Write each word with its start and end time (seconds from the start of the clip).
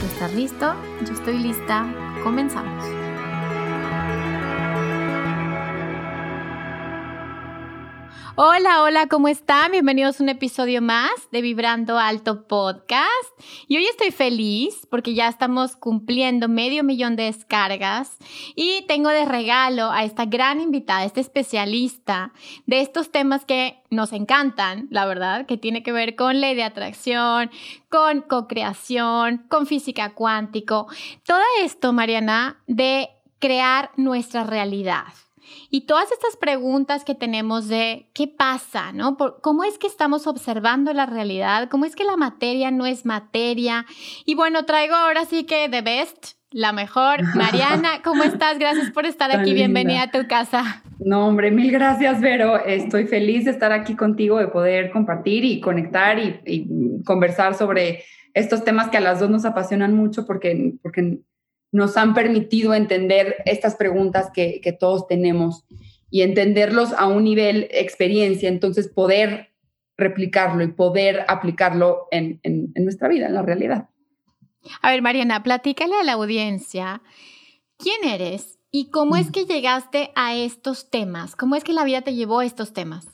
¿Tú 0.00 0.06
estás 0.06 0.34
listo? 0.34 0.74
Yo 1.06 1.12
estoy 1.12 1.38
lista. 1.38 1.86
Comenzamos. 2.22 2.99
Hola, 8.36 8.82
hola, 8.82 9.08
¿cómo 9.08 9.26
están? 9.26 9.72
Bienvenidos 9.72 10.20
a 10.20 10.22
un 10.22 10.28
episodio 10.28 10.80
más 10.80 11.10
de 11.32 11.42
Vibrando 11.42 11.98
Alto 11.98 12.46
Podcast. 12.46 13.10
Y 13.66 13.76
hoy 13.76 13.86
estoy 13.86 14.12
feliz 14.12 14.86
porque 14.88 15.14
ya 15.14 15.28
estamos 15.28 15.74
cumpliendo 15.74 16.48
medio 16.48 16.84
millón 16.84 17.16
de 17.16 17.24
descargas 17.24 18.16
y 18.54 18.84
tengo 18.86 19.08
de 19.08 19.24
regalo 19.24 19.90
a 19.90 20.04
esta 20.04 20.26
gran 20.26 20.60
invitada, 20.60 21.04
esta 21.04 21.20
especialista 21.20 22.32
de 22.66 22.80
estos 22.80 23.10
temas 23.10 23.44
que 23.44 23.82
nos 23.90 24.12
encantan, 24.12 24.86
la 24.90 25.06
verdad, 25.06 25.44
que 25.46 25.56
tiene 25.56 25.82
que 25.82 25.92
ver 25.92 26.14
con 26.14 26.40
ley 26.40 26.54
de 26.54 26.62
atracción, 26.62 27.50
con 27.88 28.20
co-creación, 28.20 29.44
con 29.48 29.66
física 29.66 30.14
cuántico. 30.14 30.86
Todo 31.26 31.42
esto, 31.64 31.92
Mariana, 31.92 32.62
de 32.68 33.10
crear 33.40 33.90
nuestra 33.96 34.44
realidad. 34.44 35.06
Y 35.72 35.82
todas 35.82 36.10
estas 36.10 36.36
preguntas 36.36 37.04
que 37.04 37.14
tenemos 37.14 37.68
de 37.68 38.08
qué 38.12 38.26
pasa, 38.26 38.92
¿no? 38.92 39.16
¿Cómo 39.16 39.62
es 39.62 39.78
que 39.78 39.86
estamos 39.86 40.26
observando 40.26 40.92
la 40.92 41.06
realidad? 41.06 41.68
¿Cómo 41.70 41.84
es 41.84 41.94
que 41.94 42.02
la 42.02 42.16
materia 42.16 42.72
no 42.72 42.86
es 42.86 43.06
materia? 43.06 43.86
Y 44.26 44.34
bueno, 44.34 44.64
traigo 44.64 44.96
ahora 44.96 45.26
sí 45.26 45.44
que 45.44 45.68
The 45.68 45.82
Best, 45.82 46.32
la 46.50 46.72
mejor. 46.72 47.22
Mariana, 47.36 48.02
¿cómo 48.02 48.24
estás? 48.24 48.58
Gracias 48.58 48.90
por 48.90 49.06
estar 49.06 49.30
aquí. 49.30 49.54
Bienvenida 49.54 50.02
a 50.02 50.10
tu 50.10 50.26
casa. 50.26 50.82
No, 50.98 51.28
hombre, 51.28 51.52
mil 51.52 51.70
gracias, 51.70 52.20
Vero. 52.20 52.64
Estoy 52.64 53.06
feliz 53.06 53.44
de 53.44 53.52
estar 53.52 53.70
aquí 53.70 53.94
contigo, 53.94 54.38
de 54.38 54.48
poder 54.48 54.90
compartir 54.90 55.44
y 55.44 55.60
conectar 55.60 56.18
y, 56.18 56.40
y 56.44 57.02
conversar 57.04 57.54
sobre 57.54 58.02
estos 58.34 58.64
temas 58.64 58.88
que 58.88 58.96
a 58.96 59.00
las 59.00 59.20
dos 59.20 59.30
nos 59.30 59.44
apasionan 59.44 59.94
mucho 59.94 60.26
porque, 60.26 60.74
porque 60.82 61.20
nos 61.72 61.96
han 61.96 62.14
permitido 62.14 62.74
entender 62.74 63.36
estas 63.46 63.76
preguntas 63.76 64.30
que, 64.32 64.60
todos 64.78 65.06
tenemos 65.06 65.64
y 66.10 66.22
entenderlos 66.22 66.92
a 66.92 67.06
un 67.06 67.24
nivel 67.24 67.68
experiencia, 67.70 68.48
entonces 68.48 68.88
poder 68.88 69.50
replicarlo 69.96 70.64
y 70.64 70.68
poder 70.68 71.24
aplicarlo 71.28 72.08
en, 72.10 72.40
nuestra 72.74 73.08
vida, 73.08 73.26
en 73.26 73.34
la 73.34 73.42
realidad. 73.42 73.88
A 74.82 74.90
ver, 74.90 75.02
Mariana, 75.02 75.42
platícale 75.42 75.94
a 75.94 76.04
la 76.04 76.12
audiencia 76.12 77.02
quién 77.78 78.04
eres 78.04 78.58
y 78.70 78.90
cómo 78.90 79.16
es 79.16 79.28
mm. 79.28 79.32
que 79.32 79.44
llegaste 79.44 80.10
a 80.14 80.34
estos 80.34 80.90
temas, 80.90 81.36
cómo 81.36 81.56
es 81.56 81.64
que 81.64 81.72
la 81.72 81.84
vida 81.84 82.02
te 82.02 82.14
llevó 82.14 82.40
a 82.40 82.44
estos 82.44 82.72
temas. 82.72 83.08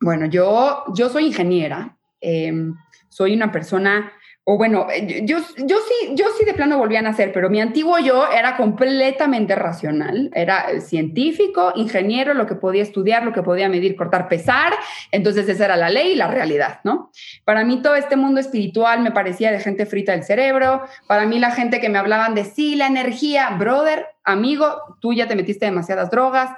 Bueno, 0.00 0.26
yo, 0.26 0.84
yo 0.94 1.08
soy 1.08 1.26
ingeniera, 1.26 1.98
em, 2.20 2.74
soy 3.08 3.34
una 3.34 3.50
persona 3.50 4.12
o 4.50 4.56
bueno, 4.56 4.86
eh, 4.90 5.26
yo, 5.26 5.36
yo, 5.58 5.76
sí, 5.76 6.14
yo 6.14 6.24
sí 6.38 6.46
de 6.46 6.54
plano 6.54 6.78
volví 6.78 6.96
a 6.96 7.02
nacer, 7.02 7.32
pero 7.34 7.50
mi 7.50 7.60
antiguo 7.60 7.98
yo 7.98 8.30
era 8.30 8.56
completamente 8.56 9.54
racional, 9.54 10.30
era 10.32 10.70
eh, 10.70 10.80
científico, 10.80 11.74
ingeniero, 11.76 12.32
lo 12.32 12.46
que 12.46 12.54
podía 12.54 12.82
estudiar, 12.82 13.24
lo 13.24 13.34
que 13.34 13.42
podía 13.42 13.68
medir, 13.68 13.94
cortar, 13.94 14.26
pesar, 14.26 14.72
entonces 15.12 15.46
esa 15.50 15.66
era 15.66 15.76
la 15.76 15.90
ley 15.90 16.12
y 16.12 16.14
la 16.14 16.28
realidad, 16.28 16.80
¿no? 16.82 17.10
Para 17.44 17.62
mí 17.62 17.82
todo 17.82 17.94
este 17.94 18.16
mundo 18.16 18.40
espiritual 18.40 19.02
me 19.02 19.10
parecía 19.10 19.52
de 19.52 19.60
gente 19.60 19.84
frita 19.84 20.12
del 20.12 20.24
cerebro, 20.24 20.80
para 21.06 21.26
mí 21.26 21.38
la 21.38 21.50
gente 21.50 21.78
que 21.78 21.90
me 21.90 21.98
hablaban 21.98 22.34
de 22.34 22.44
sí, 22.44 22.74
la 22.74 22.86
energía, 22.86 23.50
brother, 23.50 24.06
amigo, 24.28 24.96
tú 25.00 25.12
ya 25.12 25.26
te 25.26 25.34
metiste 25.34 25.66
demasiadas 25.66 26.10
drogas, 26.10 26.50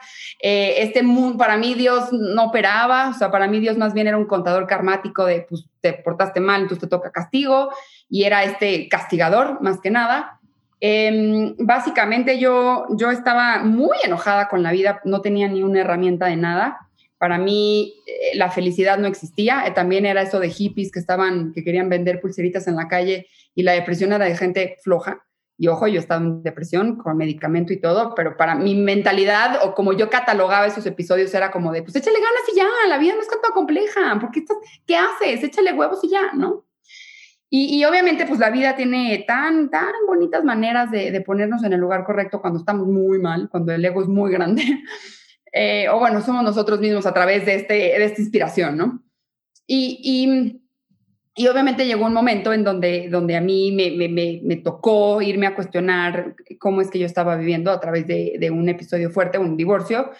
eh, 0.42 0.74
este 0.78 1.02
mundo, 1.02 1.38
para 1.38 1.56
mí 1.56 1.74
Dios 1.74 2.12
no 2.12 2.44
operaba, 2.44 3.08
o 3.08 3.14
sea, 3.14 3.30
para 3.30 3.46
mí 3.46 3.60
Dios 3.60 3.78
más 3.78 3.94
bien 3.94 4.06
era 4.06 4.18
un 4.18 4.26
contador 4.26 4.66
karmático 4.66 5.24
de, 5.24 5.46
pues, 5.48 5.66
te 5.80 5.92
portaste 5.92 6.40
mal, 6.40 6.62
entonces 6.62 6.82
te 6.82 6.88
toca 6.88 7.10
castigo, 7.12 7.70
y 8.08 8.24
era 8.24 8.44
este 8.44 8.88
castigador, 8.88 9.60
más 9.62 9.80
que 9.80 9.90
nada. 9.90 10.40
Em, 10.80 11.54
básicamente 11.58 12.38
yo, 12.38 12.86
yo 12.96 13.10
estaba 13.10 13.62
muy 13.62 13.96
enojada 14.02 14.48
con 14.48 14.62
la 14.62 14.72
vida, 14.72 15.00
no 15.04 15.20
tenía 15.20 15.46
ni 15.48 15.62
una 15.62 15.80
herramienta 15.80 16.26
de 16.26 16.36
nada. 16.36 16.88
Para 17.18 17.36
mí 17.36 17.94
eh, 18.06 18.36
la 18.36 18.50
felicidad 18.50 18.98
no 18.98 19.06
existía, 19.06 19.66
eh, 19.66 19.72
también 19.72 20.06
era 20.06 20.22
eso 20.22 20.40
de 20.40 20.48
hippies 20.48 20.90
que 20.90 20.98
estaban, 20.98 21.52
que 21.52 21.62
querían 21.62 21.90
vender 21.90 22.20
pulseritas 22.20 22.66
en 22.66 22.76
la 22.76 22.88
calle 22.88 23.26
y 23.54 23.62
la 23.62 23.72
depresión 23.72 24.12
era 24.12 24.24
de 24.24 24.36
gente 24.36 24.78
floja. 24.82 25.26
Y 25.60 25.68
ojo, 25.68 25.86
yo 25.88 26.00
estaba 26.00 26.24
en 26.24 26.42
depresión 26.42 26.96
con 26.96 27.18
medicamento 27.18 27.74
y 27.74 27.78
todo, 27.78 28.14
pero 28.14 28.34
para 28.34 28.54
mi 28.54 28.74
mentalidad 28.74 29.58
o 29.62 29.74
como 29.74 29.92
yo 29.92 30.08
catalogaba 30.08 30.64
esos 30.64 30.86
episodios 30.86 31.34
era 31.34 31.50
como 31.50 31.70
de, 31.70 31.82
pues 31.82 31.94
échale 31.96 32.16
ganas 32.18 32.40
y 32.50 32.56
ya, 32.56 32.66
la 32.88 32.96
vida 32.96 33.12
no 33.14 33.20
es 33.20 33.28
tan 33.28 33.52
compleja, 33.52 34.16
porque 34.18 34.42
¿qué 34.86 34.96
haces? 34.96 35.44
Échale 35.44 35.74
huevos 35.74 36.02
y 36.02 36.08
ya, 36.08 36.32
¿no? 36.32 36.64
Y, 37.50 37.84
obviamente 37.84 38.24
pues 38.26 38.40
la 38.40 38.48
vida 38.48 38.74
tiene 38.74 39.22
tan, 39.28 39.68
tan 39.68 39.92
bonitas 40.06 40.44
maneras 40.44 40.90
de, 40.90 41.20
ponernos 41.26 41.62
en 41.62 41.74
el 41.74 41.80
lugar 41.80 42.04
correcto 42.04 42.40
cuando 42.40 42.60
estamos 42.60 42.86
muy 42.86 43.18
mal, 43.18 43.50
cuando 43.50 43.72
el 43.74 43.84
ego 43.84 44.00
es 44.00 44.08
muy 44.08 44.32
grande. 44.32 44.62
Eh, 45.52 45.88
o 45.88 45.98
bueno, 45.98 46.20
somos 46.20 46.44
nosotros 46.44 46.78
mismos 46.78 47.06
a 47.06 47.12
través 47.12 47.44
de, 47.44 47.56
este, 47.56 47.74
de 47.74 48.04
esta 48.04 48.20
inspiración, 48.20 48.76
¿no? 48.76 49.02
Y, 49.66 49.98
y 50.00 50.59
y 51.40 51.48
obviamente 51.48 51.86
llegó 51.86 52.04
un 52.04 52.12
momento 52.12 52.52
en 52.52 52.62
donde, 52.62 53.08
donde 53.08 53.34
a 53.34 53.40
mí 53.40 53.72
me, 53.72 54.56
tocó 54.56 55.22
irme 55.22 55.46
a 55.46 55.54
cuestionar 55.54 56.34
cómo 56.58 56.82
es 56.82 56.90
que 56.90 56.98
yo 56.98 57.06
estaba 57.06 57.34
viviendo 57.36 57.70
a 57.70 57.80
través 57.80 58.06
de, 58.06 58.50
un 58.52 58.68
episodio 58.68 59.08
fuerte, 59.08 59.38
un 59.38 59.56
divorcio. 59.56 60.10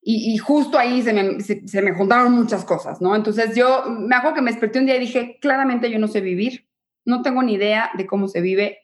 Y, 0.00 0.36
justo 0.36 0.78
ahí 0.78 1.02
se 1.02 1.12
me, 1.12 1.40
se, 1.40 1.82
me, 1.82 1.92
juntaron 1.92 2.32
muchas 2.34 2.64
cosas, 2.64 3.00
¿no? 3.00 3.16
Entonces 3.16 3.56
yo 3.56 3.82
me 3.88 4.14
acuerdo 4.14 4.36
que 4.36 4.42
me 4.42 4.52
desperté 4.52 4.78
un 4.78 4.86
día 4.86 4.94
y 4.94 5.00
dije, 5.00 5.38
claramente 5.40 5.90
yo 5.90 5.98
no 5.98 6.06
sé 6.06 6.20
vivir, 6.20 6.68
no 7.04 7.22
tengo 7.22 7.42
ni 7.42 7.54
idea 7.54 7.90
de 7.94 8.06
cómo 8.06 8.28
se 8.28 8.40
vive. 8.40 8.78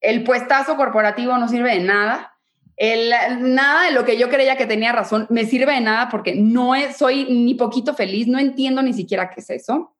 El 0.00 0.22
puestazo 0.22 0.76
corporativo 0.76 1.36
no 1.36 1.48
sirve 1.48 1.74
de 1.74 1.80
nada. 1.80 2.32
El, 2.76 3.10
nada 3.40 3.86
de 3.86 3.92
lo 3.92 4.04
que 4.04 4.16
yo 4.16 4.28
creía 4.28 4.56
que 4.56 4.66
tenía 4.66 4.92
razón 4.92 5.26
me 5.30 5.46
sirve 5.46 5.72
de 5.72 5.80
nada 5.80 6.08
porque 6.10 6.36
no 6.36 6.76
es, 6.76 6.96
soy 6.96 7.24
ni 7.24 7.54
poquito 7.54 7.92
feliz, 7.92 8.28
no 8.28 8.38
entiendo 8.38 8.82
ni 8.82 8.92
siquiera 8.92 9.30
qué 9.30 9.40
es 9.40 9.50
eso. 9.50 9.96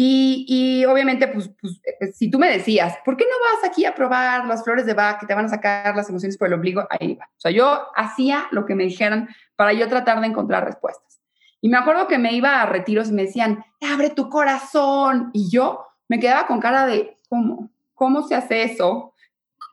Y, 0.00 0.84
obviamente, 0.84 1.26
pues, 1.26 1.50
pues, 1.60 1.80
eh, 1.82 2.12
si 2.12 2.30
tú 2.30 2.38
me 2.38 2.48
decías, 2.48 2.98
¿por 3.04 3.16
qué 3.16 3.24
no 3.24 3.34
vas 3.40 3.68
aquí 3.68 3.84
a 3.84 3.96
probar 3.96 4.46
las 4.46 4.62
flores 4.62 4.86
de 4.86 4.94
Bach 4.94 5.18
que 5.18 5.26
te 5.26 5.34
van 5.34 5.46
a 5.46 5.48
sacar 5.48 5.96
las 5.96 6.08
emociones 6.08 6.38
por 6.38 6.46
el 6.46 6.54
ombligo? 6.54 6.86
Ahí 6.88 7.16
va. 7.16 7.24
O 7.24 7.40
sea, 7.40 7.50
yo 7.50 7.88
hacía 7.96 8.46
lo 8.52 8.64
que 8.64 8.76
me 8.76 8.84
dijeran 8.84 9.28
para 9.56 9.72
yo 9.72 9.88
tratar 9.88 10.20
de 10.20 10.28
encontrar 10.28 10.64
respuestas. 10.64 11.20
Y 11.60 11.68
me 11.68 11.78
acuerdo 11.78 12.06
que 12.06 12.16
me 12.16 12.32
iba 12.32 12.62
a 12.62 12.66
retiros 12.66 13.08
y 13.08 13.12
me 13.12 13.24
decían, 13.24 13.64
abre 13.92 14.10
tu 14.10 14.28
corazón. 14.28 15.30
Y 15.32 15.50
yo 15.50 15.84
me 16.06 16.20
quedaba 16.20 16.46
con 16.46 16.60
cara 16.60 16.86
de, 16.86 17.18
¿cómo? 17.28 17.72
¿Cómo 17.94 18.22
se 18.22 18.36
hace 18.36 18.62
eso? 18.62 19.14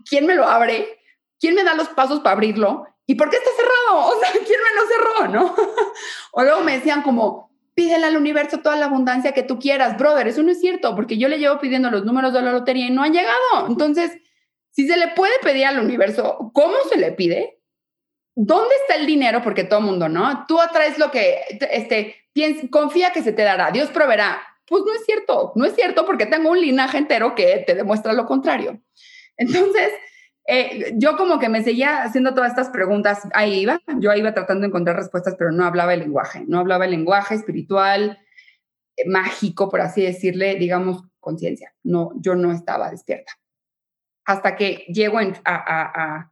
¿Quién 0.10 0.26
me 0.26 0.34
lo 0.34 0.46
abre? 0.46 0.88
¿Quién 1.40 1.54
me 1.54 1.64
da 1.64 1.76
los 1.76 1.90
pasos 1.90 2.22
para 2.22 2.34
abrirlo? 2.34 2.88
¿Y 3.06 3.14
por 3.14 3.30
qué 3.30 3.38
está 3.38 3.52
cerrado? 3.56 3.76
O 4.16 4.20
sea, 4.20 4.32
¿quién 4.32 4.60
me 4.60 4.82
lo 4.82 4.88
cerró? 4.88 5.34
¿No? 5.34 5.56
o 6.32 6.44
luego 6.44 6.62
me 6.62 6.78
decían 6.78 7.04
como, 7.04 7.45
pídele 7.76 8.06
al 8.06 8.18
universo 8.18 8.60
toda 8.60 8.78
la 8.78 8.86
abundancia 8.86 9.34
que 9.34 9.44
tú 9.44 9.60
quieras. 9.60 9.98
Brother, 9.98 10.28
eso 10.28 10.42
no 10.42 10.52
es 10.52 10.60
cierto, 10.60 10.96
porque 10.96 11.18
yo 11.18 11.28
le 11.28 11.38
llevo 11.38 11.60
pidiendo 11.60 11.92
los 11.92 12.06
números 12.06 12.34
de 12.34 12.42
la 12.42 12.54
lotería 12.54 12.88
y 12.88 12.92
no 12.92 13.04
han 13.04 13.14
llegado. 13.14 13.68
Entonces, 13.68 14.18
si 14.72 14.88
se 14.88 14.98
le 14.98 15.10
puede 15.10 15.38
pedir 15.44 15.66
al 15.66 15.80
universo, 15.80 16.52
¿cómo 16.54 16.76
se 16.90 16.98
le 16.98 17.12
pide? 17.12 17.60
¿Dónde 18.34 18.74
está 18.82 18.96
el 18.96 19.06
dinero? 19.06 19.42
Porque 19.42 19.64
todo 19.66 19.82
mundo, 19.82 20.10
¿no? 20.10 20.46
Tú 20.48 20.60
atraes 20.60 20.98
lo 20.98 21.12
que, 21.12 21.40
este, 21.72 22.16
piensa, 22.34 22.68
confía 22.70 23.12
que 23.12 23.24
se 23.24 23.34
te 23.34 23.44
dará, 23.44 23.72
Dios 23.72 23.90
proveerá. 23.90 24.42
Pues 24.68 24.84
no 24.86 24.94
es 24.94 25.06
cierto, 25.06 25.52
no 25.56 25.66
es 25.66 25.76
cierto 25.76 26.06
porque 26.06 26.26
tengo 26.26 26.50
un 26.50 26.60
linaje 26.60 26.98
entero 26.98 27.36
que 27.36 27.64
te 27.68 27.76
demuestra 27.76 28.14
lo 28.14 28.26
contrario. 28.26 28.82
Entonces, 29.38 29.92
eh, 30.48 30.94
yo 30.98 31.18
como 31.18 31.40
que 31.40 31.50
me 31.50 31.64
seguía 31.64 32.04
haciendo 32.04 32.36
todas 32.36 32.52
estas 32.52 32.70
preguntas, 32.70 33.28
ahí 33.34 33.62
iba, 33.62 33.80
yo 34.00 34.14
iba 34.14 34.34
tratando 34.34 34.62
de 34.62 34.68
encontrar 34.68 34.96
respuestas, 34.96 35.36
pero 35.38 35.52
no 35.52 35.66
hablaba 35.66 35.94
el 35.94 36.02
lenguaje, 36.02 36.44
no 36.48 36.60
hablaba 36.60 36.86
el 36.86 36.92
lenguaje 36.92 37.34
espiritual, 37.34 38.20
eh, 38.96 39.10
mágico, 39.10 39.70
por 39.70 39.82
así 39.82 40.04
decirle, 40.04 40.56
digamos, 40.56 41.04
conciencia. 41.20 41.74
No, 41.84 42.12
yo 42.20 42.36
no 42.36 42.52
estaba 42.52 42.92
despierta. 42.92 43.34
Hasta 44.26 44.56
que 44.56 44.86
llego 44.88 45.20
a, 45.46 46.32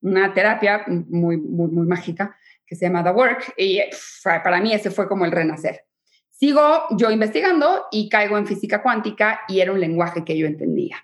una 0.00 0.34
terapia 0.34 0.84
muy, 0.86 1.38
muy, 1.38 1.70
muy 1.70 1.86
mágica 1.86 2.36
que 2.66 2.76
se 2.76 2.86
llama 2.86 3.02
The 3.02 3.10
Work 3.10 3.54
y 3.56 3.80
para 4.22 4.60
mí 4.60 4.72
ese 4.72 4.90
fue 4.90 5.08
como 5.08 5.24
el 5.24 5.32
renacer. 5.32 5.86
Sigo 6.28 6.86
yo 6.90 7.10
investigando 7.10 7.86
y 7.90 8.08
caigo 8.08 8.36
en 8.36 8.46
física 8.46 8.82
cuántica 8.82 9.40
y 9.48 9.60
era 9.60 9.72
un 9.72 9.80
lenguaje 9.80 10.24
que 10.24 10.36
yo 10.36 10.46
entendía. 10.46 10.96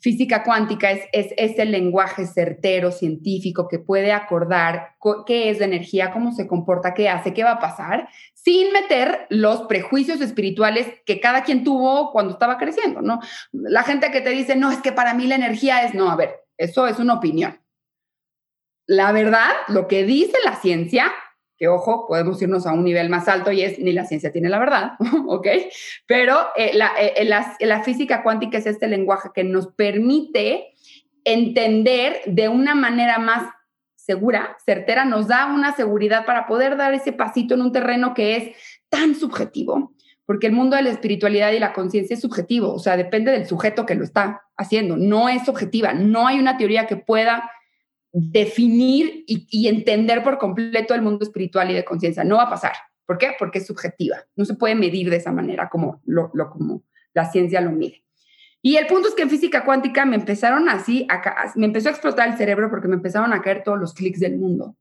Física 0.00 0.42
cuántica 0.42 0.90
es, 0.90 1.02
es, 1.12 1.32
es, 1.36 1.58
el 1.58 1.70
lenguaje 1.70 2.26
certero, 2.26 2.90
científico, 2.90 3.68
que 3.68 3.78
puede 3.78 4.12
acordar 4.12 4.96
qué 5.26 5.50
es 5.50 5.58
la 5.58 5.66
energía, 5.66 6.12
cómo 6.12 6.32
se 6.32 6.46
comporta, 6.46 6.94
qué 6.94 7.08
hace, 7.08 7.34
qué 7.34 7.44
va 7.44 7.52
a 7.52 7.60
pasar, 7.60 8.08
sin 8.34 8.72
meter 8.72 9.26
los 9.28 9.62
prejuicios 9.62 10.20
espirituales 10.20 10.88
que 11.04 11.20
cada 11.20 11.44
quien 11.44 11.64
tuvo 11.64 12.12
cuando 12.12 12.32
estaba 12.32 12.56
creciendo, 12.56 13.02
¿no? 13.02 13.20
La 13.52 13.82
gente 13.82 14.10
que 14.10 14.22
te 14.22 14.30
dice, 14.30 14.56
no, 14.56 14.70
es 14.70 14.78
que 14.78 14.92
para 14.92 15.12
mí 15.12 15.26
la 15.26 15.34
energía 15.34 15.84
es, 15.84 15.94
no, 15.94 16.10
a 16.10 16.16
ver, 16.16 16.40
eso 16.56 16.86
es 16.86 16.98
una 16.98 17.14
opinión. 17.14 17.60
La 18.86 19.12
verdad, 19.12 19.50
lo 19.68 19.86
que 19.86 20.04
dice 20.04 20.36
la 20.44 20.56
ciencia 20.56 21.12
que 21.60 21.68
ojo, 21.68 22.06
podemos 22.08 22.40
irnos 22.40 22.66
a 22.66 22.72
un 22.72 22.84
nivel 22.84 23.10
más 23.10 23.28
alto 23.28 23.52
y 23.52 23.60
es 23.60 23.78
ni 23.78 23.92
la 23.92 24.06
ciencia 24.06 24.32
tiene 24.32 24.48
la 24.48 24.58
verdad, 24.58 24.92
¿ok? 25.28 25.46
Pero 26.06 26.38
eh, 26.56 26.70
eh, 26.74 27.24
la, 27.26 27.54
la, 27.60 27.82
física 27.82 28.22
cuántica 28.22 28.56
es 28.56 28.64
este 28.64 28.88
lenguaje 28.88 29.28
que 29.34 29.44
nos 29.44 29.66
permite 29.66 30.72
entender 31.22 32.22
de 32.24 32.48
una 32.48 32.74
manera 32.74 33.18
más 33.18 33.52
segura, 33.94 34.56
certera, 34.64 35.04
nos 35.04 35.28
da 35.28 35.52
una 35.52 35.76
seguridad 35.76 36.24
para 36.24 36.46
poder 36.46 36.78
dar 36.78 36.94
ese 36.94 37.12
pasito 37.12 37.52
en 37.52 37.60
un 37.60 37.72
terreno 37.72 38.14
que 38.14 38.36
es 38.36 38.56
tan 38.88 39.14
subjetivo, 39.14 39.92
porque 40.24 40.46
el 40.46 40.54
mundo 40.54 40.76
de 40.76 40.82
la 40.82 40.90
espiritualidad 40.90 41.52
y 41.52 41.58
la 41.58 41.74
conciencia 41.74 42.14
es 42.14 42.22
subjetivo, 42.22 42.72
o 42.72 42.78
sea, 42.78 42.96
depende 42.96 43.32
del 43.32 43.46
sujeto 43.46 43.84
que 43.84 43.96
lo 43.96 44.04
está 44.04 44.44
haciendo, 44.56 44.96
no 44.96 45.28
es 45.28 45.46
objetiva, 45.46 45.92
no 45.92 46.26
hay 46.26 46.38
una 46.38 46.56
teoría 46.56 46.86
que 46.86 46.96
pueda 46.96 47.50
definir 48.12 49.24
y, 49.26 49.68
entender 49.68 50.22
por 50.22 50.38
completo 50.38 50.94
el 50.94 51.02
mundo 51.02 51.24
espiritual 51.24 51.70
y 51.70 51.74
de 51.74 51.84
conciencia. 51.84 52.24
No 52.24 52.36
va 52.36 52.44
a 52.44 52.50
pasar. 52.50 52.72
¿Por 53.06 53.18
qué? 53.18 53.34
Porque 53.38 53.58
es 53.58 53.66
subjetiva. 53.66 54.18
No 54.36 54.44
se 54.44 54.54
puede 54.54 54.74
medir 54.74 55.10
de 55.10 55.16
esa 55.16 55.32
manera 55.32 55.68
como, 55.68 56.00
lo, 56.04 56.30
como 56.50 56.84
la 57.12 57.30
ciencia 57.30 57.60
lo 57.60 57.72
mide. 57.72 58.04
Y 58.62 58.76
el 58.76 58.86
punto 58.86 59.08
es 59.08 59.14
que 59.14 59.22
en 59.22 59.30
física 59.30 59.64
cuántica 59.64 60.04
me 60.04 60.16
empezaron 60.16 60.68
así, 60.68 61.06
me 61.54 61.66
empezó 61.66 61.88
a 61.88 61.92
explotar 61.92 62.28
el 62.28 62.36
cerebro 62.36 62.68
porque 62.68 62.88
me 62.88 62.96
empezaron 62.96 63.32
a 63.32 63.40
caer 63.40 63.62
todos 63.64 63.78
los 63.78 63.94
clics 63.94 64.20
del 64.20 64.36
mundo. 64.36 64.76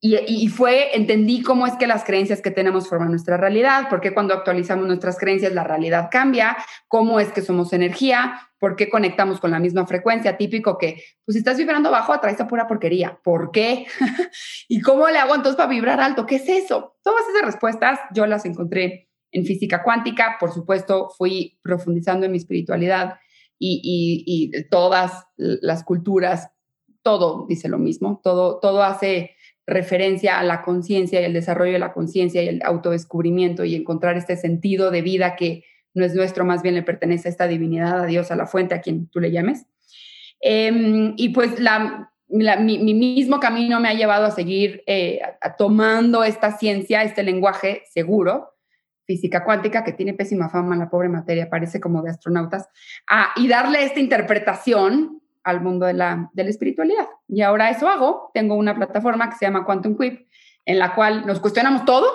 Y, 0.00 0.48
fue, 0.48 0.94
entendí 0.96 1.42
cómo 1.42 1.66
es 1.66 1.74
que 1.74 1.86
las 1.86 2.04
creencias 2.04 2.40
que 2.40 2.50
tenemos 2.50 2.88
forman 2.88 3.08
nuestra 3.08 3.36
realidad, 3.36 3.88
por 3.88 4.00
qué 4.00 4.12
cuando 4.12 4.34
actualizamos 4.34 4.86
nuestras 4.86 5.18
creencias 5.18 5.52
la 5.52 5.64
realidad 5.64 6.08
cambia, 6.10 6.56
cómo 6.88 7.20
es 7.20 7.32
que 7.32 7.40
somos 7.40 7.72
energía, 7.72 8.50
por 8.64 8.76
qué 8.76 8.88
conectamos 8.88 9.40
con 9.40 9.50
la 9.50 9.60
misma 9.60 9.86
frecuencia, 9.86 10.38
típico 10.38 10.78
que, 10.78 11.02
pues 11.26 11.34
si 11.34 11.40
estás 11.40 11.58
vibrando 11.58 11.90
bajo, 11.90 12.14
atraes 12.14 12.40
a 12.40 12.48
pura 12.48 12.66
porquería. 12.66 13.20
¿Por 13.22 13.50
qué? 13.50 13.84
¿Y 14.68 14.80
cómo 14.80 15.06
le 15.10 15.18
hago 15.18 15.34
entonces 15.34 15.56
para 15.58 15.68
vibrar 15.68 16.00
alto? 16.00 16.24
¿Qué 16.24 16.36
es 16.36 16.48
eso? 16.48 16.96
Todas 17.02 17.28
esas 17.28 17.44
respuestas 17.44 18.00
yo 18.14 18.24
las 18.24 18.46
encontré 18.46 19.10
en 19.32 19.44
física 19.44 19.82
cuántica, 19.82 20.38
por 20.40 20.50
supuesto, 20.50 21.10
fui 21.10 21.58
profundizando 21.60 22.24
en 22.24 22.32
mi 22.32 22.38
espiritualidad 22.38 23.18
y, 23.58 24.50
todas 24.70 25.26
las 25.36 25.84
culturas, 25.84 26.48
todo 27.02 27.44
dice 27.46 27.68
lo 27.68 27.76
mismo, 27.76 28.22
todo, 28.24 28.60
todo 28.60 28.82
hace 28.82 29.36
referencia 29.66 30.38
a 30.38 30.42
la 30.42 30.62
conciencia 30.62 31.20
y 31.20 31.24
el 31.24 31.34
desarrollo 31.34 31.74
de 31.74 31.78
la 31.80 31.92
conciencia 31.92 32.42
y 32.42 32.48
el 32.48 32.62
autodescubrimiento 32.62 33.62
y 33.66 33.74
encontrar 33.74 34.16
este 34.16 34.38
sentido 34.38 34.90
de 34.90 35.02
vida 35.02 35.36
que 35.36 35.64
no 35.94 36.04
es 36.04 36.14
nuestro, 36.14 36.44
más 36.44 36.62
bien 36.62 36.74
le 36.74 36.82
pertenece 36.82 37.28
a 37.28 37.30
esta 37.30 37.46
divinidad, 37.46 38.02
a 38.02 38.06
Dios, 38.06 38.30
a 38.30 38.36
la 38.36 38.46
fuente, 38.46 38.74
a 38.74 38.80
quien 38.80 39.08
tú 39.08 39.20
le 39.20 39.30
llames. 39.30 39.66
Em, 40.40 41.14
y 41.16 41.30
pues 41.30 41.58
la, 41.58 42.10
mi, 42.28 42.94
mismo 42.94 43.40
camino 43.40 43.80
me 43.80 43.88
ha 43.88 43.94
llevado 43.94 44.26
a 44.26 44.30
seguir 44.30 44.82
eh, 44.86 45.20
tomando 45.56 46.24
esta 46.24 46.56
ciencia, 46.58 47.02
este 47.02 47.22
lenguaje 47.22 47.84
seguro, 47.92 48.54
física 49.06 49.44
cuántica, 49.44 49.84
que 49.84 49.92
tiene 49.92 50.14
pésima 50.14 50.48
fama, 50.48 50.76
la 50.76 50.90
pobre 50.90 51.08
materia, 51.08 51.48
parece 51.48 51.80
como 51.80 52.02
de 52.02 52.10
astronautas, 52.10 52.68
y 53.36 53.48
darle 53.48 53.84
esta 53.84 54.00
interpretación 54.00 55.20
al 55.44 55.60
mundo 55.60 55.86
de 55.86 55.92
la, 55.92 56.30
de 56.32 56.44
la 56.44 56.50
espiritualidad. 56.50 57.06
Y 57.28 57.42
ahora 57.42 57.68
eso 57.70 57.88
hago. 57.88 58.30
Tengo 58.32 58.54
una 58.54 58.74
plataforma 58.74 59.28
que 59.28 59.36
se 59.36 59.44
llama 59.44 59.66
Quantum 59.66 59.96
Quip, 59.96 60.26
en 60.64 60.78
la 60.78 60.94
cual 60.94 61.26
nos 61.26 61.38
cuestionamos 61.38 61.84
todo 61.84 62.06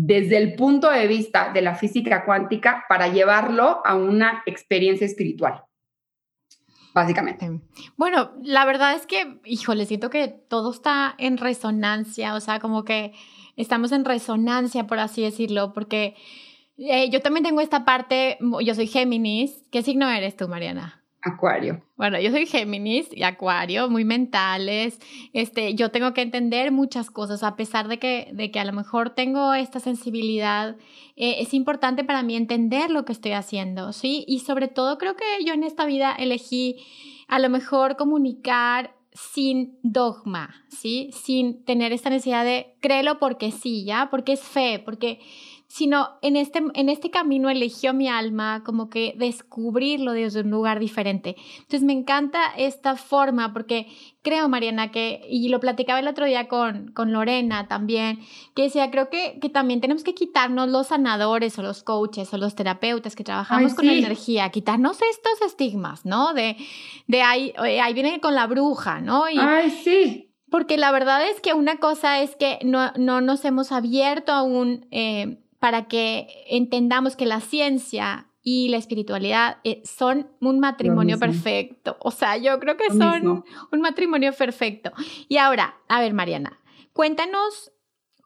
desde 0.00 0.36
el 0.36 0.54
punto 0.54 0.90
de 0.90 1.08
vista 1.08 1.52
de 1.52 1.60
la 1.60 1.74
física 1.74 2.24
cuántica 2.24 2.84
para 2.88 3.08
llevarlo 3.08 3.82
a 3.84 3.96
una 3.96 4.44
experiencia 4.46 5.04
espiritual. 5.04 5.64
Básicamente. 6.94 7.60
Bueno, 7.96 8.32
la 8.42 8.64
verdad 8.64 8.94
es 8.94 9.06
que, 9.06 9.40
híjole, 9.44 9.86
siento 9.86 10.08
que 10.08 10.28
todo 10.28 10.70
está 10.72 11.14
en 11.18 11.36
resonancia, 11.36 12.34
o 12.34 12.40
sea, 12.40 12.60
como 12.60 12.84
que 12.84 13.12
estamos 13.56 13.90
en 13.90 14.04
resonancia, 14.04 14.86
por 14.86 15.00
así 15.00 15.22
decirlo, 15.22 15.72
porque 15.72 16.14
eh, 16.76 17.10
yo 17.10 17.20
también 17.20 17.44
tengo 17.44 17.60
esta 17.60 17.84
parte, 17.84 18.38
yo 18.64 18.74
soy 18.74 18.86
Géminis. 18.86 19.64
¿Qué 19.72 19.82
signo 19.82 20.08
eres 20.08 20.36
tú, 20.36 20.48
Mariana? 20.48 20.97
Acuario. 21.22 21.82
Bueno, 21.96 22.20
yo 22.20 22.30
soy 22.30 22.46
Géminis 22.46 23.08
y 23.12 23.24
Acuario, 23.24 23.90
muy 23.90 24.04
mentales. 24.04 25.00
Este, 25.32 25.74
yo 25.74 25.90
tengo 25.90 26.14
que 26.14 26.22
entender 26.22 26.70
muchas 26.70 27.10
cosas, 27.10 27.42
a 27.42 27.56
pesar 27.56 27.88
de 27.88 27.98
que, 27.98 28.30
de 28.32 28.50
que 28.52 28.60
a 28.60 28.64
lo 28.64 28.72
mejor 28.72 29.10
tengo 29.10 29.52
esta 29.54 29.80
sensibilidad. 29.80 30.76
Eh, 31.16 31.36
es 31.40 31.54
importante 31.54 32.04
para 32.04 32.22
mí 32.22 32.36
entender 32.36 32.90
lo 32.90 33.04
que 33.04 33.12
estoy 33.12 33.32
haciendo, 33.32 33.92
¿sí? 33.92 34.24
Y 34.28 34.40
sobre 34.40 34.68
todo 34.68 34.96
creo 34.98 35.16
que 35.16 35.44
yo 35.44 35.54
en 35.54 35.64
esta 35.64 35.86
vida 35.86 36.12
elegí 36.12 36.76
a 37.26 37.40
lo 37.40 37.50
mejor 37.50 37.96
comunicar 37.96 38.94
sin 39.12 39.76
dogma, 39.82 40.54
¿sí? 40.68 41.10
Sin 41.12 41.64
tener 41.64 41.92
esta 41.92 42.10
necesidad 42.10 42.44
de 42.44 42.76
créelo 42.80 43.18
porque 43.18 43.50
sí, 43.50 43.84
¿ya? 43.84 44.08
Porque 44.10 44.34
es 44.34 44.40
fe, 44.40 44.80
porque 44.84 45.18
sino 45.68 46.18
en 46.22 46.36
este, 46.36 46.62
en 46.74 46.88
este 46.88 47.10
camino 47.10 47.50
eligió 47.50 47.92
mi 47.92 48.08
alma 48.08 48.62
como 48.64 48.88
que 48.88 49.14
descubrirlo 49.18 50.12
desde 50.12 50.40
un 50.40 50.50
lugar 50.50 50.80
diferente. 50.80 51.36
Entonces 51.58 51.82
me 51.82 51.92
encanta 51.92 52.40
esta 52.56 52.96
forma 52.96 53.52
porque 53.52 53.86
creo, 54.22 54.48
Mariana, 54.48 54.90
que, 54.90 55.20
y 55.28 55.50
lo 55.50 55.60
platicaba 55.60 56.00
el 56.00 56.08
otro 56.08 56.24
día 56.24 56.48
con, 56.48 56.90
con 56.92 57.12
Lorena 57.12 57.68
también, 57.68 58.20
que 58.56 58.62
decía, 58.62 58.90
creo 58.90 59.10
que, 59.10 59.38
que 59.40 59.50
también 59.50 59.82
tenemos 59.82 60.04
que 60.04 60.14
quitarnos 60.14 60.70
los 60.70 60.86
sanadores 60.86 61.58
o 61.58 61.62
los 61.62 61.82
coaches 61.82 62.32
o 62.32 62.38
los 62.38 62.54
terapeutas 62.54 63.14
que 63.14 63.22
trabajamos 63.22 63.74
con 63.74 63.90
energía, 63.90 64.48
quitarnos 64.48 64.98
estos 65.02 65.42
estigmas, 65.46 66.06
¿no? 66.06 66.32
De, 66.32 66.56
de 67.06 67.22
ahí, 67.22 67.52
eh, 67.62 67.82
ahí 67.82 67.92
viene 67.92 68.20
con 68.20 68.34
la 68.34 68.46
bruja, 68.46 69.02
¿no? 69.02 69.28
Y, 69.28 69.38
Ay, 69.38 69.70
sí. 69.70 70.24
Porque 70.50 70.78
la 70.78 70.92
verdad 70.92 71.28
es 71.28 71.42
que 71.42 71.52
una 71.52 71.76
cosa 71.76 72.22
es 72.22 72.34
que 72.36 72.58
no, 72.64 72.90
no 72.96 73.20
nos 73.20 73.44
hemos 73.44 73.70
abierto 73.70 74.32
aún 74.32 74.86
eh, 74.90 75.44
para 75.58 75.88
que 75.88 76.28
entendamos 76.48 77.16
que 77.16 77.26
la 77.26 77.40
ciencia 77.40 78.28
y 78.42 78.68
la 78.68 78.76
espiritualidad 78.78 79.58
eh, 79.64 79.82
son 79.84 80.30
un 80.40 80.60
matrimonio 80.60 81.18
perfecto. 81.18 81.96
O 82.00 82.10
sea, 82.10 82.36
yo 82.36 82.58
creo 82.60 82.76
que 82.76 82.88
son 82.90 83.44
un 83.72 83.80
matrimonio 83.80 84.32
perfecto. 84.32 84.92
Y 85.28 85.36
ahora, 85.36 85.76
a 85.88 86.00
ver, 86.00 86.14
Mariana, 86.14 86.58
cuéntanos 86.92 87.72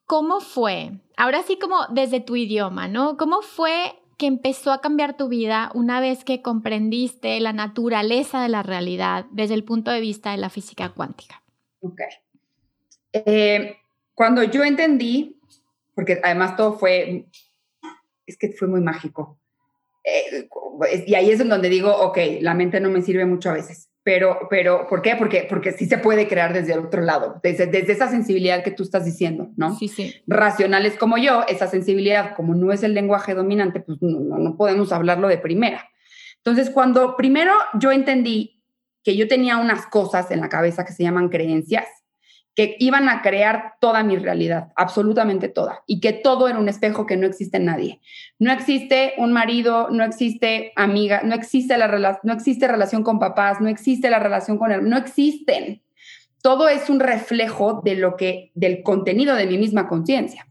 cómo 0.06 0.40
fue, 0.40 0.92
ahora 1.16 1.42
sí 1.42 1.58
como 1.58 1.76
desde 1.90 2.20
tu 2.20 2.36
idioma, 2.36 2.86
¿no? 2.86 3.16
¿Cómo 3.16 3.42
fue 3.42 3.98
que 4.18 4.26
empezó 4.26 4.70
a 4.70 4.80
cambiar 4.80 5.16
tu 5.16 5.28
vida 5.28 5.72
una 5.74 5.98
vez 5.98 6.22
que 6.22 6.42
comprendiste 6.42 7.40
la 7.40 7.52
naturaleza 7.52 8.42
de 8.42 8.48
la 8.48 8.62
realidad 8.62 9.26
desde 9.32 9.54
el 9.54 9.64
punto 9.64 9.90
de 9.90 10.00
vista 10.00 10.30
de 10.30 10.36
la 10.36 10.50
física 10.50 10.90
cuántica? 10.90 11.42
Ok. 11.80 12.00
Eh, 13.12 13.76
cuando 14.14 14.44
yo 14.44 14.62
entendí 14.62 15.40
porque 15.94 16.20
además 16.22 16.56
todo 16.56 16.78
fue, 16.78 17.26
es 18.26 18.36
que 18.36 18.52
fue 18.52 18.68
muy 18.68 18.80
mágico. 18.80 19.38
Eh, 20.04 20.48
y 21.06 21.14
ahí 21.14 21.30
es 21.30 21.40
en 21.40 21.48
donde 21.48 21.68
digo, 21.68 21.94
ok, 21.94 22.18
la 22.40 22.54
mente 22.54 22.80
no 22.80 22.90
me 22.90 23.02
sirve 23.02 23.24
mucho 23.24 23.50
a 23.50 23.52
veces, 23.52 23.88
pero, 24.02 24.48
pero 24.50 24.88
¿por 24.88 25.00
qué? 25.00 25.14
Porque, 25.16 25.46
porque 25.48 25.72
sí 25.72 25.86
se 25.86 25.98
puede 25.98 26.26
crear 26.26 26.52
desde 26.52 26.72
el 26.72 26.80
otro 26.80 27.02
lado, 27.02 27.40
desde, 27.42 27.66
desde 27.66 27.92
esa 27.92 28.08
sensibilidad 28.08 28.64
que 28.64 28.72
tú 28.72 28.82
estás 28.82 29.04
diciendo, 29.04 29.50
¿no? 29.56 29.76
Sí, 29.76 29.88
sí. 29.88 30.14
Racionales 30.26 30.96
como 30.96 31.18
yo, 31.18 31.44
esa 31.46 31.68
sensibilidad, 31.68 32.34
como 32.34 32.54
no 32.54 32.72
es 32.72 32.82
el 32.82 32.94
lenguaje 32.94 33.34
dominante, 33.34 33.80
pues 33.80 33.98
no, 34.00 34.38
no 34.38 34.56
podemos 34.56 34.92
hablarlo 34.92 35.28
de 35.28 35.38
primera. 35.38 35.88
Entonces, 36.38 36.70
cuando 36.70 37.16
primero 37.16 37.52
yo 37.78 37.92
entendí 37.92 38.60
que 39.04 39.16
yo 39.16 39.28
tenía 39.28 39.58
unas 39.58 39.86
cosas 39.86 40.30
en 40.32 40.40
la 40.40 40.48
cabeza 40.48 40.84
que 40.84 40.92
se 40.92 41.04
llaman 41.04 41.28
creencias, 41.28 41.86
que 42.54 42.76
iban 42.78 43.08
a 43.08 43.22
crear 43.22 43.74
toda 43.80 44.02
mi 44.02 44.16
realidad, 44.16 44.72
absolutamente 44.76 45.48
toda, 45.48 45.82
y 45.86 46.00
que 46.00 46.12
todo 46.12 46.48
era 46.48 46.58
un 46.58 46.68
espejo 46.68 47.06
que 47.06 47.16
no 47.16 47.26
existe 47.26 47.56
en 47.56 47.64
nadie. 47.64 48.00
No 48.38 48.52
existe 48.52 49.14
un 49.16 49.32
marido, 49.32 49.88
no 49.90 50.04
existe 50.04 50.72
amiga, 50.76 51.22
no 51.24 51.34
existe, 51.34 51.78
la 51.78 52.20
no 52.22 52.32
existe 52.32 52.68
relación 52.68 53.02
con 53.02 53.18
papás, 53.18 53.60
no 53.60 53.68
existe 53.68 54.10
la 54.10 54.18
relación 54.18 54.58
con 54.58 54.70
él, 54.70 54.88
no 54.88 54.98
existen. 54.98 55.82
Todo 56.42 56.68
es 56.68 56.90
un 56.90 57.00
reflejo 57.00 57.80
de 57.84 57.94
lo 57.94 58.16
que, 58.16 58.50
del 58.54 58.82
contenido 58.82 59.34
de 59.34 59.46
mi 59.46 59.56
misma 59.56 59.88
conciencia. 59.88 60.46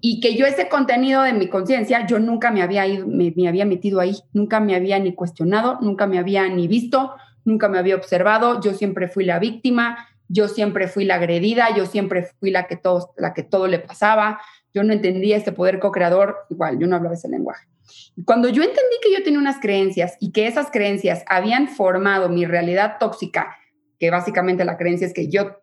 Y 0.00 0.20
que 0.20 0.36
yo 0.36 0.46
ese 0.46 0.68
contenido 0.68 1.22
de 1.22 1.34
mi 1.34 1.48
conciencia, 1.48 2.06
yo 2.06 2.18
nunca 2.18 2.50
me 2.50 2.62
había, 2.62 2.86
ido, 2.86 3.06
me, 3.06 3.30
me 3.36 3.46
había 3.46 3.66
metido 3.66 4.00
ahí, 4.00 4.16
nunca 4.32 4.58
me 4.58 4.74
había 4.74 4.98
ni 4.98 5.12
cuestionado, 5.12 5.78
nunca 5.82 6.06
me 6.06 6.18
había 6.18 6.48
ni 6.48 6.66
visto, 6.66 7.12
nunca 7.44 7.68
me 7.68 7.78
había 7.78 7.96
observado, 7.96 8.60
yo 8.62 8.72
siempre 8.72 9.08
fui 9.08 9.24
la 9.24 9.38
víctima, 9.38 10.08
yo 10.32 10.46
siempre 10.46 10.86
fui 10.86 11.04
la 11.04 11.16
agredida, 11.16 11.74
yo 11.76 11.86
siempre 11.86 12.22
fui 12.38 12.50
la 12.50 12.68
que 12.68 12.76
todo, 12.76 13.12
la 13.16 13.34
que 13.34 13.42
todo 13.42 13.66
le 13.66 13.80
pasaba, 13.80 14.40
yo 14.72 14.84
no 14.84 14.92
entendía 14.92 15.36
este 15.36 15.50
poder 15.50 15.80
co-creador, 15.80 16.36
igual, 16.48 16.78
yo 16.78 16.86
no 16.86 16.96
hablaba 16.96 17.14
ese 17.14 17.28
lenguaje. 17.28 17.66
cuando 18.24 18.48
yo 18.48 18.62
entendí 18.62 18.96
que 19.02 19.12
yo 19.12 19.24
tenía 19.24 19.40
unas 19.40 19.58
creencias 19.58 20.16
y 20.20 20.30
que 20.30 20.46
esas 20.46 20.70
creencias 20.70 21.24
habían 21.26 21.66
formado 21.66 22.28
mi 22.28 22.44
realidad 22.46 22.96
tóxica, 23.00 23.56
que 23.98 24.10
básicamente 24.10 24.64
la 24.64 24.76
creencia 24.76 25.06
es 25.06 25.12
que 25.12 25.28
yo 25.28 25.56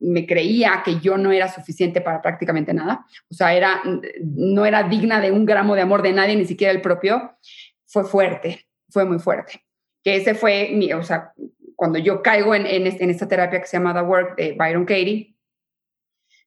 me 0.00 0.26
creía 0.26 0.82
que 0.84 1.00
yo 1.00 1.16
no 1.16 1.32
era 1.32 1.48
suficiente 1.48 2.02
para 2.02 2.20
prácticamente 2.20 2.74
nada, 2.74 3.06
o 3.30 3.34
sea, 3.34 3.54
era, 3.54 3.80
no 4.22 4.66
era 4.66 4.82
digna 4.82 5.20
de 5.20 5.32
un 5.32 5.46
gramo 5.46 5.74
de 5.74 5.80
amor 5.80 6.02
de 6.02 6.12
nadie, 6.12 6.36
ni 6.36 6.44
siquiera 6.44 6.72
el 6.72 6.82
propio, 6.82 7.38
fue 7.86 8.04
fuerte, 8.04 8.66
fue 8.90 9.06
muy 9.06 9.18
fuerte. 9.18 9.64
Que 10.02 10.16
ese 10.16 10.34
fue 10.34 10.70
mi, 10.74 10.92
o 10.92 11.02
sea, 11.02 11.32
cuando 11.76 11.98
yo 11.98 12.22
caigo 12.22 12.54
en, 12.54 12.66
en, 12.66 13.10
esta 13.10 13.28
terapia 13.28 13.60
que 13.60 13.66
se 13.66 13.76
llama 13.76 13.94
The 13.94 14.00
Work 14.00 14.36
de 14.36 14.52
Byron 14.52 14.84
Katie, 14.84 15.36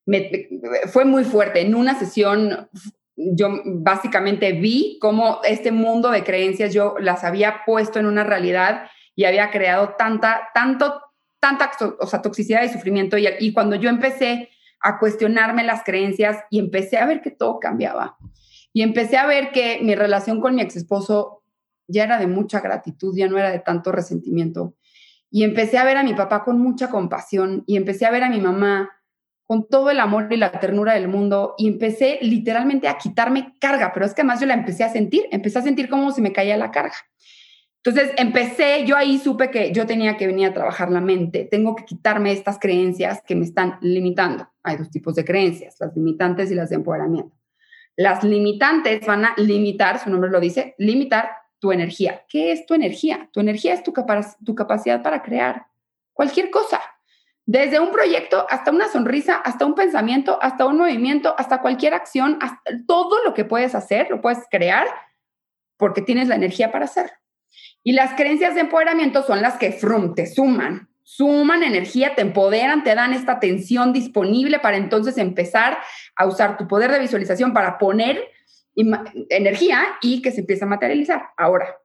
me, 0.06 0.48
fue 0.92 1.06
muy 1.06 1.24
fuerte. 1.24 1.62
En 1.62 1.76
una 1.76 1.98
sesión 1.98 2.70
yo 3.16 3.50
básicamente 3.66 4.54
vi 4.54 5.00
cómo 5.02 5.40
este 5.44 5.72
mundo 5.72 6.12
de 6.12 6.24
creencias 6.24 6.74
yo 6.74 6.96
las 7.00 7.24
había 7.24 7.62
puesto 7.66 8.00
en 8.00 8.06
una 8.06 8.24
realidad 8.24 8.90
y 9.16 9.26
había 9.26 9.50
creado 9.50 9.96
tanta, 9.98 10.50
tanto, 10.54 11.02
tanta 11.40 11.72
o 12.00 12.06
sea, 12.06 12.22
toxicidad 12.22 12.64
y 12.64 12.70
sufrimiento. 12.70 13.18
Y, 13.18 13.28
y 13.40 13.54
cuando 13.54 13.76
yo 13.76 13.90
empecé 13.90 14.50
a 14.80 15.00
cuestionarme 15.00 15.64
las 15.64 15.84
creencias 15.84 16.38
y 16.52 16.60
empecé 16.60 16.98
a 16.98 17.08
ver 17.08 17.22
que 17.22 17.32
todo 17.32 17.60
cambiaba. 17.60 18.18
Y 18.74 18.84
empecé 18.84 19.18
a 19.18 19.26
ver 19.26 19.52
que 19.52 19.80
mi 19.82 19.96
relación 19.96 20.40
con 20.40 20.54
mi 20.54 20.62
ex 20.62 20.76
esposo 20.76 21.44
ya 21.88 22.04
era 22.04 22.20
de 22.20 22.28
mucha 22.28 22.60
gratitud, 22.60 23.16
ya 23.18 23.28
no 23.28 23.38
era 23.38 23.52
de 23.52 23.60
tanto 23.60 23.92
resentimiento. 23.92 24.76
Y 25.30 25.44
empecé 25.44 25.78
a 25.78 25.84
ver 25.84 25.98
a 25.98 26.04
mi 26.04 26.14
papá 26.14 26.44
con 26.44 26.60
mucha 26.60 26.90
compasión 26.90 27.64
y 27.68 27.78
empecé 27.78 28.06
a 28.06 28.12
ver 28.12 28.24
a 28.24 28.30
mi 28.30 28.40
mamá 28.40 28.90
con 29.48 29.68
todo 29.70 29.90
el 29.90 30.00
amor 30.00 30.28
y 30.30 30.38
la 30.38 30.52
ternura 30.52 30.94
del 30.94 31.08
mundo 31.08 31.56
y 31.58 31.68
empecé 31.68 32.20
literalmente 32.22 32.90
a 32.90 32.98
quitarme 32.98 33.56
carga, 33.60 33.94
pero 33.94 34.06
es 34.06 34.14
que 34.14 34.22
además 34.22 34.42
yo 34.42 34.46
la 34.46 34.54
empecé 34.54 34.84
a 34.84 34.90
sentir, 34.90 35.24
empecé 35.32 35.60
a 35.60 35.62
sentir 35.62 35.90
como 35.90 36.12
si 36.12 36.22
me 36.22 36.34
caía 36.34 36.58
la 36.58 36.70
carga. 36.70 36.96
Entonces 37.84 38.14
empecé, 38.18 38.86
yo 38.86 38.98
ahí 38.98 39.18
supe 39.18 39.50
que 39.50 39.72
yo 39.72 39.86
tenía 39.86 40.18
que 40.18 40.28
venir 40.28 40.48
a 40.48 40.54
trabajar 40.54 40.92
la 40.92 41.00
mente, 41.00 41.48
tengo 41.50 41.76
que 41.78 41.86
quitarme 41.86 42.34
estas 42.34 42.60
creencias 42.60 43.22
que 43.26 43.36
me 43.36 43.46
están 43.46 43.78
limitando. 43.80 44.50
Hay 44.64 44.76
dos 44.76 44.92
tipos 44.92 45.16
de 45.16 45.24
creencias, 45.24 45.78
las 45.80 45.96
limitantes 45.96 46.52
y 46.52 46.56
las 46.56 46.70
de 46.70 46.76
empoderamiento. 46.76 47.34
Las 47.96 48.26
limitantes 48.26 49.06
van 49.08 49.24
a 49.24 49.34
limitar, 49.38 50.00
su 50.00 50.10
nombre 50.10 50.30
lo 50.30 50.42
dice, 50.42 50.76
limitar 50.78 51.30
tu 51.60 51.72
energía. 51.72 52.26
¿Qué 52.28 52.52
es 52.52 52.66
tu 52.66 52.74
energía? 52.74 53.30
Tu 53.32 53.40
energía 53.40 53.74
es 53.74 53.84
tu, 53.84 53.94
tu 54.46 54.56
capacidad 54.56 55.02
para 55.02 55.22
crear 55.22 55.68
cualquier 56.14 56.50
cosa. 56.50 56.82
Desde 57.46 57.80
un 57.80 57.92
proyecto 57.92 58.46
hasta 58.50 58.72
una 58.72 58.90
sonrisa, 58.90 59.36
hasta 59.38 59.66
un 59.66 59.74
pensamiento, 59.74 60.38
hasta 60.42 60.66
un 60.66 60.78
movimiento, 60.78 61.34
hasta 61.38 61.62
cualquier 61.62 61.94
acción, 61.94 62.38
hasta 62.42 62.72
todo 62.86 63.24
lo 63.24 63.34
que 63.34 63.46
puedes 63.46 63.74
hacer, 63.74 64.10
lo 64.10 64.20
puedes 64.20 64.40
crear 64.52 64.86
porque 65.78 66.02
tienes 66.02 66.28
la 66.28 66.36
energía 66.36 66.72
para 66.72 66.86
hacer. 66.86 67.12
Y 67.84 67.94
las 67.94 68.16
creencias 68.16 68.56
de 68.56 68.62
empoderamiento 68.62 69.24
son 69.24 69.42
las 69.42 69.56
que 69.56 69.72
frum, 69.72 70.14
te 70.14 70.26
suman, 70.26 70.90
suman 71.04 71.64
energía, 71.64 72.16
te 72.16 72.22
empoderan, 72.22 72.84
te 72.84 72.94
dan 72.94 73.14
esta 73.14 73.34
atención 73.34 73.94
disponible 73.94 74.60
para 74.60 74.76
entonces 74.76 75.18
empezar 75.18 75.78
a 76.18 76.26
usar 76.26 76.58
tu 76.58 76.68
poder 76.68 76.92
de 76.92 77.00
visualización 77.00 77.54
para 77.54 77.78
poner 77.78 78.22
energía 79.30 79.84
y 80.02 80.22
que 80.22 80.32
se 80.32 80.42
empieza 80.42 80.66
a 80.66 80.70
materializar. 80.70 81.22
Ahora, 81.38 81.78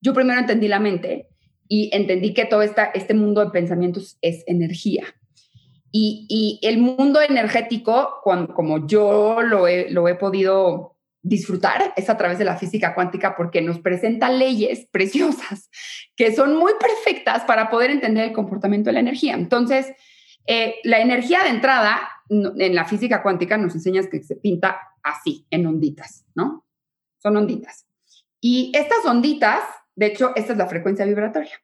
yo 0.00 0.12
primero 0.12 0.38
entendí 0.38 0.68
la 0.68 0.80
mente 0.80 1.28
y 1.68 1.90
entendí 1.92 2.34
que 2.34 2.44
todo 2.44 2.62
esta, 2.62 2.84
este 2.86 3.14
mundo 3.14 3.44
de 3.44 3.50
pensamientos 3.50 4.18
es 4.20 4.44
energía. 4.46 5.04
Y, 5.98 6.58
el 6.62 6.78
mundo 6.78 7.22
energético, 7.22 8.20
cuando, 8.22 8.52
como 8.52 8.86
yo 8.86 9.40
lo 9.40 9.66
he, 9.66 9.90
lo 9.90 10.08
he 10.08 10.14
podido 10.14 10.96
disfrutar, 11.22 11.94
es 11.96 12.10
a 12.10 12.16
través 12.16 12.38
de 12.38 12.44
la 12.44 12.56
física 12.56 12.94
cuántica 12.94 13.34
porque 13.34 13.62
nos 13.62 13.80
presenta 13.80 14.30
leyes 14.30 14.86
preciosas 14.92 15.70
que 16.14 16.34
son 16.34 16.56
muy 16.56 16.72
perfectas 16.78 17.44
para 17.44 17.70
poder 17.70 17.90
entender 17.90 18.24
el 18.24 18.32
comportamiento 18.32 18.90
de 18.90 18.94
la 18.94 19.00
energía. 19.00 19.34
Entonces, 19.34 19.92
eh, 20.46 20.76
la 20.84 21.00
energía 21.00 21.42
de 21.42 21.50
entrada 21.50 22.08
en 22.28 22.74
la 22.74 22.84
física 22.84 23.22
cuántica 23.22 23.56
nos 23.56 23.74
enseñas 23.74 24.08
que 24.08 24.22
se 24.22 24.36
pinta 24.36 24.80
así, 25.06 25.46
en 25.50 25.66
onditas, 25.66 26.26
¿no? 26.34 26.66
Son 27.18 27.36
onditas. 27.36 27.86
Y 28.40 28.72
estas 28.74 29.04
onditas, 29.04 29.62
de 29.94 30.06
hecho, 30.06 30.32
esta 30.36 30.52
es 30.52 30.58
la 30.58 30.66
frecuencia 30.66 31.06
vibratoria. 31.06 31.62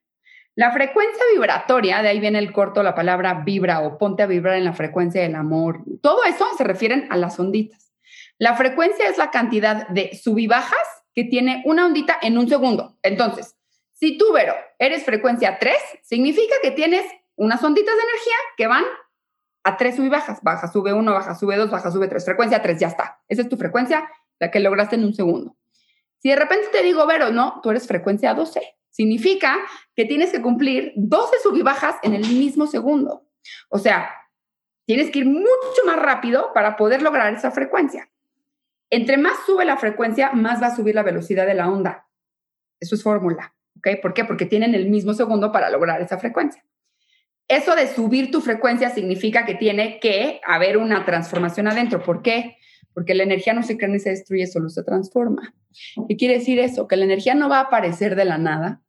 La 0.54 0.70
frecuencia 0.70 1.22
vibratoria, 1.32 2.02
de 2.02 2.08
ahí 2.08 2.20
viene 2.20 2.38
el 2.38 2.52
corto, 2.52 2.82
la 2.82 2.94
palabra 2.94 3.42
vibra 3.44 3.80
o 3.80 3.98
ponte 3.98 4.22
a 4.22 4.26
vibrar 4.26 4.56
en 4.56 4.64
la 4.64 4.72
frecuencia 4.72 5.22
del 5.22 5.34
amor. 5.34 5.82
Todo 6.02 6.24
eso 6.24 6.46
se 6.56 6.64
refieren 6.64 7.06
a 7.10 7.16
las 7.16 7.38
onditas. 7.40 7.92
La 8.38 8.54
frecuencia 8.54 9.08
es 9.08 9.18
la 9.18 9.30
cantidad 9.30 9.88
de 9.88 10.14
subibajas 10.14 11.04
que 11.14 11.24
tiene 11.24 11.62
una 11.64 11.86
ondita 11.86 12.18
en 12.20 12.38
un 12.38 12.48
segundo. 12.48 12.98
Entonces, 13.02 13.56
si 13.92 14.18
tú, 14.18 14.32
Vero, 14.32 14.54
eres 14.78 15.04
frecuencia 15.04 15.58
3, 15.58 15.74
significa 16.02 16.54
que 16.62 16.70
tienes 16.70 17.06
unas 17.36 17.62
onditas 17.62 17.94
de 17.94 18.02
energía 18.02 18.36
que 18.56 18.66
van 18.66 18.84
a 19.64 19.76
tres 19.76 19.96
sub 19.96 20.08
bajas. 20.08 20.40
Baja, 20.42 20.68
sube 20.68 20.92
uno, 20.92 21.12
baja, 21.12 21.34
sube 21.34 21.56
dos, 21.56 21.70
baja, 21.70 21.90
sube 21.90 22.08
tres. 22.08 22.24
Frecuencia 22.24 22.62
tres, 22.62 22.80
ya 22.80 22.88
está. 22.88 23.20
Esa 23.28 23.42
es 23.42 23.48
tu 23.48 23.56
frecuencia, 23.56 24.08
la 24.38 24.50
que 24.50 24.60
lograste 24.60 24.96
en 24.96 25.04
un 25.04 25.14
segundo. 25.14 25.56
Si 26.18 26.28
de 26.28 26.36
repente 26.36 26.68
te 26.70 26.82
digo, 26.82 27.06
Vero, 27.06 27.30
no, 27.30 27.60
tú 27.62 27.70
eres 27.70 27.86
frecuencia 27.86 28.32
12. 28.32 28.60
Significa 28.90 29.58
que 29.96 30.04
tienes 30.04 30.30
que 30.30 30.40
cumplir 30.40 30.92
12 30.94 31.36
sub 31.42 31.60
bajas 31.64 31.96
en 32.02 32.14
el 32.14 32.22
mismo 32.22 32.66
segundo. 32.66 33.26
O 33.70 33.78
sea, 33.78 34.10
tienes 34.86 35.10
que 35.10 35.20
ir 35.20 35.26
mucho 35.26 35.84
más 35.84 35.96
rápido 35.96 36.52
para 36.54 36.76
poder 36.76 37.02
lograr 37.02 37.34
esa 37.34 37.50
frecuencia. 37.50 38.08
Entre 38.90 39.16
más 39.16 39.32
sube 39.46 39.64
la 39.64 39.78
frecuencia, 39.78 40.32
más 40.32 40.62
va 40.62 40.66
a 40.68 40.76
subir 40.76 40.94
la 40.94 41.02
velocidad 41.02 41.46
de 41.46 41.54
la 41.54 41.68
onda. 41.68 42.06
Eso 42.78 42.94
es 42.94 43.02
fórmula. 43.02 43.54
¿Ok? 43.78 44.00
¿Por 44.00 44.14
qué? 44.14 44.24
Porque 44.24 44.46
tienen 44.46 44.74
el 44.74 44.90
mismo 44.90 45.14
segundo 45.14 45.50
para 45.50 45.70
lograr 45.70 46.00
esa 46.02 46.18
frecuencia. 46.18 46.64
Eso 47.52 47.74
de 47.76 47.86
subir 47.86 48.30
tu 48.30 48.40
frecuencia 48.40 48.88
significa 48.88 49.44
que 49.44 49.54
tiene 49.54 50.00
que 50.00 50.40
haber 50.42 50.78
una 50.78 51.04
transformación 51.04 51.68
adentro. 51.68 52.02
¿Por 52.02 52.22
qué? 52.22 52.56
Porque 52.94 53.14
la 53.14 53.24
energía 53.24 53.52
no 53.52 53.62
se 53.62 53.76
crea 53.76 53.98
se 53.98 54.08
destruye, 54.08 54.46
solo 54.46 54.70
se 54.70 54.82
transforma. 54.82 55.52
¿Qué 56.08 56.16
quiere 56.16 56.38
decir 56.38 56.58
eso? 56.58 56.88
Que 56.88 56.96
la 56.96 57.04
energía 57.04 57.34
no 57.34 57.50
va 57.50 57.58
a 57.58 57.64
aparecer 57.64 58.16
de 58.16 58.24
la 58.24 58.38
nada. 58.38 58.80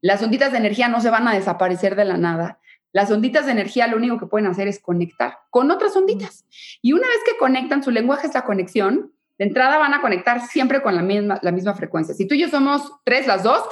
Las 0.00 0.22
onditas 0.22 0.50
de 0.50 0.56
energía 0.56 0.88
no 0.88 1.02
se 1.02 1.10
van 1.10 1.28
a 1.28 1.34
desaparecer 1.34 1.94
de 1.94 2.06
la 2.06 2.16
nada. 2.16 2.58
Las 2.92 3.10
onditas 3.10 3.44
de 3.44 3.52
energía 3.52 3.86
lo 3.86 3.98
único 3.98 4.18
que 4.18 4.24
pueden 4.24 4.46
hacer 4.46 4.66
es 4.66 4.78
conectar 4.78 5.34
con 5.50 5.70
otras 5.70 5.94
onditas. 5.94 6.46
Y 6.80 6.94
una 6.94 7.06
vez 7.06 7.18
que 7.26 7.36
conectan, 7.36 7.82
su 7.82 7.90
lenguaje 7.90 8.28
es 8.28 8.32
la 8.32 8.46
conexión. 8.46 9.12
De 9.36 9.44
entrada 9.44 9.76
van 9.76 9.92
a 9.92 10.00
conectar 10.00 10.40
siempre 10.40 10.80
con 10.80 10.96
la 10.96 11.02
misma, 11.02 11.38
la 11.42 11.52
misma 11.52 11.74
frecuencia. 11.74 12.14
Si 12.14 12.26
tú 12.26 12.34
y 12.34 12.40
yo 12.40 12.48
somos 12.48 12.94
tres, 13.04 13.26
las 13.26 13.42
dos, 13.42 13.62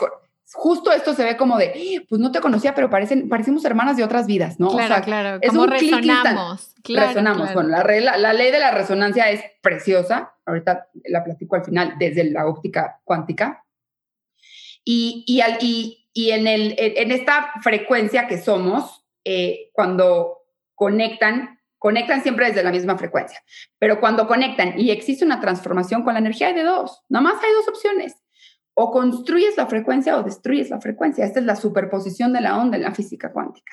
justo 0.55 0.93
esto 0.93 1.15
se 1.15 1.25
ve 1.25 1.37
como 1.37 1.59
de, 1.59 2.05
pues 2.09 2.21
no 2.21 2.33
te 2.33 2.41
conocía, 2.41 2.75
pero 2.75 2.89
parecen, 2.89 3.29
parecimos 3.29 3.65
hermanas 3.65 3.97
de 3.97 4.05
otras 4.05 4.27
vidas, 4.27 4.59
¿no? 4.59 4.71
Claro, 4.71 5.05
claro, 5.05 5.41
como 5.47 5.67
resonamos. 5.67 6.75
resonamos. 6.85 7.53
Bueno, 7.55 7.69
la, 7.69 8.17
la, 8.17 8.33
ley 8.33 8.51
de 8.51 8.59
la 8.59 8.71
resonancia 8.71 9.31
es 9.31 9.43
preciosa. 9.61 10.35
Ahorita 10.47 10.89
la 11.05 11.25
platico 11.25 11.57
al 11.57 11.65
final 11.65 11.95
desde 11.99 12.25
la 12.25 12.47
óptica 12.47 13.01
cuántica. 13.05 13.65
Y, 14.85 15.25
y, 15.27 15.43
al, 15.43 15.59
y, 15.61 16.09
y 16.15 16.31
en, 16.31 16.47
el, 16.47 16.75
en 16.79 17.13
esta 17.13 17.53
frecuencia 17.63 18.27
que 18.27 18.39
somos, 18.39 19.05
eh, 19.25 19.69
cuando 19.73 20.39
conectan, 20.75 21.61
conectan 21.77 22.23
siempre 22.23 22.47
desde 22.47 22.63
la 22.63 22.71
misma 22.71 22.97
frecuencia. 22.97 23.43
Pero 23.79 24.01
cuando 24.01 24.27
conectan 24.27 24.81
y 24.81 24.93
existe 24.93 25.27
una 25.27 25.41
transformación 25.41 26.05
con 26.05 26.15
la 26.15 26.21
energía, 26.21 26.47
hay 26.47 26.55
de 26.55 26.63
dos. 26.63 27.03
Nada 27.11 27.23
más 27.23 27.45
hay 27.45 27.53
dos 27.53 27.69
opciones 27.69 28.17
o 28.81 28.93
construyes 28.93 29.57
la 29.57 29.67
frecuencia 29.67 30.17
o 30.17 30.23
destruyes 30.23 30.71
la 30.71 30.81
frecuencia. 30.81 31.25
Esta 31.25 31.41
es 31.41 31.47
la 31.47 31.57
superposición 31.57 32.33
de 32.33 32.41
la 32.41 32.57
onda 32.57 32.77
en 32.77 32.85
la 32.85 32.95
física 32.95 33.33
cuántica. 33.33 33.73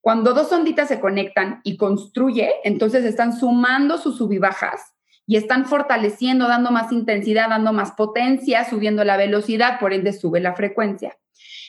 Cuando 0.00 0.34
dos 0.34 0.50
onditas 0.50 0.88
se 0.88 0.98
conectan 0.98 1.60
y 1.62 1.76
construye, 1.76 2.50
entonces 2.64 3.04
están 3.04 3.38
sumando 3.38 3.98
sus 3.98 4.18
subibajas 4.18 4.94
y 5.26 5.36
están 5.36 5.64
fortaleciendo, 5.64 6.48
dando 6.48 6.72
más 6.72 6.90
intensidad, 6.90 7.50
dando 7.50 7.72
más 7.72 7.92
potencia, 7.92 8.64
subiendo 8.64 9.04
la 9.04 9.16
velocidad, 9.16 9.78
por 9.78 9.92
ende 9.92 10.12
sube 10.12 10.40
la 10.40 10.54
frecuencia. 10.54 11.16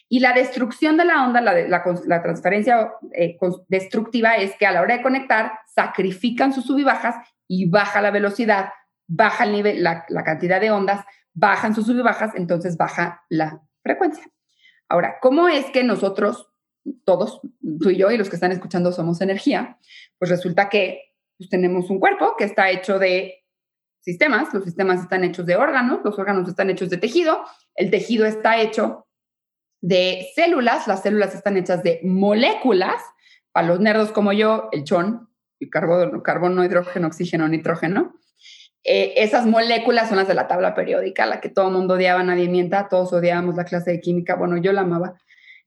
Y 0.10 0.20
la 0.22 0.34
destrucción 0.34 0.98
de 0.98 1.06
la 1.06 1.28
onda, 1.28 1.42
la, 1.42 2.24
transferencia 2.24 2.92
eh, 3.14 3.38
destructiva 3.68 4.36
es 4.36 4.56
que 4.58 4.66
a 4.66 4.72
la 4.72 4.82
hora 4.82 4.98
de 4.98 5.04
conectar, 5.04 5.60
sacrifican 5.68 6.54
sus 6.54 6.66
sub 6.66 6.80
y 6.80 6.84
bajas 6.84 7.16
y 7.48 7.70
baja 7.70 8.02
la 8.02 8.10
velocidad, 8.10 8.70
baja 9.08 9.44
el 9.44 9.52
nivel, 9.52 9.84
la, 9.84 10.24
cantidad 10.26 10.60
de 10.60 10.72
ondas, 10.72 11.06
bajan 11.34 11.76
sus 11.76 12.02
bajas, 12.02 12.34
entonces 12.36 12.78
baja 12.78 13.24
la 13.30 13.62
frecuencia. 13.82 14.26
Ahora, 14.90 15.18
¿cómo 15.22 15.48
es 15.50 15.66
que 15.72 15.84
nosotros, 15.84 16.50
todos, 17.06 17.42
tú 17.80 17.90
y 17.90 17.98
yo 17.98 18.12
y 18.12 18.18
los 18.18 18.30
que 18.30 18.36
están 18.36 18.52
escuchando 18.52 18.92
somos 18.92 19.22
energía? 19.22 19.80
Pues 20.20 20.30
resulta 20.30 20.70
que 20.70 21.14
pues, 21.38 21.50
tenemos 21.50 21.90
un 21.90 22.00
cuerpo 22.00 22.36
que 22.38 22.44
está 22.44 22.70
hecho 22.70 23.00
de 23.00 23.44
sistemas, 24.02 24.54
los 24.54 24.66
sistemas 24.66 25.02
están 25.02 25.24
hechos 25.24 25.46
de 25.46 25.56
órganos, 25.56 26.02
los 26.04 26.20
órganos 26.20 26.48
están 26.48 26.70
hechos 26.70 26.90
de 26.90 26.98
tejido, 26.98 27.44
el 27.76 27.90
tejido 27.90 28.26
está 28.26 28.60
hecho 28.60 29.08
de 29.82 30.28
células, 30.36 30.88
las 30.88 31.02
células 31.02 31.34
están 31.34 31.58
hechas 31.58 31.84
de 31.84 32.00
moléculas, 32.04 33.02
para 33.54 33.68
los 33.68 33.80
nerdos 33.80 34.12
como 34.12 34.34
yo, 34.34 34.68
el 34.72 34.84
chón, 34.84 35.30
el 35.60 35.70
carbono, 35.70 36.24
carbono 36.24 36.66
hidrógeno, 36.66 37.08
oxígeno, 37.08 37.48
nitrógeno. 37.48 38.16
Eh, 38.84 39.14
esas 39.18 39.46
moléculas 39.46 40.10
son 40.10 40.18
las 40.18 40.28
de 40.28 40.34
la 40.34 40.48
tabla 40.48 40.76
periódica, 40.76 41.26
la 41.26 41.40
que 41.40 41.50
todo 41.50 41.68
el 41.68 41.74
mundo 41.74 41.94
odiaba, 41.94 42.22
nadie 42.24 42.50
mienta, 42.50 42.90
todos 42.90 43.14
odiábamos 43.14 43.56
la 43.56 43.64
clase 43.64 43.92
de 43.92 44.02
química, 44.02 44.36
bueno, 44.36 44.58
yo 44.58 44.74
la 44.74 44.82
amaba. 44.82 45.16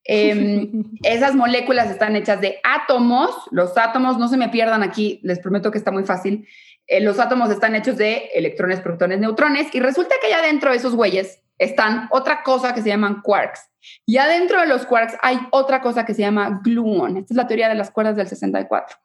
Em, 0.05 0.85
esas 1.03 1.35
moléculas 1.35 1.91
están 1.91 2.15
hechas 2.15 2.41
de 2.41 2.59
átomos, 2.63 3.31
los 3.51 3.77
átomos, 3.79 4.19
no 4.19 4.29
se 4.29 4.37
me 4.37 4.51
pierdan 4.51 4.83
aquí, 4.83 5.21
les 5.23 5.39
prometo 5.39 5.71
que 5.71 5.79
está 5.79 5.91
muy 5.91 6.05
fácil, 6.05 6.47
eh, 6.87 7.01
los 7.01 7.19
átomos 7.19 7.51
están 7.51 7.75
hechos 7.75 7.97
de 7.97 8.31
electrones, 8.35 8.81
protones, 8.81 9.19
neutrones, 9.19 9.75
y 9.75 9.81
resulta 9.81 10.15
que 10.21 10.29
allá 10.29 10.47
dentro 10.47 10.71
de 10.71 10.77
esos 10.77 10.95
güeyes 10.95 11.43
están 11.59 12.09
otra 12.11 12.43
cosa 12.43 12.75
que 12.75 12.83
se 12.83 12.91
llaman 12.91 13.23
quarks. 13.23 13.71
Y 14.05 14.19
adentro 14.19 14.61
de 14.61 14.67
los 14.67 14.85
quarks 14.85 15.17
hay 15.23 15.39
otra 15.51 15.81
cosa 15.81 16.05
que 16.05 16.13
se 16.13 16.23
llama 16.23 16.61
gluon. 16.63 17.17
Esta 17.17 17.33
es 17.33 17.37
la 17.37 17.47
teoría 17.47 17.69
de 17.69 17.75
las 17.77 17.91
cuerdas 17.91 18.17
del 18.17 18.29
64. 18.29 18.97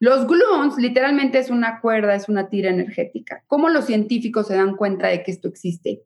Los 0.00 0.26
gluons 0.26 0.78
literalmente 0.78 1.38
es 1.38 1.50
una 1.50 1.80
cuerda, 1.82 2.14
es 2.14 2.30
una 2.30 2.48
tira 2.48 2.70
energética. 2.70 3.44
¿Cómo 3.46 3.68
los 3.68 3.84
científicos 3.84 4.46
se 4.46 4.54
dan 4.54 4.74
cuenta 4.74 5.08
de 5.08 5.22
que 5.22 5.30
esto 5.30 5.46
existe? 5.46 6.04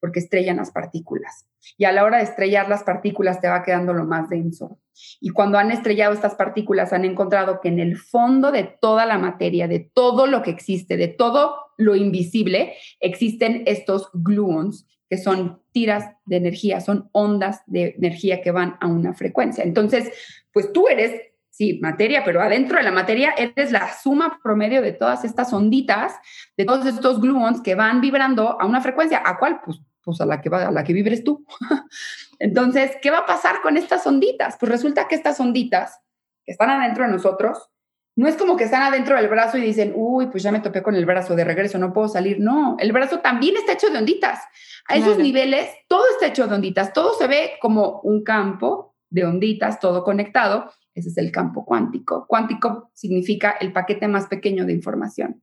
Porque 0.00 0.20
estrellan 0.20 0.56
las 0.56 0.70
partículas. 0.70 1.46
Y 1.76 1.84
a 1.84 1.92
la 1.92 2.04
hora 2.04 2.18
de 2.18 2.24
estrellar 2.24 2.70
las 2.70 2.84
partículas 2.84 3.42
te 3.42 3.48
va 3.48 3.62
quedando 3.62 3.92
lo 3.92 4.06
más 4.06 4.30
denso. 4.30 4.80
Y 5.20 5.28
cuando 5.28 5.58
han 5.58 5.70
estrellado 5.70 6.14
estas 6.14 6.36
partículas 6.36 6.94
han 6.94 7.04
encontrado 7.04 7.60
que 7.60 7.68
en 7.68 7.80
el 7.80 7.98
fondo 7.98 8.50
de 8.50 8.64
toda 8.80 9.04
la 9.04 9.18
materia, 9.18 9.68
de 9.68 9.90
todo 9.92 10.26
lo 10.26 10.40
que 10.40 10.50
existe, 10.50 10.96
de 10.96 11.08
todo 11.08 11.56
lo 11.76 11.96
invisible, 11.96 12.72
existen 12.98 13.62
estos 13.66 14.08
gluons 14.14 14.86
que 15.10 15.18
son 15.18 15.60
tiras 15.72 16.12
de 16.24 16.36
energía, 16.36 16.80
son 16.80 17.10
ondas 17.12 17.60
de 17.66 17.94
energía 17.98 18.40
que 18.40 18.52
van 18.52 18.76
a 18.80 18.86
una 18.86 19.12
frecuencia. 19.12 19.64
Entonces, 19.64 20.10
pues 20.50 20.72
tú 20.72 20.88
eres, 20.88 21.20
sí, 21.54 21.78
materia, 21.80 22.24
pero 22.24 22.42
adentro 22.42 22.78
de 22.78 22.82
la 22.82 22.90
materia 22.90 23.32
eres 23.36 23.70
la 23.70 23.92
suma 23.94 24.40
promedio 24.42 24.82
de 24.82 24.92
todas 24.92 25.24
estas 25.24 25.52
onditas, 25.52 26.14
de 26.56 26.64
todos 26.64 26.84
estos 26.84 27.20
gluons 27.20 27.60
que 27.60 27.76
van 27.76 28.00
vibrando 28.00 28.60
a 28.60 28.66
una 28.66 28.80
frecuencia. 28.80 29.22
¿A 29.24 29.38
cuál? 29.38 29.60
Pues, 29.64 29.80
pues 30.02 30.20
a 30.20 30.26
la 30.26 30.40
que 30.40 30.48
va, 30.48 30.66
a 30.66 30.72
la 30.72 30.82
que 30.82 30.92
vibres 30.92 31.22
tú. 31.22 31.46
Entonces, 32.40 32.96
¿qué 33.00 33.12
va 33.12 33.18
a 33.18 33.26
pasar 33.26 33.62
con 33.62 33.76
estas 33.76 34.04
onditas? 34.04 34.56
Pues 34.58 34.72
resulta 34.72 35.06
que 35.06 35.14
estas 35.14 35.38
onditas 35.38 36.00
que 36.44 36.50
están 36.52 36.70
adentro 36.70 37.04
de 37.04 37.12
nosotros 37.12 37.70
no 38.16 38.26
es 38.26 38.36
como 38.36 38.56
que 38.56 38.64
están 38.64 38.82
adentro 38.82 39.16
del 39.16 39.28
brazo 39.28 39.56
y 39.56 39.60
dicen, 39.60 39.92
uy, 39.94 40.26
pues 40.26 40.42
ya 40.42 40.50
me 40.50 40.60
topé 40.60 40.82
con 40.82 40.96
el 40.96 41.06
brazo 41.06 41.36
de 41.36 41.44
regreso, 41.44 41.78
no 41.78 41.92
puedo 41.92 42.08
salir. 42.08 42.40
No, 42.40 42.76
el 42.80 42.92
brazo 42.92 43.20
también 43.20 43.56
está 43.56 43.72
hecho 43.72 43.90
de 43.90 43.98
onditas. 43.98 44.40
A 44.88 44.96
esos 44.96 45.18
niveles, 45.18 45.70
todo 45.88 46.04
está 46.10 46.26
hecho 46.26 46.46
de 46.46 46.54
onditas, 46.54 46.92
todo 46.92 47.14
se 47.14 47.26
ve 47.26 47.52
como 47.60 48.00
un 48.02 48.22
campo 48.22 48.94
de 49.08 49.24
onditas, 49.24 49.80
todo 49.80 50.04
conectado. 50.04 50.70
Ese 50.94 51.08
es 51.08 51.18
el 51.18 51.32
campo 51.32 51.64
cuántico. 51.64 52.26
Cuántico 52.28 52.90
significa 52.94 53.56
el 53.60 53.72
paquete 53.72 54.08
más 54.08 54.26
pequeño 54.26 54.64
de 54.64 54.72
información. 54.72 55.42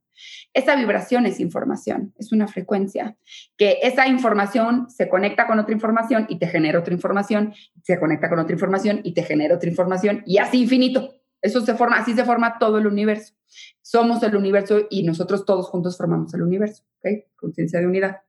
Esa 0.53 0.75
vibración 0.75 1.25
es 1.25 1.39
información, 1.39 2.13
es 2.17 2.31
una 2.31 2.47
frecuencia, 2.47 3.17
que 3.57 3.79
esa 3.81 4.07
información 4.07 4.89
se 4.89 5.09
conecta 5.09 5.47
con 5.47 5.59
otra 5.59 5.73
información 5.73 6.25
y 6.29 6.37
te 6.37 6.47
genera 6.47 6.79
otra 6.79 6.93
información, 6.93 7.53
se 7.83 7.99
conecta 7.99 8.29
con 8.29 8.39
otra 8.39 8.53
información 8.53 9.01
y 9.03 9.13
te 9.13 9.23
genera 9.23 9.55
otra 9.55 9.69
información 9.69 10.23
y 10.25 10.37
así 10.37 10.61
infinito. 10.61 11.15
Eso 11.41 11.61
se 11.61 11.73
forma, 11.73 11.97
así 11.97 12.13
se 12.13 12.23
forma 12.23 12.59
todo 12.59 12.77
el 12.77 12.87
universo. 12.87 13.33
Somos 13.81 14.21
el 14.23 14.35
universo 14.35 14.85
y 14.89 15.03
nosotros 15.03 15.45
todos 15.45 15.67
juntos 15.69 15.97
formamos 15.97 16.33
el 16.33 16.43
universo, 16.43 16.83
¿ok? 16.99 17.25
Conciencia 17.35 17.79
de 17.79 17.87
unidad. 17.87 18.21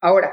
Ahora, 0.00 0.32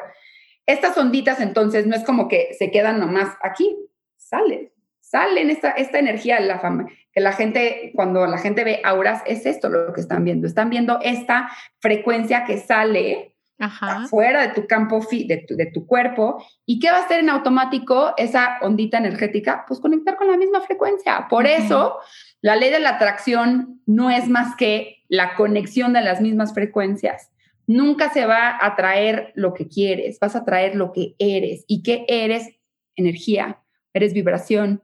estas 0.65 0.97
onditas 0.97 1.41
entonces 1.41 1.87
no 1.87 1.95
es 1.95 2.03
como 2.03 2.27
que 2.27 2.49
se 2.57 2.69
quedan 2.69 2.99
nomás 2.99 3.35
aquí, 3.41 3.75
salen, 4.15 4.71
salen 5.13 5.51
esta, 5.51 5.69
esta 5.69 5.99
energía, 5.99 6.39
la 6.39 6.57
fama, 6.57 6.87
que 7.11 7.21
la 7.21 7.33
gente, 7.33 7.91
cuando 7.93 8.25
la 8.25 8.39
gente 8.39 8.63
ve 8.63 8.81
auras, 8.83 9.21
es 9.27 9.45
esto 9.45 9.69
lo 9.69 9.93
que 9.93 10.01
están 10.01 10.23
viendo. 10.23 10.47
Están 10.47 10.71
viendo 10.71 10.99
esta 11.03 11.51
frecuencia 11.79 12.45
que 12.45 12.57
sale 12.57 13.35
fuera 14.09 14.41
de 14.41 14.55
tu 14.55 14.65
campo, 14.65 15.01
de 15.11 15.45
tu, 15.47 15.55
de 15.55 15.67
tu 15.67 15.85
cuerpo. 15.85 16.43
¿Y 16.65 16.79
qué 16.79 16.89
va 16.89 16.97
a 16.97 17.03
hacer 17.03 17.19
en 17.19 17.29
automático 17.29 18.15
esa 18.17 18.57
ondita 18.63 18.97
energética? 18.97 19.65
Pues 19.67 19.79
conectar 19.79 20.15
con 20.15 20.31
la 20.31 20.35
misma 20.35 20.61
frecuencia. 20.61 21.27
Por 21.29 21.45
eso, 21.45 21.99
la 22.41 22.55
ley 22.55 22.71
de 22.71 22.79
la 22.79 22.95
atracción 22.95 23.81
no 23.85 24.09
es 24.09 24.27
más 24.27 24.55
que 24.55 25.03
la 25.09 25.35
conexión 25.35 25.93
de 25.93 26.01
las 26.01 26.21
mismas 26.21 26.55
frecuencias. 26.55 27.29
Nunca 27.67 28.11
se 28.11 28.25
va 28.25 28.49
a 28.49 28.65
atraer 28.65 29.31
lo 29.35 29.53
que 29.53 29.67
quieres, 29.67 30.17
vas 30.19 30.35
a 30.35 30.39
atraer 30.39 30.73
lo 30.73 30.91
que 30.91 31.13
eres. 31.19 31.65
¿Y 31.67 31.83
qué 31.83 32.03
eres? 32.07 32.49
Energía, 32.95 33.62
eres 33.93 34.13
vibración 34.13 34.83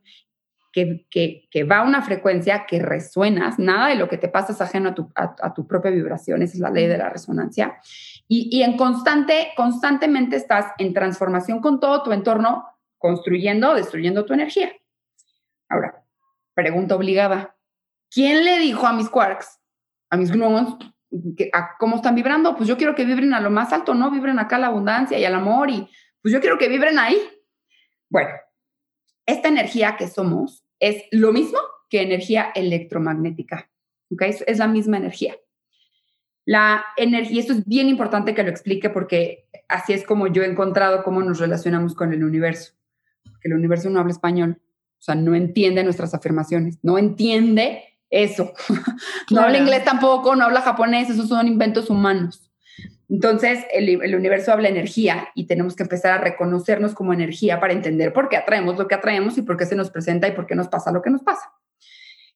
que, 0.72 1.63
va 1.69 1.80
a 1.80 1.84
una 1.84 2.02
frecuencia 2.02 2.65
que 2.65 2.80
resuenas, 2.80 3.60
nada 3.60 3.88
de 3.88 3.95
lo 3.95 4.08
que 4.08 4.17
te 4.17 4.30
pasa 4.30 4.54
es 4.54 4.62
ajeno 4.62 4.95
a 5.15 5.54
tu, 5.54 5.67
propia 5.67 5.91
vibración, 5.91 6.41
esa 6.41 6.54
es 6.54 6.60
la 6.60 6.69
ley 6.69 6.88
de 6.88 6.98
la 6.98 7.10
resonancia. 7.10 7.80
Y, 8.28 8.62
en 8.62 8.78
constante, 8.78 9.50
constantemente 9.56 10.36
estás 10.36 10.74
en 10.78 10.93
transformación 10.93 11.62
con 11.62 11.80
todo 11.80 12.04
tu 12.04 12.12
entorno, 12.12 12.65
construyendo 12.98 13.72
o 13.72 13.76
destruyendo 13.76 14.26
tu 14.26 14.34
energía. 14.34 14.72
Ahora, 15.67 16.04
pregunta 16.54 16.95
obligada. 16.95 17.56
¿Quién 18.12 18.43
le 18.43 18.60
dijo 18.60 18.86
a 18.86 18.93
mis 18.93 19.10
quarks, 19.10 19.60
a 20.10 20.17
mis 20.17 20.32
gluons, 20.32 20.78
que, 21.38 21.52
cómo 21.80 21.95
están 21.95 22.15
vibrando? 22.15 22.56
Pues 22.56 22.67
yo 22.67 22.78
quiero 22.78 22.95
que 22.95 23.06
vibren 23.06 23.34
a 23.34 23.41
lo 23.41 23.50
más 23.50 23.72
alto, 23.72 23.93
¿no? 23.93 24.12
Vibren 24.12 24.39
acá 24.39 24.58
la 24.58 24.67
abundancia 24.67 25.17
y 25.17 25.24
el 25.24 25.34
amor 25.34 25.69
y 25.69 25.88
pues 26.22 26.34
yo 26.34 26.41
quiero 26.41 26.58
que 26.58 26.67
vibren 26.67 27.00
ahí. 27.00 27.17
Bueno, 28.10 28.30
esta 29.29 29.47
energía 29.47 29.95
que 29.97 30.07
somos 30.07 30.63
es 30.79 31.03
lo 31.11 31.31
mismo 31.31 31.59
que 31.89 32.01
energía 32.01 32.51
electromagnética. 32.55 33.69
¿okay? 34.11 34.35
Es, 34.45 34.57
la 34.57 34.67
misma 34.67 34.97
energía. 34.97 35.35
La 36.45 36.85
energía, 36.97 37.41
esto 37.41 37.53
es 37.53 37.65
bien 37.65 37.89
importante 37.89 38.33
que 38.33 38.43
lo 38.43 38.49
explique 38.49 38.89
porque 38.89 39.47
así 39.67 39.93
es 39.93 40.03
como 40.03 40.27
yo 40.27 40.41
he 40.43 40.47
encontrado 40.47 41.03
cómo 41.03 41.21
nos 41.21 41.39
relacionamos 41.39 41.93
con 41.95 42.13
el 42.13 42.23
universo. 42.23 42.73
Que 43.41 43.49
el 43.49 43.53
universo 43.53 43.89
no 43.89 43.99
habla 43.99 44.11
español, 44.11 44.59
o 44.99 45.01
sea, 45.01 45.15
no 45.15 45.35
entiende 45.35 45.83
nuestras 45.83 46.13
afirmaciones, 46.13 46.79
no 46.81 46.97
entiende 46.97 47.83
eso. 48.09 48.53
no 49.31 49.41
habla 49.41 49.59
inglés 49.59 49.85
tampoco, 49.85 50.35
no 50.35 50.45
habla 50.45 50.61
japonés, 50.61 51.09
esos 51.09 51.27
son 51.27 51.47
inventos 51.47 51.89
humanos. 51.89 52.48
Entonces, 53.10 53.65
el, 53.74 54.15
universo 54.15 54.52
habla 54.52 54.69
energía 54.69 55.30
y 55.34 55.48
tenemos 55.48 55.76
que 55.76 55.82
empezar 55.82 56.12
a 56.12 56.24
reconocernos 56.24 56.93
como 56.93 57.12
energía 57.12 57.60
para 57.60 57.74
entender 57.74 58.13
por 58.13 58.30
qué 58.30 58.38
atraemos 58.38 58.78
lo 58.78 58.88
que 58.88 58.93
atraemos 58.93 59.38
y 59.39 59.41
por 59.41 59.58
qué 59.58 59.65
se 59.65 59.76
nos 59.76 59.89
presenta 59.89 60.28
y 60.28 60.32
por 60.32 60.45
qué 60.45 60.54
nos 60.54 60.67
pasa 60.67 60.91
lo 60.91 61.02
que 61.02 61.10
nos 61.10 61.24
pasa. 61.24 61.52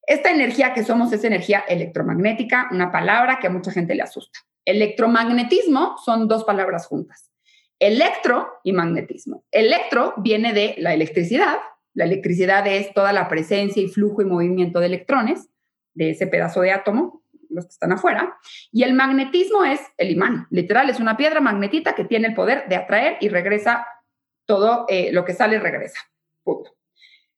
Esta 0.07 0.31
energía 0.31 0.73
que 0.73 0.83
somos 0.83 1.13
es 1.13 1.23
energía 1.23 1.63
electromagnética, 1.67 2.69
una 2.71 2.91
palabra 2.91 3.37
que 3.39 3.47
a 3.47 3.51
mucha 3.51 3.71
gente 3.71 3.93
le 3.93 4.01
asusta. 4.01 4.39
Electromagnetismo 4.65 5.95
son 6.03 6.27
dos 6.27 6.43
palabras 6.43 6.87
juntas. 6.87 7.31
Electro 7.79 8.47
y 8.63 8.73
magnetismo. 8.73 9.45
Electro 9.51 10.15
viene 10.17 10.53
de 10.53 10.73
la 10.79 10.93
electricidad. 10.93 11.57
La 11.93 12.05
electricidad 12.05 12.65
es 12.65 12.93
toda 12.93 13.13
la 13.13 13.27
presencia 13.27 13.83
y 13.83 13.87
flujo 13.87 14.23
y 14.23 14.25
movimiento 14.25 14.79
de 14.79 14.87
electrones 14.87 15.49
de 15.93 16.09
ese 16.09 16.25
pedazo 16.25 16.61
de 16.61 16.71
átomo 16.71 17.22
los 17.53 17.65
que 17.65 17.71
están 17.71 17.91
afuera. 17.91 18.37
Y 18.71 18.83
el 18.83 18.93
magnetismo 18.93 19.63
es 19.63 19.79
el 19.97 20.11
imán, 20.11 20.47
literal, 20.49 20.89
es 20.89 20.99
una 20.99 21.17
piedra 21.17 21.41
magnetita 21.41 21.95
que 21.95 22.05
tiene 22.05 22.27
el 22.27 22.33
poder 22.33 22.67
de 22.67 22.75
atraer 22.75 23.17
y 23.21 23.29
regresa 23.29 23.87
todo 24.45 24.85
eh, 24.89 25.11
lo 25.11 25.25
que 25.25 25.33
sale, 25.33 25.59
regresa. 25.59 25.99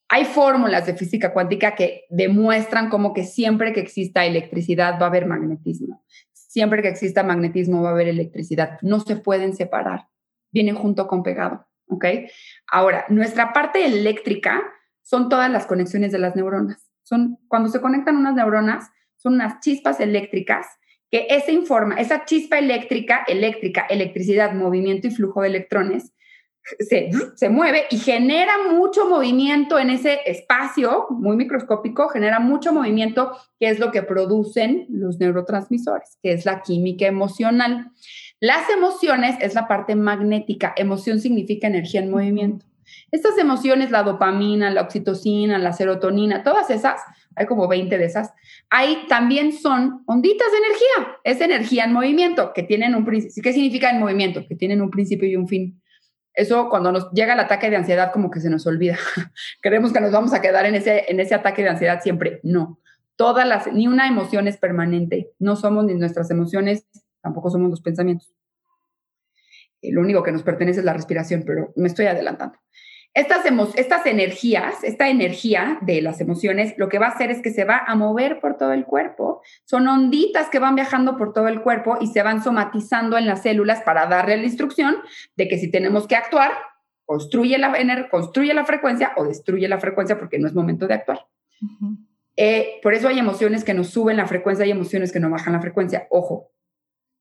Hay 0.07 0.25
fórmulas 0.25 0.85
de 0.85 0.93
física 0.93 1.33
cuántica 1.33 1.75
que 1.75 2.05
demuestran 2.09 2.89
como 2.89 3.13
que 3.13 3.23
siempre 3.23 3.73
que 3.73 3.79
exista 3.79 4.25
electricidad 4.25 4.99
va 4.99 5.07
a 5.07 5.09
haber 5.09 5.25
magnetismo. 5.25 6.03
Siempre 6.31 6.81
que 6.81 6.89
exista 6.89 7.23
magnetismo 7.23 7.81
va 7.81 7.89
a 7.89 7.93
haber 7.93 8.07
electricidad. 8.07 8.79
No 8.81 8.99
se 8.99 9.15
pueden 9.15 9.55
separar. 9.55 10.07
Vienen 10.51 10.75
junto 10.75 11.07
con 11.07 11.23
pegado. 11.23 11.67
¿Ok? 11.87 12.05
Ahora, 12.71 13.05
nuestra 13.09 13.51
parte 13.51 13.85
eléctrica 13.85 14.63
son 15.01 15.27
todas 15.29 15.51
las 15.51 15.65
conexiones 15.65 16.11
de 16.11 16.19
las 16.19 16.35
neuronas. 16.35 16.89
Son 17.03 17.37
cuando 17.47 17.69
se 17.69 17.81
conectan 17.81 18.17
unas 18.17 18.35
neuronas, 18.35 18.91
son 19.25 19.33
unas 19.33 19.59
chispas 19.59 19.99
eléctricas 19.99 20.67
que 21.09 21.25
esa 21.29 21.51
informa, 21.51 21.95
esa 21.95 22.25
chispa 22.25 22.59
eléctrica, 22.59 23.23
eléctrica, 23.27 23.87
electricidad, 23.89 24.53
movimiento 24.53 25.07
y 25.07 25.11
flujo 25.11 25.41
de 25.41 25.47
electrones, 25.47 26.13
se, 26.79 27.09
se, 27.35 27.49
mueve 27.49 27.85
y 27.89 27.97
genera 27.97 28.53
mucho 28.71 29.07
movimiento 29.07 29.79
en 29.79 29.89
ese 29.89 30.19
espacio 30.25 31.07
muy 31.09 31.37
microscópico, 31.37 32.09
genera 32.09 32.39
mucho 32.39 32.71
movimiento, 32.73 33.31
que 33.59 33.69
es 33.69 33.79
lo 33.79 33.91
que 33.91 34.03
producen 34.03 34.85
los 34.89 35.19
neurotransmisores, 35.19 36.17
que 36.21 36.33
es 36.33 36.45
la 36.45 36.61
química 36.61 37.05
emocional. 37.05 37.91
Las 38.39 38.69
emociones 38.69 39.37
es 39.41 39.55
la 39.55 39.67
parte 39.67 39.95
magnética. 39.95 40.73
Emoción 40.75 41.19
significa 41.19 41.67
energía 41.67 42.01
en 42.01 42.11
movimiento. 42.11 42.65
Estas 43.11 43.37
emociones, 43.37 43.91
la 43.91 44.03
dopamina, 44.03 44.69
la 44.71 44.81
oxitocina, 44.81 45.57
la 45.57 45.73
serotonina, 45.73 46.43
todas 46.43 46.69
esas, 46.69 47.01
hay 47.35 47.45
como 47.45 47.67
20 47.67 47.97
de 47.97 48.05
esas, 48.05 48.33
ahí 48.69 49.05
también 49.07 49.53
son 49.53 50.03
onditas 50.05 50.47
de 50.51 50.57
energía. 50.57 51.17
Es 51.23 51.41
energía 51.41 51.85
en 51.85 51.93
movimiento, 51.93 52.53
que 52.53 52.63
tienen 52.63 52.95
un 52.95 53.05
principio. 53.05 53.43
¿Qué 53.43 53.53
significa 53.53 53.89
en 53.89 53.99
movimiento? 53.99 54.45
Que 54.47 54.55
tienen 54.55 54.81
un 54.81 54.89
principio 54.89 55.27
y 55.27 55.35
un 55.35 55.47
fin. 55.47 55.81
Eso 56.33 56.69
cuando 56.69 56.91
nos 56.91 57.11
llega 57.11 57.33
el 57.33 57.39
ataque 57.39 57.69
de 57.69 57.77
ansiedad 57.77 58.11
como 58.11 58.29
que 58.29 58.41
se 58.41 58.49
nos 58.49 58.67
olvida. 58.67 58.97
Creemos 59.61 59.93
que 59.93 60.01
nos 60.01 60.11
vamos 60.11 60.33
a 60.33 60.41
quedar 60.41 60.65
en 60.65 60.75
ese, 60.75 61.05
en 61.07 61.19
ese 61.19 61.35
ataque 61.35 61.63
de 61.63 61.69
ansiedad 61.69 62.01
siempre. 62.01 62.39
No. 62.43 62.79
Todas 63.15 63.47
las, 63.47 63.71
ni 63.71 63.87
una 63.87 64.07
emoción 64.07 64.47
es 64.47 64.57
permanente. 64.57 65.31
No 65.39 65.55
somos 65.55 65.85
ni 65.85 65.93
nuestras 65.93 66.29
emociones, 66.31 66.85
tampoco 67.21 67.49
somos 67.49 67.69
los 67.69 67.81
pensamientos. 67.81 68.33
Lo 69.81 70.01
único 70.01 70.23
que 70.23 70.31
nos 70.31 70.43
pertenece 70.43 70.79
es 70.79 70.85
la 70.85 70.93
respiración, 70.93 71.43
pero 71.45 71.71
me 71.75 71.87
estoy 71.87 72.07
adelantando. 72.07 72.57
Estas, 73.15 73.45
estas 73.75 74.05
energías, 74.07 74.83
esta 74.83 75.07
energía 75.07 75.79
de 75.81 76.01
las 76.01 76.19
emociones, 76.19 76.73
lo 76.77 76.89
que 76.89 76.99
va 76.99 77.07
a 77.07 77.11
hacer 77.11 77.31
es 77.31 77.41
que 77.41 77.49
se 77.49 77.63
va 77.63 77.77
a 77.87 77.95
mover 77.95 78.41
por 78.41 78.57
todo 78.57 78.73
el 78.73 78.83
cuerpo. 78.83 79.41
Son 79.63 79.87
onditas 79.87 80.49
que 80.49 80.59
van 80.59 80.75
viajando 80.75 81.15
por 81.15 81.31
todo 81.31 81.47
el 81.47 81.61
cuerpo 81.61 81.97
y 82.01 82.07
se 82.07 82.23
van 82.23 82.43
somatizando 82.43 83.17
en 83.17 83.25
las 83.25 83.43
células 83.43 83.81
para 83.83 84.05
darle 84.07 84.35
la 84.35 84.43
instrucción 84.43 84.97
de 85.37 85.47
que 85.47 85.57
si 85.57 85.71
tenemos 85.71 86.07
que 86.07 86.17
actuar, 86.17 86.51
construye 87.05 87.57
la, 87.57 88.09
construye 88.09 88.53
la 88.53 88.65
frecuencia 88.65 89.13
o 89.15 89.23
destruye 89.23 89.69
la 89.69 89.79
frecuencia 89.79 90.19
porque 90.19 90.37
no 90.37 90.47
es 90.47 90.53
momento 90.53 90.85
de 90.85 90.95
actuar. 90.95 91.25
Eh, 92.35 92.81
por 92.83 92.93
eso 92.93 93.07
hay 93.07 93.17
emociones 93.17 93.63
que 93.63 93.73
nos 93.73 93.87
suben 93.91 94.17
la 94.17 94.27
frecuencia 94.27 94.65
y 94.65 94.71
emociones 94.71 95.13
que 95.13 95.21
nos 95.21 95.31
bajan 95.31 95.53
la 95.53 95.61
frecuencia. 95.61 96.05
Ojo, 96.09 96.51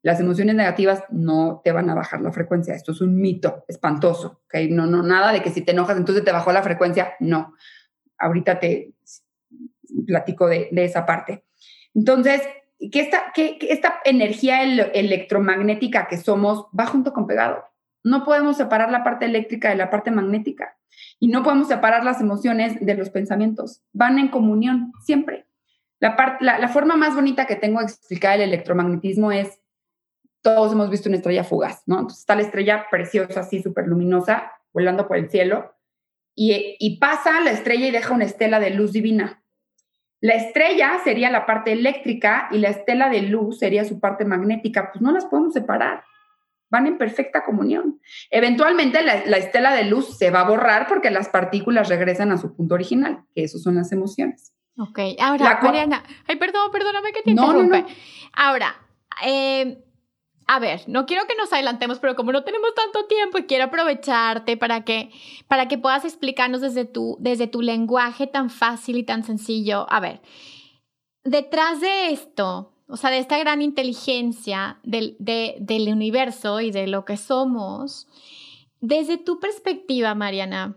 las 0.05 0.21
emociones 0.21 0.55
negativas 0.55 1.03
no 1.09 1.63
te 1.65 1.73
van 1.73 1.89
a 1.89 1.95
bajar 1.95 2.21
la 2.21 2.31
frecuencia. 2.31 2.75
Esto 2.75 2.93
es 2.93 3.01
un 3.01 3.17
mito 3.17 3.65
espantoso. 3.69 4.43
¿okay? 4.45 4.71
No, 4.71 4.85
no, 4.85 5.03
nada 5.03 5.33
de 5.33 5.41
que 5.41 5.49
si 5.49 5.63
te 5.63 5.73
enojas 5.73 5.97
entonces 5.97 6.23
te 6.23 6.31
bajó 6.31 6.53
la 6.53 6.63
frecuencia. 6.63 7.15
No. 7.21 7.55
Ahorita 8.19 8.61
te 8.61 8.93
platico 10.07 10.47
de, 10.47 10.69
esa 10.75 11.07
parte. 11.07 11.47
Entonces, 11.95 12.43
que 12.93 13.01
esta, 13.01 13.33
que, 13.35 13.57
esta 13.63 14.03
energía 14.05 14.63
electromagnética 14.63 16.07
que 16.07 16.19
somos 16.19 16.67
va 16.79 16.85
junto 16.85 17.15
con 17.15 17.27
pegado. 17.27 17.65
No 18.03 18.25
podemos 18.25 18.59
separar 18.59 18.91
la 18.91 19.05
parte 19.05 19.25
eléctrica 19.25 19.71
de 19.71 19.77
la 19.77 19.89
parte 19.89 20.11
magnética. 20.11 20.77
Y 21.19 21.29
no 21.29 21.43
podemos 21.43 21.69
separar 21.69 22.05
las 22.05 22.21
emociones 22.21 22.79
de 22.79 22.95
los 22.95 23.09
pensamientos. 23.09 23.81
Van 23.95 24.19
en 24.19 24.29
comunión 24.29 24.93
siempre. 25.03 25.47
La, 25.99 26.37
la, 26.41 26.59
la 26.59 26.69
forma 26.69 26.95
más 26.95 27.15
bonita 27.15 27.47
que 27.47 27.57
tengo 27.57 27.79
de 27.79 27.87
explicar 27.87 28.35
el 28.35 28.43
electromagnetismo 28.43 29.33
es 29.33 29.61
todos 30.45 30.73
hemos 30.73 30.91
visto 30.91 31.09
una 31.09 31.17
estrella 31.17 31.43
fugaz, 31.43 31.83
¿no? 31.87 31.97
Entonces 31.97 32.21
está 32.21 32.37
la 32.37 32.43
estrella 32.43 32.87
preciosa, 32.91 33.41
así 33.41 33.63
súper 33.63 33.87
luminosa, 33.89 34.53
volando 34.75 35.09
por 35.09 35.17
el 35.17 35.31
cielo, 35.31 35.75
y, 36.37 36.77
y, 36.79 36.99
pasa 36.99 37.41
la 37.41 37.53
estrella 37.53 37.87
y 37.87 37.91
deja 37.91 38.13
una 38.13 38.25
estela 38.25 38.61
de 38.61 38.71
luz 38.71 38.93
divina. 38.93 39.43
La 40.21 40.35
estrella 40.35 40.99
sería 41.03 41.31
la 41.31 41.47
parte 41.47 41.73
eléctrica 41.73 42.49
y 42.51 42.59
la 42.59 42.69
estela 42.69 43.09
de 43.09 43.23
luz 43.23 43.59
sería 43.59 43.85
su 43.85 44.01
parte 44.01 44.25
magnética, 44.25 44.91
pues 44.93 45.01
no 45.01 45.13
las 45.13 45.25
podemos 45.27 45.55
separar, 45.55 46.05
van 46.71 46.87
en 46.89 46.99
perfecta 46.99 47.45
comunión. 47.45 48.01
Eventualmente 48.31 49.03
la, 49.03 49.25
la 49.25 49.37
estela 49.39 49.73
de 49.75 49.85
luz 49.85 50.19
se 50.19 50.31
va 50.31 50.41
a 50.41 50.49
borrar 50.49 50.89
porque 50.89 51.11
las 51.11 51.29
partículas 51.29 51.89
regresan 51.89 52.33
a 52.33 52.37
su 52.37 52.55
punto 52.55 52.75
original, 52.75 53.25
que 53.35 53.45
eso 53.45 53.59
son 53.59 53.77
las 53.77 53.93
emociones. 53.93 54.53
Ok, 54.77 54.99
ahora, 55.21 55.61
Mariana, 55.63 56.03
ay, 56.27 56.37
perdón, 56.37 56.71
perdóname 56.73 57.13
que 57.13 57.23
te 57.23 57.31
interrumpe. 57.31 57.87
Ahora, 58.33 58.75
eh, 59.25 59.85
a 60.47 60.59
ver, 60.59 60.83
no 60.87 61.07
quiero 61.07 61.27
que 61.27 61.37
nos 61.37 61.53
adelantemos, 61.53 61.99
pero 61.99 62.15
como 62.15 62.33
no 62.33 62.45
tenemos 62.45 62.75
tanto 62.75 63.07
tiempo 63.07 63.39
y 63.39 63.45
quiero 63.45 63.65
aprovecharte 63.65 64.57
para 64.57 64.85
que, 64.85 65.11
para 65.49 65.69
que 65.69 65.79
puedas 65.79 66.05
explicarnos 66.05 66.61
desde 66.61 66.85
tu, 66.85 67.17
desde 67.19 67.47
tu 67.47 67.63
lenguaje 67.63 68.27
tan 68.27 68.51
fácil 68.51 68.97
y 68.99 69.05
tan 69.05 69.25
sencillo. 69.25 69.87
A 69.89 70.01
ver, 70.01 70.21
detrás 71.25 71.81
de 71.81 72.11
esto, 72.11 72.73
o 72.89 72.97
sea, 72.97 73.11
de 73.11 73.19
esta 73.19 73.39
gran 73.39 73.63
inteligencia 73.63 74.79
del, 74.83 75.17
del 75.19 75.89
universo 75.89 76.61
y 76.61 76.71
de 76.71 76.87
lo 76.87 77.07
que 77.07 77.17
somos, 77.17 78.07
desde 78.81 79.17
tu 79.17 79.41
perspectiva, 79.41 80.15
Mariana, 80.15 80.77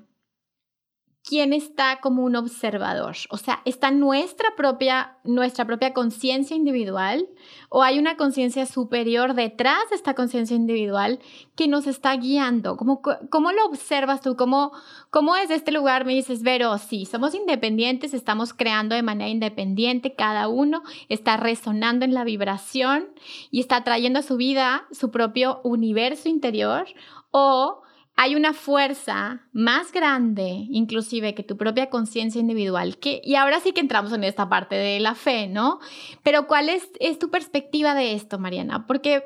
quién 1.27 1.51
está 1.51 1.99
como 1.99 2.23
un 2.23 2.37
observador. 2.37 3.17
O 3.29 3.37
sea, 3.37 3.61
¿está 3.65 3.91
nuestra 3.91 4.55
propia, 4.55 5.17
nuestra 5.25 5.65
propia 5.65 5.93
conciencia 5.93 6.55
individual 6.55 7.27
o 7.67 7.83
hay 7.83 7.99
una 7.99 8.15
conciencia 8.15 8.65
superior 8.65 9.33
detrás 9.33 9.89
de 9.89 9.97
esta 9.97 10.13
conciencia 10.13 10.55
individual 10.55 11.19
que 11.57 11.67
nos 11.67 11.85
está 11.85 12.15
guiando? 12.15 12.77
¿Cómo, 12.77 13.01
cómo 13.29 13.51
lo 13.51 13.65
observas 13.65 14.21
tú? 14.21 14.37
¿Cómo, 14.37 14.71
¿Cómo 15.09 15.35
desde 15.35 15.55
este 15.55 15.73
lugar 15.73 16.05
me 16.05 16.13
dices, 16.13 16.43
Vero, 16.43 16.77
sí, 16.77 17.05
somos 17.05 17.35
independientes, 17.35 18.13
estamos 18.13 18.53
creando 18.53 18.95
de 18.95 19.03
manera 19.03 19.29
independiente, 19.29 20.15
cada 20.15 20.47
uno 20.47 20.81
está 21.09 21.35
resonando 21.35 22.05
en 22.05 22.13
la 22.13 22.23
vibración 22.23 23.09
y 23.51 23.59
está 23.59 23.83
trayendo 23.83 24.19
a 24.19 24.23
su 24.23 24.37
vida 24.37 24.85
su 24.91 25.11
propio 25.11 25.59
universo 25.65 26.29
interior? 26.29 26.87
¿O 27.31 27.81
hay 28.19 28.35
una 28.35 28.53
fuerza 28.53 29.47
más 29.53 29.91
grande, 29.91 30.65
inclusive, 30.71 31.35
que 31.35 31.43
tu 31.43 31.55
propia 31.55 31.91
conciencia 31.91 32.41
individual. 32.41 32.97
Que, 32.97 33.21
y 33.23 33.35
ahora 33.35 33.59
sí 33.59 33.73
que 33.73 33.79
entramos 33.79 34.11
en 34.11 34.23
esta 34.23 34.49
parte 34.49 34.73
de 34.73 34.99
la 34.99 35.13
fe, 35.13 35.47
¿no? 35.47 35.79
Pero 36.23 36.47
¿cuál 36.47 36.67
es, 36.69 36.89
es 36.99 37.19
tu 37.19 37.29
perspectiva 37.29 37.93
de 37.93 38.13
esto, 38.13 38.39
Mariana? 38.39 38.87
Porque, 38.87 39.23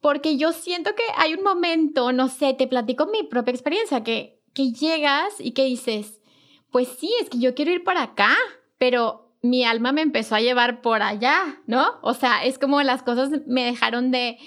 porque 0.00 0.36
yo 0.36 0.52
siento 0.52 0.94
que 0.94 1.02
hay 1.16 1.34
un 1.34 1.42
momento, 1.42 2.12
no 2.12 2.28
sé, 2.28 2.54
te 2.54 2.68
platico 2.68 3.06
mi 3.06 3.24
propia 3.24 3.50
experiencia, 3.50 4.04
que, 4.04 4.40
que 4.54 4.70
llegas 4.70 5.34
y 5.40 5.50
que 5.50 5.64
dices, 5.64 6.20
pues 6.70 6.86
sí, 6.86 7.12
es 7.20 7.30
que 7.30 7.40
yo 7.40 7.56
quiero 7.56 7.72
ir 7.72 7.82
para 7.82 8.04
acá, 8.04 8.36
pero 8.78 9.34
mi 9.42 9.64
alma 9.64 9.90
me 9.90 10.02
empezó 10.02 10.36
a 10.36 10.40
llevar 10.40 10.82
por 10.82 11.02
allá, 11.02 11.60
¿no? 11.66 11.98
O 12.02 12.14
sea, 12.14 12.44
es 12.44 12.60
como 12.60 12.80
las 12.84 13.02
cosas 13.02 13.30
me 13.48 13.64
dejaron 13.64 14.12
de 14.12 14.38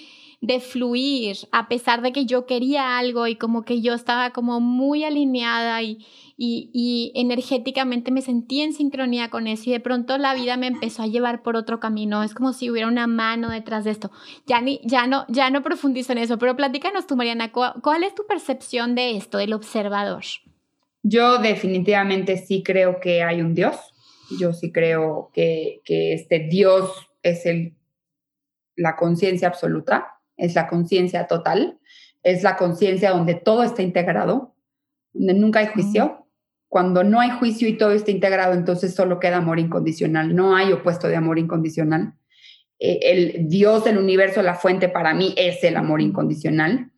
de 0.44 0.60
fluir, 0.60 1.38
a 1.52 1.68
pesar 1.68 2.02
de 2.02 2.12
que 2.12 2.26
yo 2.26 2.44
quería 2.44 2.98
algo 2.98 3.26
y 3.26 3.36
como 3.36 3.64
que 3.64 3.80
yo 3.80 3.94
estaba 3.94 4.30
como 4.30 4.60
muy 4.60 5.02
alineada 5.02 5.80
y, 5.82 6.04
y, 6.36 7.12
energéticamente 7.14 8.10
me 8.10 8.20
sentí 8.20 8.60
en 8.60 8.74
sincronía 8.74 9.30
con 9.30 9.46
eso 9.46 9.70
y 9.70 9.72
de 9.72 9.80
pronto 9.80 10.18
la 10.18 10.34
vida 10.34 10.58
me 10.58 10.66
empezó 10.66 11.02
a 11.02 11.06
llevar 11.06 11.42
por 11.42 11.56
otro 11.56 11.80
camino. 11.80 12.22
Es 12.22 12.34
como 12.34 12.52
si 12.52 12.68
hubiera 12.68 12.88
una 12.88 13.06
mano 13.06 13.48
detrás 13.48 13.84
de 13.84 13.92
esto. 13.92 14.10
Ya, 14.46 14.60
ni, 14.60 14.82
ya, 14.84 15.06
no, 15.06 15.24
ya 15.28 15.48
no 15.48 15.62
profundizo 15.62 16.12
en 16.12 16.18
eso, 16.18 16.38
pero 16.38 16.56
platícanos 16.56 17.06
tú, 17.06 17.16
Mariana, 17.16 17.50
¿cuál, 17.50 18.04
es 18.04 18.14
tu 18.14 18.26
percepción 18.26 18.94
de 18.94 19.16
esto, 19.16 19.38
del 19.38 19.54
observador? 19.54 20.24
Yo 21.02 21.38
definitivamente 21.38 22.36
sí 22.36 22.62
creo 22.62 23.00
que 23.00 23.22
hay 23.22 23.40
un 23.40 23.54
Dios. 23.54 23.76
Yo 24.38 24.52
sí 24.52 24.72
creo 24.72 25.30
que, 25.32 25.80
que 25.86 26.12
este 26.12 26.40
Dios 26.40 26.90
es 27.22 27.46
el, 27.46 27.76
la 28.76 28.96
conciencia 28.96 29.48
absoluta 29.48 30.14
es 30.36 30.54
la 30.54 30.66
conciencia 30.68 31.26
total, 31.26 31.78
es 32.22 32.42
la 32.42 32.56
conciencia 32.56 33.10
donde 33.10 33.34
todo 33.34 33.62
está 33.62 33.82
integrado, 33.82 34.54
donde 35.12 35.34
nunca 35.34 35.60
hay 35.60 35.66
juicio. 35.66 36.26
Cuando 36.68 37.04
no 37.04 37.20
hay 37.20 37.30
juicio 37.30 37.68
y 37.68 37.78
todo 37.78 37.92
está 37.92 38.10
integrado, 38.10 38.54
entonces 38.54 38.94
solo 38.94 39.20
queda 39.20 39.36
amor 39.36 39.60
incondicional, 39.60 40.34
no 40.34 40.56
hay 40.56 40.72
opuesto 40.72 41.06
de 41.06 41.16
amor 41.16 41.38
incondicional. 41.38 42.14
Eh, 42.80 42.98
el 43.02 43.48
Dios 43.48 43.84
del 43.84 43.98
universo, 43.98 44.42
la 44.42 44.54
fuente 44.54 44.88
para 44.88 45.14
mí 45.14 45.34
es 45.36 45.62
el 45.62 45.76
amor 45.76 46.00
incondicional. 46.00 46.90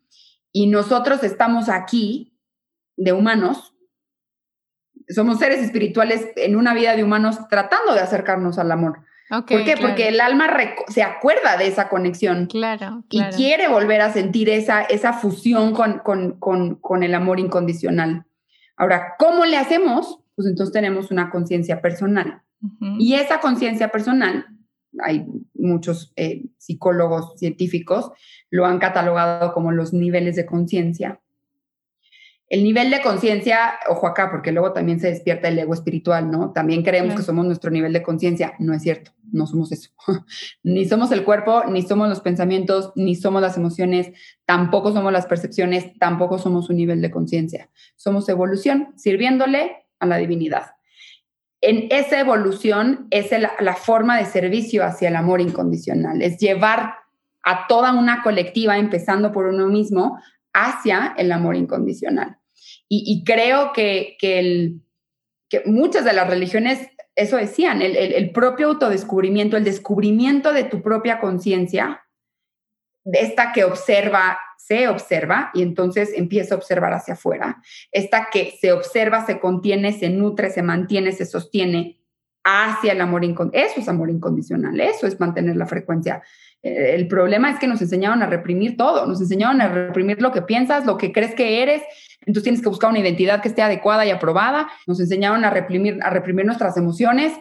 Y 0.50 0.68
nosotros 0.68 1.22
estamos 1.22 1.68
aquí 1.68 2.38
de 2.96 3.12
humanos, 3.12 3.74
somos 5.08 5.38
seres 5.38 5.60
espirituales 5.60 6.28
en 6.36 6.56
una 6.56 6.74
vida 6.74 6.96
de 6.96 7.04
humanos 7.04 7.36
tratando 7.48 7.92
de 7.92 8.00
acercarnos 8.00 8.58
al 8.58 8.72
amor. 8.72 9.00
¿Por 9.28 9.44
qué? 9.44 9.74
Porque 9.80 10.08
el 10.08 10.20
alma 10.20 10.48
se 10.88 11.02
acuerda 11.02 11.56
de 11.56 11.66
esa 11.66 11.88
conexión. 11.88 12.46
Claro. 12.46 13.04
Y 13.10 13.22
quiere 13.36 13.68
volver 13.68 14.00
a 14.00 14.12
sentir 14.12 14.48
esa, 14.48 14.82
esa 14.82 15.12
fusión 15.12 15.72
con, 15.72 15.98
con, 15.98 16.76
con, 16.76 17.02
el 17.02 17.14
amor 17.14 17.40
incondicional. 17.40 18.24
Ahora, 18.76 19.14
¿cómo 19.18 19.44
le 19.44 19.56
hacemos? 19.56 20.20
Pues 20.36 20.46
entonces 20.46 20.72
tenemos 20.72 21.10
una 21.10 21.30
conciencia 21.30 21.80
personal. 21.80 22.42
Y 22.98 23.14
esa 23.14 23.40
conciencia 23.40 23.88
personal, 23.90 24.46
hay 25.00 25.26
muchos 25.54 26.12
eh, 26.16 26.46
psicólogos 26.56 27.38
científicos, 27.38 28.10
lo 28.50 28.66
han 28.66 28.78
catalogado 28.78 29.52
como 29.52 29.72
los 29.72 29.92
niveles 29.92 30.36
de 30.36 30.46
conciencia. 30.46 31.20
El 32.48 32.62
nivel 32.62 32.90
de 32.90 33.02
conciencia, 33.02 33.74
ojo 33.88 34.06
acá, 34.06 34.30
porque 34.30 34.52
luego 34.52 34.72
también 34.72 35.00
se 35.00 35.08
despierta 35.08 35.48
el 35.48 35.58
ego 35.58 35.74
espiritual, 35.74 36.30
¿no? 36.30 36.52
También 36.52 36.84
creemos 36.84 37.16
que 37.16 37.22
somos 37.22 37.44
nuestro 37.44 37.72
nivel 37.72 37.92
de 37.92 38.04
conciencia. 38.04 38.54
No 38.60 38.72
es 38.72 38.82
cierto, 38.82 39.10
no 39.32 39.48
somos 39.48 39.72
eso. 39.72 39.90
ni 40.62 40.84
somos 40.84 41.10
el 41.10 41.24
cuerpo, 41.24 41.64
ni 41.64 41.82
somos 41.82 42.08
los 42.08 42.20
pensamientos, 42.20 42.92
ni 42.94 43.16
somos 43.16 43.42
las 43.42 43.56
emociones, 43.56 44.12
tampoco 44.44 44.92
somos 44.92 45.12
las 45.12 45.26
percepciones, 45.26 45.98
tampoco 45.98 46.38
somos 46.38 46.70
un 46.70 46.76
nivel 46.76 47.02
de 47.02 47.10
conciencia. 47.10 47.68
Somos 47.96 48.28
evolución, 48.28 48.92
sirviéndole 48.96 49.86
a 49.98 50.06
la 50.06 50.16
divinidad. 50.16 50.66
En 51.60 51.88
esa 51.90 52.20
evolución 52.20 53.08
es 53.10 53.30
la 53.32 53.74
forma 53.74 54.18
de 54.18 54.26
servicio 54.26 54.84
hacia 54.84 55.08
el 55.08 55.16
amor 55.16 55.40
incondicional, 55.40 56.22
es 56.22 56.38
llevar 56.38 56.94
a 57.42 57.66
toda 57.66 57.92
una 57.92 58.22
colectiva, 58.22 58.76
empezando 58.76 59.32
por 59.32 59.46
uno 59.46 59.68
mismo, 59.68 60.18
hacia 60.56 61.14
el 61.18 61.30
amor 61.30 61.54
incondicional. 61.54 62.38
Y, 62.88 63.24
creo 63.24 63.72
que, 63.72 64.16
el, 64.20 64.80
que 65.48 65.62
muchas 65.66 66.04
de 66.04 66.12
las 66.12 66.28
religiones 66.28 66.88
eso 67.16 67.36
decían, 67.36 67.80
el, 67.82 67.96
el, 67.96 68.30
propio 68.30 68.68
autodescubrimiento, 68.68 69.56
el 69.56 69.64
descubrimiento 69.64 70.52
de 70.52 70.64
tu 70.64 70.82
propia 70.82 71.18
conciencia, 71.18 72.02
de 73.04 73.20
esta 73.20 73.52
que 73.52 73.64
observa, 73.64 74.38
se 74.58 74.88
observa 74.88 75.50
y 75.54 75.62
entonces 75.62 76.12
empieza 76.14 76.54
a 76.54 76.58
observar 76.58 76.92
hacia 76.92 77.14
afuera. 77.14 77.62
Esta 77.90 78.28
que 78.30 78.56
se 78.60 78.72
observa, 78.72 79.24
se 79.24 79.40
contiene, 79.40 79.92
se 79.92 80.10
nutre, 80.10 80.50
se 80.50 80.62
mantiene, 80.62 81.12
se 81.12 81.24
sostiene 81.24 82.00
hacia 82.44 82.92
el 82.92 83.00
amor 83.00 83.24
incondicional. 83.24 83.70
Eso 83.70 83.80
es 83.80 83.88
amor 83.88 84.10
incondicional, 84.10 84.78
eso 84.78 85.06
es 85.06 85.18
mantener 85.18 85.56
la 85.56 85.66
frecuencia 85.66 86.22
el 86.66 87.08
problema 87.08 87.50
es 87.50 87.58
que 87.58 87.66
nos 87.66 87.80
enseñaron 87.80 88.22
a 88.22 88.26
reprimir 88.26 88.76
todo, 88.76 89.06
nos 89.06 89.20
enseñaron 89.20 89.60
a 89.60 89.68
reprimir 89.68 90.20
lo 90.20 90.32
que 90.32 90.42
piensas, 90.42 90.86
lo 90.86 90.96
que 90.96 91.12
crees 91.12 91.34
que 91.34 91.62
eres, 91.62 91.82
entonces 92.20 92.42
tienes 92.42 92.62
que 92.62 92.68
buscar 92.68 92.90
una 92.90 92.98
identidad 92.98 93.40
que 93.40 93.48
esté 93.48 93.62
adecuada 93.62 94.04
y 94.04 94.10
aprobada, 94.10 94.68
nos 94.86 94.98
enseñaron 95.00 95.44
a 95.44 95.50
reprimir, 95.50 95.98
a 96.02 96.10
reprimir 96.10 96.44
nuestras 96.44 96.76
emociones 96.76 97.32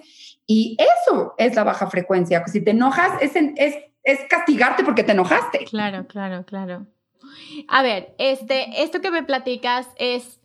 y 0.46 0.78
eso 1.04 1.34
es 1.38 1.56
la 1.56 1.64
baja 1.64 1.88
frecuencia. 1.88 2.44
Si 2.46 2.62
te 2.62 2.72
enojas, 2.72 3.12
es, 3.22 3.36
es, 3.36 3.76
es 4.04 4.20
castigarte 4.30 4.84
porque 4.84 5.04
te 5.04 5.14
enojaste. 5.14 5.66
Claro, 5.66 6.06
claro, 6.08 6.46
claro. 6.46 6.86
A 7.68 7.82
ver, 7.82 8.14
este, 8.20 8.84
esto 8.84 9.02
que 9.02 9.12
me 9.12 9.24
platicas 9.24 9.88
es 9.98 10.40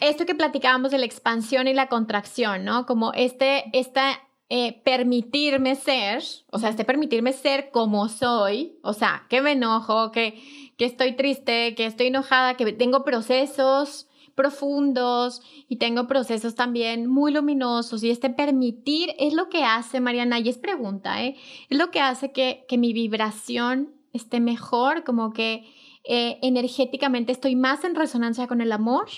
esto 0.00 0.26
que 0.26 0.34
platicábamos 0.34 0.90
de 0.90 0.98
la 0.98 1.06
expansión 1.06 1.68
y 1.68 1.74
la 1.74 1.86
contracción, 1.86 2.64
¿no? 2.64 2.86
Como 2.86 3.12
este, 3.12 3.64
esta 3.72 4.20
eh, 4.54 4.82
permitirme 4.84 5.76
ser, 5.76 6.22
o 6.50 6.58
sea, 6.58 6.68
este 6.68 6.84
permitirme 6.84 7.32
ser 7.32 7.70
como 7.70 8.10
soy, 8.10 8.78
o 8.82 8.92
sea, 8.92 9.24
que 9.30 9.40
me 9.40 9.52
enojo, 9.52 10.12
que, 10.12 10.42
que 10.76 10.84
estoy 10.84 11.16
triste, 11.16 11.74
que 11.74 11.86
estoy 11.86 12.08
enojada, 12.08 12.58
que 12.58 12.70
tengo 12.74 13.02
procesos 13.02 14.10
profundos 14.34 15.40
y 15.70 15.76
tengo 15.76 16.06
procesos 16.06 16.54
también 16.54 17.06
muy 17.06 17.32
luminosos 17.32 18.04
y 18.04 18.10
este 18.10 18.28
permitir 18.28 19.14
es 19.18 19.32
lo 19.32 19.48
que 19.48 19.64
hace, 19.64 20.00
Mariana, 20.00 20.38
y 20.38 20.50
es 20.50 20.58
pregunta, 20.58 21.24
¿eh? 21.24 21.36
es 21.70 21.78
lo 21.78 21.90
que 21.90 22.00
hace 22.00 22.32
que, 22.32 22.66
que 22.68 22.76
mi 22.76 22.92
vibración 22.92 23.94
esté 24.12 24.38
mejor, 24.38 25.02
como 25.02 25.32
que 25.32 25.64
eh, 26.04 26.38
energéticamente 26.42 27.32
estoy 27.32 27.56
más 27.56 27.84
en 27.84 27.94
resonancia 27.94 28.46
con 28.46 28.60
el 28.60 28.72
amor. 28.72 29.08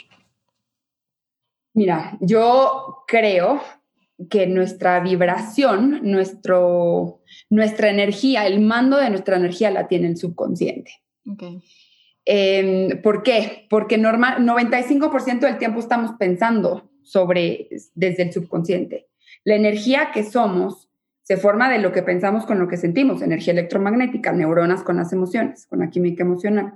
Mira, 1.72 2.16
yo 2.20 3.02
creo 3.08 3.60
que 4.30 4.46
nuestra 4.46 5.00
vibración, 5.00 6.00
nuestro, 6.02 7.22
nuestra 7.50 7.90
energía, 7.90 8.46
el 8.46 8.60
mando 8.60 8.96
de 8.96 9.10
nuestra 9.10 9.36
energía 9.36 9.70
la 9.70 9.88
tiene 9.88 10.08
el 10.08 10.16
subconsciente. 10.16 11.02
Em, 12.24 13.02
¿Por 13.02 13.22
qué? 13.22 13.66
Porque 13.68 13.98
normal, 13.98 14.44
95% 14.44 15.40
del 15.40 15.58
tiempo 15.58 15.80
estamos 15.80 16.12
pensando 16.18 16.90
sobre 17.02 17.68
desde 17.94 18.22
el 18.22 18.32
subconsciente. 18.32 19.08
La 19.44 19.56
energía 19.56 20.10
que 20.12 20.22
somos 20.22 20.88
se 21.22 21.36
forma 21.36 21.70
de 21.70 21.78
lo 21.78 21.92
que 21.92 22.02
pensamos 22.02 22.46
con 22.46 22.58
lo 22.58 22.68
que 22.68 22.76
sentimos, 22.76 23.22
energía 23.22 23.52
electromagnética, 23.52 24.32
neuronas 24.32 24.82
con 24.82 24.96
las 24.96 25.12
emociones, 25.12 25.66
con 25.66 25.80
la 25.80 25.90
química 25.90 26.22
emocional. 26.22 26.74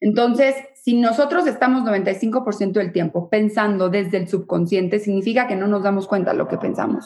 Entonces, 0.00 0.54
si 0.86 0.94
nosotros 0.94 1.48
estamos 1.48 1.82
95% 1.82 2.74
del 2.74 2.92
tiempo 2.92 3.28
pensando 3.28 3.88
desde 3.88 4.18
el 4.18 4.28
subconsciente, 4.28 5.00
significa 5.00 5.48
que 5.48 5.56
no 5.56 5.66
nos 5.66 5.82
damos 5.82 6.06
cuenta 6.06 6.30
de 6.30 6.38
lo 6.38 6.46
que 6.46 6.58
pensamos. 6.58 7.04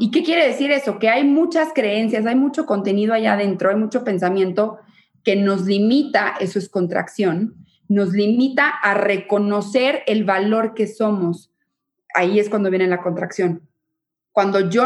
¿Y 0.00 0.10
qué 0.10 0.22
quiere 0.22 0.46
decir 0.46 0.70
eso? 0.70 0.98
Que 0.98 1.10
hay 1.10 1.22
muchas 1.22 1.74
creencias, 1.74 2.24
hay 2.24 2.36
mucho 2.36 2.64
contenido 2.64 3.12
allá 3.12 3.34
adentro, 3.34 3.68
hay 3.68 3.76
mucho 3.76 4.02
pensamiento 4.02 4.78
que 5.24 5.36
nos 5.36 5.66
limita, 5.66 6.36
eso 6.40 6.58
es 6.58 6.70
contracción, 6.70 7.66
nos 7.86 8.14
limita 8.14 8.70
a 8.70 8.94
reconocer 8.94 10.04
el 10.06 10.24
valor 10.24 10.72
que 10.72 10.86
somos. 10.86 11.52
Ahí 12.14 12.38
es 12.38 12.48
cuando 12.48 12.70
viene 12.70 12.86
la 12.86 13.02
contracción 13.02 13.60
cuando 14.32 14.70
yo 14.70 14.84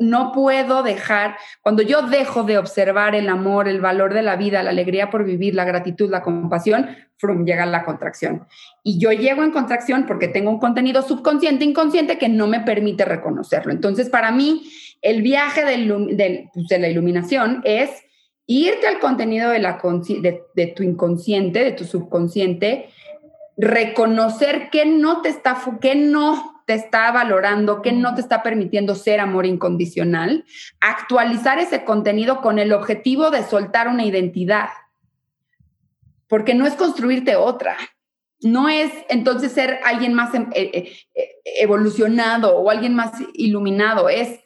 no 0.00 0.32
puedo 0.32 0.82
dejar, 0.82 1.36
cuando 1.60 1.82
yo 1.82 2.02
dejo 2.02 2.42
de 2.44 2.58
observar 2.58 3.14
el 3.14 3.28
amor, 3.28 3.68
el 3.68 3.80
valor 3.80 4.14
de 4.14 4.22
la 4.22 4.36
vida, 4.36 4.62
la 4.62 4.70
alegría 4.70 5.10
por 5.10 5.24
vivir, 5.24 5.54
la 5.54 5.64
gratitud, 5.64 6.10
la 6.10 6.22
compasión, 6.22 6.88
llega 7.44 7.66
la 7.66 7.84
contracción. 7.84 8.46
Y 8.82 8.98
yo 8.98 9.12
llego 9.12 9.42
en 9.42 9.50
contracción 9.50 10.06
porque 10.06 10.28
tengo 10.28 10.50
un 10.50 10.58
contenido 10.58 11.02
subconsciente, 11.02 11.64
inconsciente 11.64 12.18
que 12.18 12.28
no 12.28 12.46
me 12.46 12.60
permite 12.60 13.04
reconocerlo. 13.04 13.72
Entonces, 13.72 14.08
para 14.08 14.30
mí, 14.32 14.70
el 15.02 15.22
viaje 15.22 15.62
pues, 15.62 16.68
de 16.68 16.78
la 16.78 16.88
iluminación 16.88 17.60
es 17.64 17.90
irte 18.46 18.86
al 18.86 18.98
contenido 18.98 19.50
de 19.50 20.66
tu 20.74 20.82
inconsciente, 20.82 21.64
de 21.64 21.72
tu 21.72 21.84
subconsciente, 21.84 22.88
reconocer 23.56 24.68
que 24.70 24.86
no 24.86 25.22
te 25.22 25.30
está, 25.30 25.58
que 25.80 25.94
no 25.94 26.55
te 26.66 26.74
está 26.74 27.12
valorando, 27.12 27.80
que 27.80 27.92
no 27.92 28.14
te 28.14 28.20
está 28.20 28.42
permitiendo 28.42 28.96
ser 28.96 29.20
amor 29.20 29.46
incondicional, 29.46 30.44
actualizar 30.80 31.58
ese 31.60 31.84
contenido 31.84 32.42
con 32.42 32.58
el 32.58 32.72
objetivo 32.72 33.30
de 33.30 33.44
soltar 33.44 33.88
una 33.88 34.04
identidad, 34.04 34.68
porque 36.28 36.54
no 36.54 36.66
es 36.66 36.74
construirte 36.74 37.36
otra, 37.36 37.76
no 38.42 38.68
es 38.68 38.92
entonces 39.08 39.52
ser 39.52 39.78
alguien 39.84 40.12
más 40.12 40.34
em, 40.34 40.50
eh, 40.54 40.70
eh, 40.74 40.92
eh, 41.14 41.28
evolucionado 41.60 42.56
o 42.56 42.68
alguien 42.68 42.94
más 42.94 43.12
iluminado, 43.32 44.08
es 44.08 44.40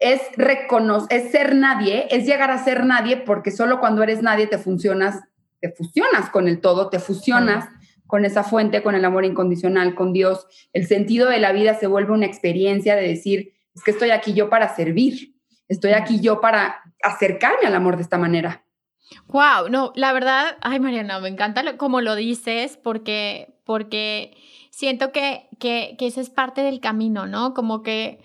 es 0.00 0.22
reconocer, 0.34 1.08
es 1.10 1.30
ser 1.30 1.54
nadie, 1.54 2.08
es 2.10 2.24
llegar 2.24 2.50
a 2.50 2.64
ser 2.64 2.86
nadie 2.86 3.18
porque 3.18 3.50
solo 3.50 3.80
cuando 3.80 4.02
eres 4.02 4.22
nadie 4.22 4.46
te 4.46 4.56
funcionas, 4.56 5.20
te 5.60 5.70
fusionas 5.70 6.30
con 6.30 6.48
el 6.48 6.62
todo, 6.62 6.88
te 6.88 6.98
fusionas 6.98 7.68
con 8.10 8.24
esa 8.24 8.42
fuente, 8.42 8.82
con 8.82 8.94
el 8.94 9.04
amor 9.04 9.24
incondicional, 9.24 9.94
con 9.94 10.12
Dios. 10.12 10.46
El 10.72 10.86
sentido 10.86 11.28
de 11.28 11.38
la 11.38 11.52
vida 11.52 11.74
se 11.74 11.86
vuelve 11.86 12.12
una 12.12 12.26
experiencia 12.26 12.96
de 12.96 13.06
decir, 13.06 13.54
es 13.74 13.82
que 13.82 13.92
estoy 13.92 14.10
aquí 14.10 14.34
yo 14.34 14.50
para 14.50 14.74
servir, 14.74 15.36
estoy 15.68 15.92
aquí 15.92 16.20
yo 16.20 16.40
para 16.40 16.82
acercarme 17.02 17.66
al 17.66 17.74
amor 17.74 17.96
de 17.96 18.02
esta 18.02 18.18
manera. 18.18 18.64
Wow, 19.26 19.68
no, 19.70 19.92
la 19.94 20.12
verdad, 20.12 20.56
ay 20.60 20.78
Mariana, 20.78 21.18
me 21.20 21.28
encanta 21.28 21.76
como 21.76 22.00
lo 22.00 22.14
dices 22.14 22.76
porque, 22.76 23.54
porque 23.64 24.36
siento 24.70 25.12
que, 25.12 25.48
que, 25.58 25.96
que 25.98 26.06
es 26.06 26.30
parte 26.30 26.62
del 26.62 26.80
camino, 26.80 27.26
¿no? 27.26 27.54
Como 27.54 27.82
que 27.82 28.20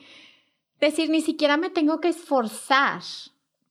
decir, 0.80 1.10
ni 1.10 1.22
siquiera 1.22 1.58
me 1.58 1.70
tengo 1.70 2.02
que 2.02 2.10
esforzar 2.10 3.02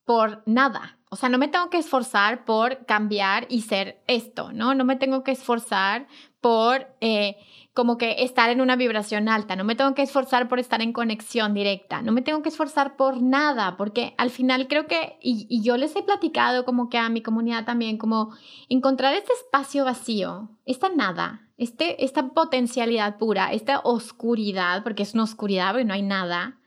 por 0.05 0.43
nada. 0.45 0.97
O 1.15 1.17
sea, 1.17 1.29
no 1.29 1.37
me 1.37 1.47
tengo 1.47 1.69
que 1.69 1.77
esforzar 1.77 2.43
por 2.43 2.85
cambiar 2.85 3.45
y 3.47 3.61
ser 3.61 4.03
esto, 4.05 4.51
¿no? 4.51 4.75
No 4.75 4.83
me 4.83 4.97
tengo 4.97 5.23
que 5.23 5.31
esforzar 5.31 6.07
por 6.41 6.87
eh, 6.99 7.37
como 7.73 7.97
que 7.97 8.17
estar 8.25 8.49
en 8.49 8.59
una 8.59 8.75
vibración 8.75 9.29
alta, 9.29 9.55
no 9.55 9.63
me 9.63 9.75
tengo 9.75 9.95
que 9.95 10.01
esforzar 10.01 10.49
por 10.49 10.59
estar 10.59 10.81
en 10.81 10.91
conexión 10.91 11.53
directa, 11.53 12.01
no 12.01 12.11
me 12.11 12.21
tengo 12.21 12.41
que 12.41 12.49
esforzar 12.49 12.97
por 12.97 13.21
nada, 13.21 13.77
porque 13.77 14.13
al 14.17 14.29
final 14.29 14.67
creo 14.67 14.87
que, 14.87 15.17
y, 15.21 15.61
yo 15.61 15.77
les 15.77 15.95
he 15.95 16.03
platicado 16.03 16.65
como 16.65 16.89
que 16.89 16.97
a 16.97 17.07
mi 17.07 17.21
comunidad 17.21 17.63
también, 17.63 17.97
como 17.97 18.35
encontrar 18.67 19.13
este 19.13 19.31
espacio 19.31 19.85
vacío, 19.85 20.49
esta 20.65 20.89
nada, 20.89 21.47
este, 21.57 22.03
esta 22.03 22.27
potencialidad 22.27 23.17
pura, 23.17 23.53
esta 23.53 23.79
oscuridad, 23.85 24.83
porque 24.83 25.03
es 25.03 25.13
una 25.13 25.23
oscuridad, 25.23 25.71
porque 25.71 25.85
no 25.85 25.93
hay 25.93 26.01
nada, 26.01 26.57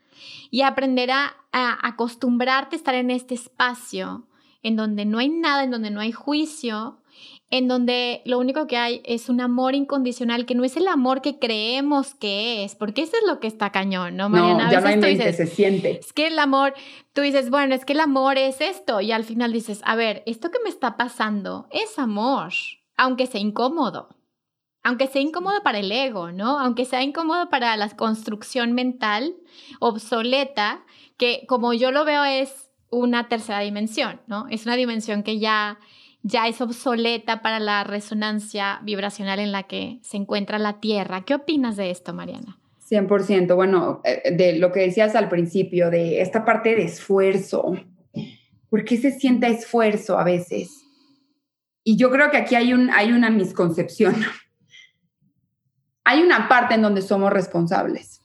y 0.49 0.63
aprender 0.63 1.11
a, 1.11 1.35
a 1.51 1.87
acostumbrarte 1.87 2.75
a 2.75 2.79
estar 2.79 2.95
en 2.95 3.11
este 3.11 3.35
espacio 3.35 4.25
en 4.61 4.75
donde 4.75 5.05
no 5.05 5.19
hay 5.19 5.29
nada, 5.29 5.63
en 5.63 5.71
donde 5.71 5.91
no 5.91 5.99
hay 5.99 6.11
juicio, 6.11 7.01
en 7.49 7.67
donde 7.67 8.21
lo 8.25 8.37
único 8.37 8.67
que 8.67 8.77
hay 8.77 9.01
es 9.05 9.29
un 9.29 9.41
amor 9.41 9.73
incondicional, 9.73 10.45
que 10.45 10.55
no 10.55 10.63
es 10.63 10.77
el 10.77 10.87
amor 10.87 11.21
que 11.21 11.39
creemos 11.39 12.13
que 12.13 12.63
es, 12.63 12.75
porque 12.75 13.01
eso 13.01 13.17
es 13.17 13.27
lo 13.27 13.39
que 13.39 13.47
está 13.47 13.71
cañón, 13.71 14.17
¿no, 14.17 14.29
Mariana? 14.29 14.65
No, 14.65 14.71
ya 14.71 14.81
no 14.81 14.87
hay 14.87 14.97
mente, 14.97 15.33
se 15.33 15.47
siente. 15.47 15.99
Es 15.99 16.13
que 16.13 16.27
el 16.27 16.37
amor, 16.37 16.73
tú 17.13 17.21
dices, 17.21 17.49
bueno, 17.49 17.73
es 17.73 17.85
que 17.85 17.93
el 17.93 18.01
amor 18.01 18.37
es 18.37 18.61
esto, 18.61 19.01
y 19.01 19.11
al 19.11 19.23
final 19.23 19.51
dices, 19.51 19.81
a 19.83 19.95
ver, 19.95 20.23
esto 20.27 20.51
que 20.51 20.59
me 20.63 20.69
está 20.69 20.95
pasando 20.97 21.67
es 21.71 21.97
amor, 21.97 22.53
aunque 22.97 23.25
sea 23.25 23.41
incómodo. 23.41 24.09
Aunque 24.81 25.07
sea 25.07 25.21
incómodo 25.21 25.61
para 25.61 25.79
el 25.79 25.91
ego, 25.91 26.31
¿no? 26.31 26.57
Aunque 26.57 26.85
sea 26.85 27.03
incómodo 27.03 27.49
para 27.49 27.75
la 27.75 27.89
construcción 27.89 28.71
mental 28.71 29.35
obsoleta, 29.81 30.85
que 31.17 31.45
como 31.49 31.73
yo 31.73 31.91
lo 31.91 32.05
veo 32.05 32.23
es 32.23 32.68
una 32.91 33.27
tercera 33.27 33.59
dimensión, 33.59 34.21
¿no? 34.27 34.47
Es 34.49 34.65
una 34.65 34.75
dimensión 34.75 35.23
que 35.23 35.39
ya, 35.39 35.79
ya 36.23 36.47
es 36.47 36.61
obsoleta 36.61 37.41
para 37.41 37.59
la 37.59 37.83
resonancia 37.83 38.79
vibracional 38.83 39.39
en 39.39 39.51
la 39.51 39.63
que 39.63 39.99
se 40.01 40.17
encuentra 40.17 40.59
la 40.59 40.79
Tierra. 40.79 41.21
¿Qué 41.25 41.35
opinas 41.35 41.75
de 41.75 41.91
esto, 41.91 42.13
Mariana? 42.13 42.59
100%. 42.89 43.55
Bueno, 43.55 44.01
eh, 44.03 44.31
de 44.31 44.57
lo 44.57 44.71
que 44.71 44.81
decías 44.81 45.15
al 45.15 45.29
principio, 45.29 45.89
de 45.89 46.21
esta 46.21 46.45
parte 46.45 46.75
de 46.75 46.83
esfuerzo. 46.83 47.75
¿Por 48.69 48.83
qué 48.83 48.97
se 48.97 49.11
siente 49.11 49.47
esfuerzo 49.47 50.17
a 50.19 50.23
veces? 50.23 50.85
Y 51.83 51.97
yo 51.97 52.11
creo 52.11 52.29
que 52.29 52.37
aquí 52.37 52.55
hay, 52.55 52.73
un, 52.73 52.89
hay 52.91 53.11
una 53.11 53.29
misconcepción. 53.29 54.15
Hay 56.05 56.23
una 56.23 56.49
parte 56.49 56.73
en 56.73 56.81
donde 56.81 57.03
somos 57.03 57.31
responsables. 57.31 58.18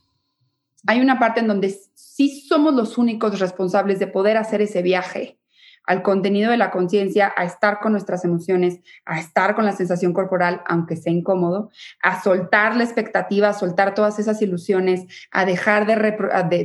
Hay 0.87 1.01
una 1.01 1.19
parte 1.19 1.41
en 1.41 1.49
donde 1.49 1.75
sí 1.95 2.47
somos 2.49 2.75
los 2.75 2.99
únicos 2.99 3.39
responsables 3.41 3.99
de 3.99 4.07
poder 4.07 4.37
hacer 4.37 4.63
ese 4.63 4.83
viaje 4.83 5.39
al 5.87 6.03
contenido 6.03 6.51
de 6.51 6.57
la 6.57 6.71
conciencia, 6.71 7.33
a 7.37 7.45
estar 7.45 7.79
con 7.81 7.93
nuestras 7.93 8.25
emociones, 8.25 8.81
a 9.05 9.21
estar 9.21 9.55
con 9.55 9.65
la 9.65 9.73
sensación 9.73 10.13
corporal, 10.13 10.63
aunque 10.67 10.97
sea 10.97 11.13
incómodo, 11.13 11.71
a 12.03 12.23
soltar 12.23 12.77
la 12.77 12.85
expectativa, 12.85 13.51
a 13.51 13.55
soltar 13.55 13.95
todas 13.95 14.19
esas 14.19 14.41
ilusiones, 14.41 15.07
a 15.31 15.45
dejar 15.45 15.87
de, 15.87 15.97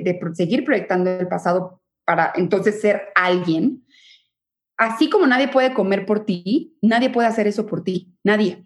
de, 0.03 0.19
seguir 0.33 0.63
proyectando 0.63 1.09
el 1.09 1.27
pasado 1.27 1.81
para 2.05 2.31
entonces 2.35 2.79
ser 2.81 3.09
alguien. 3.15 3.85
Así 4.77 5.09
como 5.09 5.27
nadie 5.27 5.49
puede 5.49 5.73
comer 5.73 6.05
por 6.05 6.25
ti, 6.25 6.77
nadie 6.81 7.09
puede 7.09 7.27
hacer 7.27 7.45
eso 7.47 7.65
por 7.65 7.83
ti, 7.83 8.15
nadie. 8.23 8.65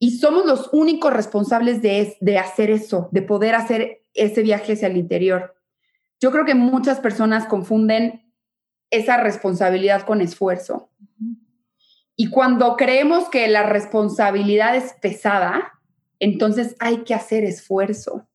Y 0.00 0.18
somos 0.18 0.46
los 0.46 0.70
únicos 0.72 1.12
responsables 1.12 1.80
de, 1.80 2.16
de 2.20 2.38
hacer 2.38 2.70
eso, 2.70 3.08
de 3.12 3.22
poder 3.22 3.54
hacer 3.54 3.99
ese 4.14 4.42
viaje 4.42 4.72
hacia 4.72 4.88
el 4.88 4.96
interior. 4.96 5.56
Yo 6.20 6.30
creo 6.30 6.44
que 6.44 6.54
muchas 6.54 7.00
personas 7.00 7.46
confunden 7.46 8.30
esa 8.90 9.16
responsabilidad 9.18 10.02
con 10.02 10.20
esfuerzo. 10.20 10.90
Y 12.16 12.28
cuando 12.28 12.76
creemos 12.76 13.28
que 13.28 13.48
la 13.48 13.62
responsabilidad 13.62 14.76
es 14.76 14.92
pesada, 15.00 15.80
entonces 16.18 16.76
hay 16.78 17.04
que 17.04 17.14
hacer 17.14 17.44
esfuerzo. 17.44 18.28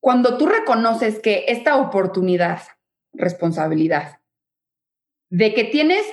Cuando 0.00 0.38
tú 0.38 0.46
reconoces 0.46 1.18
que 1.18 1.44
esta 1.48 1.76
oportunidad, 1.76 2.62
responsabilidad, 3.12 4.20
de 5.28 5.52
que 5.52 5.64
tienes, 5.64 6.06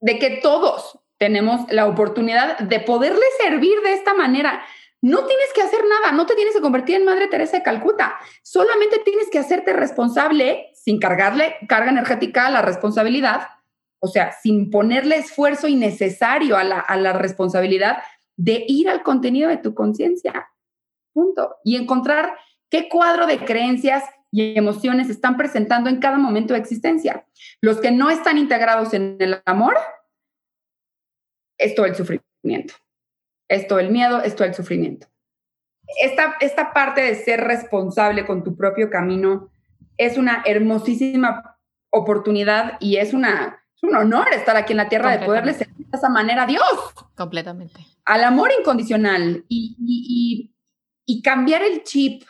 de 0.00 0.18
que 0.18 0.38
todos 0.42 0.98
tenemos 1.18 1.70
la 1.70 1.86
oportunidad 1.86 2.58
de 2.60 2.80
poderle 2.80 3.24
servir 3.42 3.80
de 3.82 3.92
esta 3.92 4.14
manera, 4.14 4.62
no 5.02 5.24
tienes 5.26 5.52
que 5.54 5.62
hacer 5.62 5.80
nada, 5.88 6.12
no 6.12 6.26
te 6.26 6.34
tienes 6.34 6.54
que 6.54 6.60
convertir 6.60 6.96
en 6.96 7.04
Madre 7.04 7.28
Teresa 7.28 7.58
de 7.58 7.62
Calcuta, 7.62 8.18
solamente 8.42 8.98
tienes 9.04 9.28
que 9.30 9.38
hacerte 9.38 9.72
responsable 9.72 10.70
sin 10.74 10.98
cargarle 10.98 11.56
carga 11.68 11.90
energética 11.90 12.46
a 12.46 12.50
la 12.50 12.62
responsabilidad, 12.62 13.48
o 14.00 14.08
sea, 14.08 14.32
sin 14.32 14.70
ponerle 14.70 15.16
esfuerzo 15.16 15.68
innecesario 15.68 16.56
a 16.56 16.64
la, 16.64 16.80
a 16.80 16.96
la 16.96 17.12
responsabilidad 17.12 17.98
de 18.36 18.64
ir 18.68 18.88
al 18.88 19.02
contenido 19.02 19.48
de 19.48 19.56
tu 19.56 19.74
conciencia. 19.74 20.48
Punto. 21.12 21.56
Y 21.64 21.76
encontrar 21.76 22.36
qué 22.70 22.88
cuadro 22.88 23.26
de 23.26 23.38
creencias 23.38 24.04
y 24.30 24.56
emociones 24.56 25.10
están 25.10 25.36
presentando 25.36 25.90
en 25.90 25.98
cada 25.98 26.18
momento 26.18 26.54
de 26.54 26.60
existencia. 26.60 27.26
Los 27.60 27.80
que 27.80 27.90
no 27.90 28.10
están 28.10 28.38
integrados 28.38 28.94
en 28.94 29.16
el 29.20 29.40
amor, 29.44 29.74
es 31.58 31.74
todo 31.74 31.86
el 31.86 31.96
sufrimiento. 31.96 32.74
Es 33.48 33.66
todo 33.66 33.78
el 33.78 33.90
miedo, 33.90 34.22
es 34.22 34.36
todo 34.36 34.46
el 34.46 34.54
sufrimiento. 34.54 35.06
Esta, 36.02 36.36
esta 36.40 36.72
parte 36.72 37.00
de 37.00 37.14
ser 37.14 37.40
responsable 37.40 38.26
con 38.26 38.44
tu 38.44 38.56
propio 38.56 38.90
camino 38.90 39.50
es 39.96 40.18
una 40.18 40.42
hermosísima 40.44 41.58
oportunidad 41.90 42.76
y 42.78 42.96
es, 42.96 43.14
una, 43.14 43.64
un 43.82 43.96
honor 43.96 44.28
estar 44.34 44.56
aquí 44.56 44.74
en 44.74 44.76
la 44.76 44.88
tierra 44.88 45.16
de 45.16 45.24
poderle 45.24 45.54
servir 45.54 45.86
de 45.86 45.96
esa 45.96 46.10
manera 46.10 46.42
a 46.42 46.46
Dios. 46.46 46.62
Completamente. 47.16 47.80
Al 48.04 48.24
amor 48.24 48.50
incondicional 48.58 49.44
y, 49.48 50.52
y 51.06 51.22
cambiar 51.22 51.62
el 51.62 51.82
chip 51.84 52.22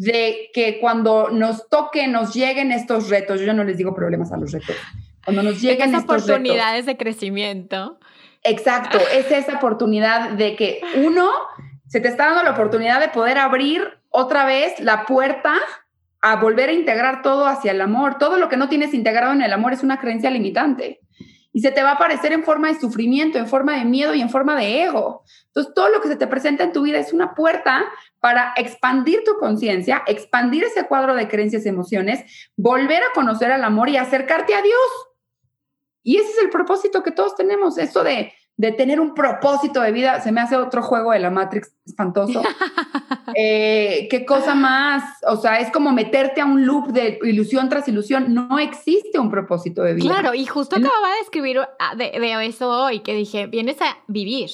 de 0.00 0.48
que 0.54 0.80
cuando 0.80 1.28
nos 1.28 1.68
toque, 1.68 2.08
nos 2.08 2.32
lleguen 2.34 2.72
estos 2.72 3.10
retos, 3.10 3.38
yo 3.38 3.44
ya 3.44 3.52
no 3.52 3.64
les 3.64 3.76
digo 3.76 3.94
problemas 3.94 4.32
a 4.32 4.38
los 4.38 4.50
retos, 4.50 4.74
cuando 5.22 5.42
nos 5.42 5.60
lleguen 5.60 5.94
estas 5.94 6.04
oportunidades 6.04 6.86
de 6.86 6.96
crecimiento, 6.96 8.00
Exacto, 8.42 8.98
es 9.12 9.30
esa 9.30 9.56
oportunidad 9.56 10.30
de 10.30 10.56
que 10.56 10.80
uno 10.96 11.30
se 11.88 12.00
te 12.00 12.08
está 12.08 12.26
dando 12.26 12.42
la 12.42 12.52
oportunidad 12.52 13.00
de 13.00 13.08
poder 13.08 13.38
abrir 13.38 13.82
otra 14.08 14.44
vez 14.44 14.80
la 14.80 15.04
puerta 15.06 15.54
a 16.22 16.36
volver 16.36 16.68
a 16.68 16.72
integrar 16.72 17.22
todo 17.22 17.46
hacia 17.46 17.72
el 17.72 17.80
amor. 17.80 18.18
Todo 18.18 18.36
lo 18.36 18.48
que 18.48 18.56
no 18.56 18.68
tienes 18.68 18.94
integrado 18.94 19.32
en 19.32 19.42
el 19.42 19.52
amor 19.52 19.72
es 19.72 19.82
una 19.82 19.98
creencia 19.98 20.30
limitante. 20.30 21.00
Y 21.52 21.62
se 21.62 21.72
te 21.72 21.82
va 21.82 21.90
a 21.90 21.94
aparecer 21.94 22.32
en 22.32 22.44
forma 22.44 22.68
de 22.68 22.78
sufrimiento, 22.78 23.38
en 23.38 23.48
forma 23.48 23.76
de 23.76 23.84
miedo 23.84 24.14
y 24.14 24.20
en 24.20 24.30
forma 24.30 24.56
de 24.56 24.84
ego. 24.84 25.24
Entonces, 25.46 25.74
todo 25.74 25.88
lo 25.88 26.00
que 26.00 26.08
se 26.08 26.16
te 26.16 26.28
presenta 26.28 26.62
en 26.62 26.72
tu 26.72 26.82
vida 26.82 26.98
es 26.98 27.12
una 27.12 27.34
puerta 27.34 27.84
para 28.20 28.52
expandir 28.56 29.24
tu 29.24 29.36
conciencia, 29.38 30.02
expandir 30.06 30.62
ese 30.62 30.86
cuadro 30.86 31.16
de 31.16 31.26
creencias 31.26 31.66
y 31.66 31.70
emociones, 31.70 32.50
volver 32.56 33.02
a 33.02 33.12
conocer 33.14 33.50
al 33.50 33.64
amor 33.64 33.88
y 33.88 33.96
acercarte 33.96 34.54
a 34.54 34.62
Dios. 34.62 35.09
Y 36.02 36.16
ese 36.16 36.30
es 36.30 36.38
el 36.38 36.50
propósito 36.50 37.02
que 37.02 37.10
todos 37.10 37.34
tenemos, 37.34 37.78
esto 37.78 38.02
de, 38.02 38.32
de 38.56 38.72
tener 38.72 39.00
un 39.00 39.14
propósito 39.14 39.80
de 39.80 39.92
vida, 39.92 40.20
se 40.20 40.32
me 40.32 40.40
hace 40.40 40.56
otro 40.56 40.82
juego 40.82 41.12
de 41.12 41.18
la 41.18 41.30
Matrix 41.30 41.72
espantoso. 41.86 42.42
Eh, 43.36 44.08
¿Qué 44.10 44.26
cosa 44.26 44.56
más? 44.56 45.04
O 45.24 45.36
sea, 45.36 45.60
es 45.60 45.70
como 45.70 45.92
meterte 45.92 46.40
a 46.40 46.44
un 46.44 46.66
loop 46.66 46.88
de 46.88 47.20
ilusión 47.22 47.68
tras 47.68 47.86
ilusión. 47.86 48.34
No 48.34 48.58
existe 48.58 49.20
un 49.20 49.30
propósito 49.30 49.84
de 49.84 49.94
vida. 49.94 50.12
Claro, 50.12 50.34
y 50.34 50.46
justo 50.46 50.74
acababa 50.74 51.14
de 51.14 51.20
escribir 51.20 51.60
ah, 51.78 51.94
de, 51.94 52.10
de 52.10 52.46
eso 52.46 52.68
hoy, 52.68 53.00
que 53.00 53.14
dije, 53.14 53.46
vienes 53.46 53.80
a 53.82 53.98
vivir. 54.08 54.50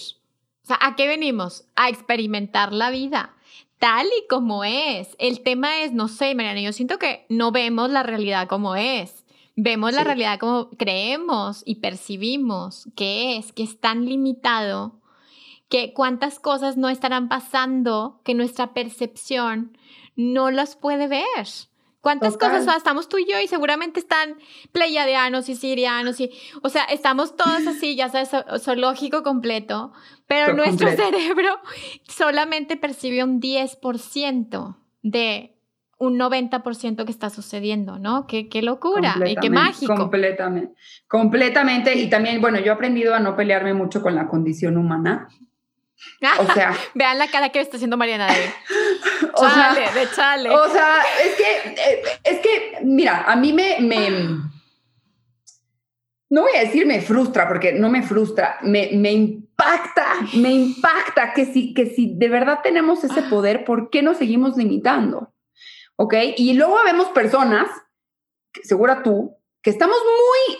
O 0.62 0.66
sea, 0.66 0.78
¿a 0.82 0.94
qué 0.94 1.08
venimos? 1.08 1.64
A 1.74 1.88
experimentar 1.88 2.74
la 2.74 2.90
vida 2.90 3.34
tal 3.78 4.06
y 4.06 4.26
como 4.28 4.64
es. 4.64 5.16
El 5.18 5.42
tema 5.42 5.82
es, 5.82 5.92
no 5.92 6.08
sé, 6.08 6.34
Mariana, 6.34 6.60
yo 6.60 6.72
siento 6.72 6.98
que 6.98 7.26
no 7.28 7.52
vemos 7.52 7.90
la 7.90 8.02
realidad 8.02 8.48
como 8.48 8.76
es. 8.76 9.24
Vemos 9.56 9.94
la 9.94 10.04
realidad 10.04 10.38
como 10.38 10.68
creemos 10.70 11.62
y 11.64 11.76
percibimos 11.76 12.88
que 12.94 13.38
es, 13.38 13.52
que 13.52 13.62
es 13.62 13.80
tan 13.80 14.04
limitado, 14.04 15.00
que 15.70 15.94
cuántas 15.94 16.38
cosas 16.38 16.76
no 16.76 16.90
estarán 16.90 17.28
pasando 17.28 18.20
que 18.22 18.34
nuestra 18.34 18.74
percepción 18.74 19.76
no 20.14 20.50
las 20.50 20.76
puede 20.76 21.08
ver. 21.08 21.24
¿Cuántas 22.02 22.36
cosas 22.36 22.76
estamos 22.76 23.08
tú 23.08 23.18
y 23.18 23.26
yo 23.28 23.40
y 23.40 23.48
seguramente 23.48 23.98
están 23.98 24.38
pleiadianos 24.70 25.48
y 25.48 25.56
sirianos 25.56 26.20
y, 26.20 26.30
o 26.62 26.68
sea, 26.68 26.84
estamos 26.84 27.34
todos 27.34 27.66
así, 27.66 27.96
ya 27.96 28.08
sabes, 28.08 28.30
zoológico 28.60 29.24
completo, 29.24 29.92
pero 30.28 30.54
nuestro 30.54 30.88
cerebro 30.96 31.58
solamente 32.06 32.76
percibe 32.76 33.24
un 33.24 33.40
10% 33.40 34.76
de 35.02 35.55
un 35.98 36.18
90% 36.18 37.04
que 37.04 37.10
está 37.10 37.30
sucediendo, 37.30 37.98
¿no? 37.98 38.26
Qué, 38.26 38.48
qué 38.48 38.62
locura 38.62 39.16
y 39.26 39.36
qué 39.36 39.50
mágico. 39.50 39.94
Completamente, 39.94 40.74
completamente. 41.08 41.94
Y 41.94 42.10
también, 42.10 42.40
bueno, 42.40 42.58
yo 42.58 42.66
he 42.66 42.70
aprendido 42.70 43.14
a 43.14 43.20
no 43.20 43.36
pelearme 43.36 43.72
mucho 43.72 44.02
con 44.02 44.14
la 44.14 44.26
condición 44.26 44.76
humana. 44.76 45.28
O 46.38 46.52
sea, 46.52 46.74
vean 46.94 47.18
la 47.18 47.28
cara 47.28 47.48
que 47.48 47.60
está 47.60 47.76
haciendo 47.76 47.96
Mariana 47.96 48.26
de 48.26 48.34
chale, 49.38 49.80
de 49.80 50.10
chale. 50.14 50.50
O 50.50 50.68
sea, 50.68 50.96
es 51.24 51.34
que, 51.34 51.70
eh, 51.70 52.02
es 52.24 52.38
que, 52.40 52.78
mira, 52.84 53.24
a 53.26 53.36
mí 53.36 53.54
me, 53.54 53.78
me, 53.80 54.10
no 56.28 56.42
voy 56.42 56.52
a 56.56 56.60
decir 56.60 56.86
me 56.86 57.00
frustra, 57.00 57.48
porque 57.48 57.72
no 57.72 57.88
me 57.88 58.02
frustra, 58.02 58.58
me, 58.62 58.90
me 58.92 59.12
impacta, 59.12 60.06
me 60.34 60.50
impacta 60.50 61.32
que 61.32 61.46
si, 61.46 61.72
que 61.72 61.86
si 61.86 62.14
de 62.14 62.28
verdad 62.28 62.60
tenemos 62.62 63.02
ese 63.02 63.20
ah. 63.20 63.30
poder, 63.30 63.64
¿por 63.64 63.88
qué 63.88 64.02
nos 64.02 64.18
seguimos 64.18 64.58
limitando? 64.58 65.32
¿Ok? 65.96 66.14
Y 66.36 66.54
luego 66.54 66.76
vemos 66.84 67.08
personas, 67.08 67.68
segura 68.62 69.02
tú, 69.02 69.36
que 69.66 69.70
estamos 69.70 69.96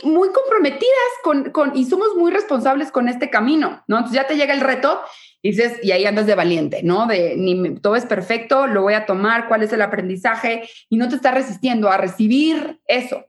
muy, 0.02 0.12
muy 0.12 0.30
comprometidas 0.30 0.90
con, 1.22 1.50
con, 1.52 1.76
y 1.76 1.84
somos 1.84 2.16
muy 2.16 2.32
responsables 2.32 2.90
con 2.90 3.08
este 3.08 3.30
camino, 3.30 3.84
¿no? 3.86 3.98
Entonces 3.98 4.20
ya 4.20 4.26
te 4.26 4.34
llega 4.36 4.52
el 4.52 4.60
reto 4.60 5.00
y 5.42 5.50
dices, 5.50 5.78
y 5.80 5.92
ahí 5.92 6.04
andas 6.06 6.26
de 6.26 6.34
valiente, 6.34 6.82
¿no? 6.82 7.06
De 7.06 7.36
ni 7.36 7.76
todo 7.76 7.94
es 7.94 8.04
perfecto, 8.04 8.66
lo 8.66 8.82
voy 8.82 8.94
a 8.94 9.06
tomar, 9.06 9.46
cuál 9.46 9.62
es 9.62 9.72
el 9.72 9.82
aprendizaje, 9.82 10.68
y 10.88 10.96
no 10.96 11.08
te 11.08 11.14
estás 11.14 11.34
resistiendo 11.34 11.88
a 11.88 11.98
recibir 11.98 12.80
eso. 12.88 13.24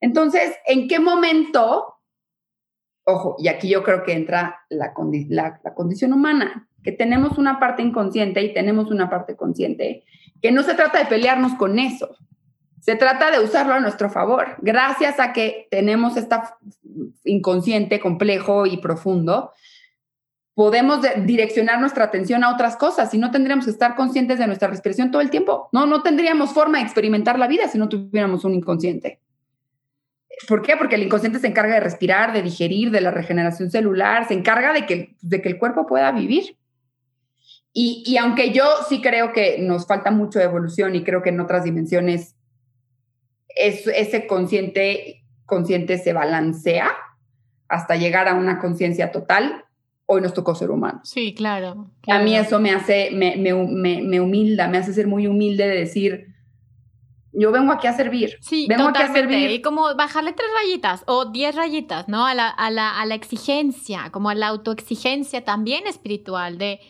Entonces, 0.00 0.56
¿en 0.66 0.88
qué 0.88 0.98
momento? 0.98 1.96
Ojo, 3.04 3.36
y 3.38 3.48
aquí 3.48 3.68
yo 3.68 3.82
creo 3.82 4.04
que 4.04 4.12
entra 4.12 4.62
la, 4.70 4.94
la, 5.28 5.60
la 5.62 5.74
condición 5.74 6.14
humana, 6.14 6.70
que 6.82 6.92
tenemos 6.92 7.36
una 7.36 7.60
parte 7.60 7.82
inconsciente 7.82 8.40
y 8.40 8.54
tenemos 8.54 8.90
una 8.90 9.10
parte 9.10 9.36
consciente 9.36 10.04
que 10.42 10.52
no 10.52 10.62
se 10.64 10.74
trata 10.74 10.98
de 10.98 11.06
pelearnos 11.06 11.54
con 11.54 11.78
eso, 11.78 12.16
se 12.80 12.96
trata 12.96 13.30
de 13.30 13.38
usarlo 13.38 13.74
a 13.74 13.80
nuestro 13.80 14.10
favor. 14.10 14.56
Gracias 14.58 15.20
a 15.20 15.32
que 15.32 15.68
tenemos 15.70 16.16
esta 16.16 16.58
inconsciente 17.24 18.00
complejo 18.00 18.66
y 18.66 18.78
profundo, 18.78 19.52
podemos 20.54 21.00
direccionar 21.24 21.80
nuestra 21.80 22.04
atención 22.04 22.42
a 22.42 22.52
otras 22.52 22.76
cosas 22.76 23.14
y 23.14 23.18
no 23.18 23.30
tendríamos 23.30 23.66
que 23.66 23.70
estar 23.70 23.94
conscientes 23.94 24.38
de 24.40 24.48
nuestra 24.48 24.68
respiración 24.68 25.12
todo 25.12 25.22
el 25.22 25.30
tiempo. 25.30 25.68
No, 25.72 25.86
no 25.86 26.02
tendríamos 26.02 26.52
forma 26.52 26.78
de 26.78 26.84
experimentar 26.84 27.38
la 27.38 27.46
vida 27.46 27.68
si 27.68 27.78
no 27.78 27.88
tuviéramos 27.88 28.44
un 28.44 28.54
inconsciente. 28.54 29.20
¿Por 30.48 30.62
qué? 30.62 30.76
Porque 30.76 30.96
el 30.96 31.04
inconsciente 31.04 31.38
se 31.38 31.46
encarga 31.46 31.74
de 31.74 31.80
respirar, 31.80 32.32
de 32.32 32.42
digerir, 32.42 32.90
de 32.90 33.00
la 33.00 33.12
regeneración 33.12 33.70
celular, 33.70 34.26
se 34.26 34.34
encarga 34.34 34.72
de 34.72 34.86
que, 34.86 35.14
de 35.22 35.40
que 35.40 35.48
el 35.48 35.58
cuerpo 35.58 35.86
pueda 35.86 36.10
vivir. 36.10 36.56
Y, 37.74 38.02
y, 38.06 38.18
aunque 38.18 38.52
yo 38.52 38.64
sí 38.88 39.00
creo 39.00 39.32
que 39.32 39.58
nos 39.58 39.86
falta 39.86 40.10
mucho 40.10 40.38
de 40.38 40.44
evolución 40.44 40.94
y 40.94 41.04
creo 41.04 41.22
que 41.22 41.30
en 41.30 41.40
otras 41.40 41.64
dimensiones 41.64 42.36
es, 43.48 43.86
ese 43.86 44.26
consciente, 44.26 45.24
consciente 45.46 45.96
se 45.98 46.12
balancea 46.12 46.90
hasta 47.68 47.96
llegar 47.96 48.28
a 48.28 48.34
una 48.34 48.58
conciencia 48.58 49.10
total, 49.10 49.64
hoy 50.04 50.20
nos 50.20 50.34
tocó 50.34 50.54
ser 50.54 50.70
humanos. 50.70 51.08
Sí, 51.08 51.34
claro, 51.34 51.90
A 52.06 52.18
mí 52.18 52.36
eso 52.36 52.60
me 52.60 52.70
hace, 52.70 53.10
me, 53.12 53.36
me, 53.36 54.02
me, 54.02 54.20
humilda, 54.20 54.68
me 54.68 54.76
hace 54.76 54.92
ser 54.92 55.06
muy 55.06 55.26
humilde 55.26 55.66
de 55.66 55.76
decir, 55.76 56.26
yo 57.32 57.50
vengo 57.50 57.72
aquí 57.72 57.86
a 57.86 57.94
servir. 57.94 58.36
Sí, 58.42 58.66
vengo 58.68 58.88
aquí 58.88 59.02
a 59.02 59.12
servir. 59.12 59.50
Y 59.50 59.62
como 59.62 59.94
bajarle 59.94 60.34
tres 60.34 60.48
rayitas 60.62 61.02
o 61.06 61.30
diez 61.30 61.54
rayitas, 61.54 62.08
¿no? 62.08 62.26
A 62.26 62.34
la, 62.34 62.48
a 62.48 62.70
la, 62.70 63.00
a 63.00 63.06
la 63.06 63.14
exigencia, 63.14 64.10
como 64.12 64.28
a 64.28 64.34
la 64.34 64.48
autoexigencia 64.48 65.42
también 65.42 65.86
espiritual 65.86 66.58
de 66.58 66.80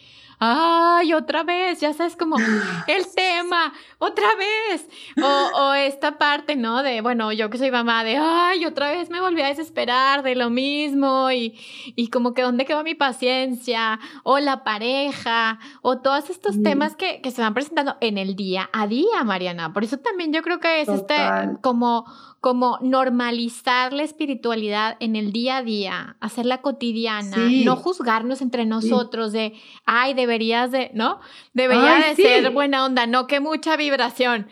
ay, 0.44 1.14
otra 1.14 1.44
vez, 1.44 1.80
ya 1.80 1.92
sabes 1.92 2.16
como 2.16 2.36
el 2.88 3.06
tema, 3.14 3.72
otra 3.98 4.26
vez. 4.34 4.88
O, 5.22 5.72
esta 5.74 6.18
parte, 6.18 6.56
¿no? 6.56 6.82
De, 6.82 7.00
bueno, 7.00 7.30
yo 7.32 7.48
que 7.48 7.58
soy 7.58 7.70
mamá, 7.70 8.02
de, 8.02 8.16
ay, 8.16 8.66
otra 8.66 8.90
vez 8.90 9.08
me 9.08 9.20
volví 9.20 9.40
a 9.40 9.46
desesperar 9.46 10.22
de 10.24 10.34
lo 10.34 10.50
mismo 10.50 11.30
y, 11.30 11.58
y 11.94 12.08
como 12.08 12.34
que 12.34 12.42
dónde 12.42 12.64
quedó 12.64 12.82
mi 12.82 12.94
paciencia, 12.94 14.00
o 14.24 14.40
la 14.40 14.64
pareja, 14.64 15.60
o 15.80 15.98
todos 15.98 16.28
estos 16.28 16.60
temas 16.62 16.96
que, 16.96 17.20
que, 17.20 17.30
se 17.30 17.40
van 17.40 17.54
presentando 17.54 17.96
en 18.00 18.18
el 18.18 18.34
día 18.34 18.68
a 18.72 18.88
día, 18.88 19.22
Mariana. 19.24 19.72
Por 19.72 19.84
eso 19.84 19.98
también 19.98 20.32
yo 20.32 20.42
creo 20.42 20.58
que 20.58 20.80
es 20.80 20.88
este 20.88 21.14
como 21.60 22.04
como 22.42 22.80
normalizar 22.82 23.92
la 23.92 24.02
espiritualidad 24.02 24.96
en 24.98 25.14
el 25.14 25.30
día 25.30 25.58
a 25.58 25.62
día, 25.62 26.16
hacerla 26.18 26.60
cotidiana, 26.60 27.36
no 27.64 27.76
juzgarnos 27.76 28.42
entre 28.42 28.66
nosotros 28.66 29.30
de, 29.30 29.52
ay, 29.86 30.12
deberías 30.14 30.72
de, 30.72 30.90
¿no? 30.92 31.20
Debería 31.52 31.98
de 32.00 32.16
ser 32.16 32.50
buena 32.50 32.84
onda, 32.84 33.06
no 33.06 33.28
que 33.28 33.38
mucha 33.38 33.76
vibración 33.76 34.48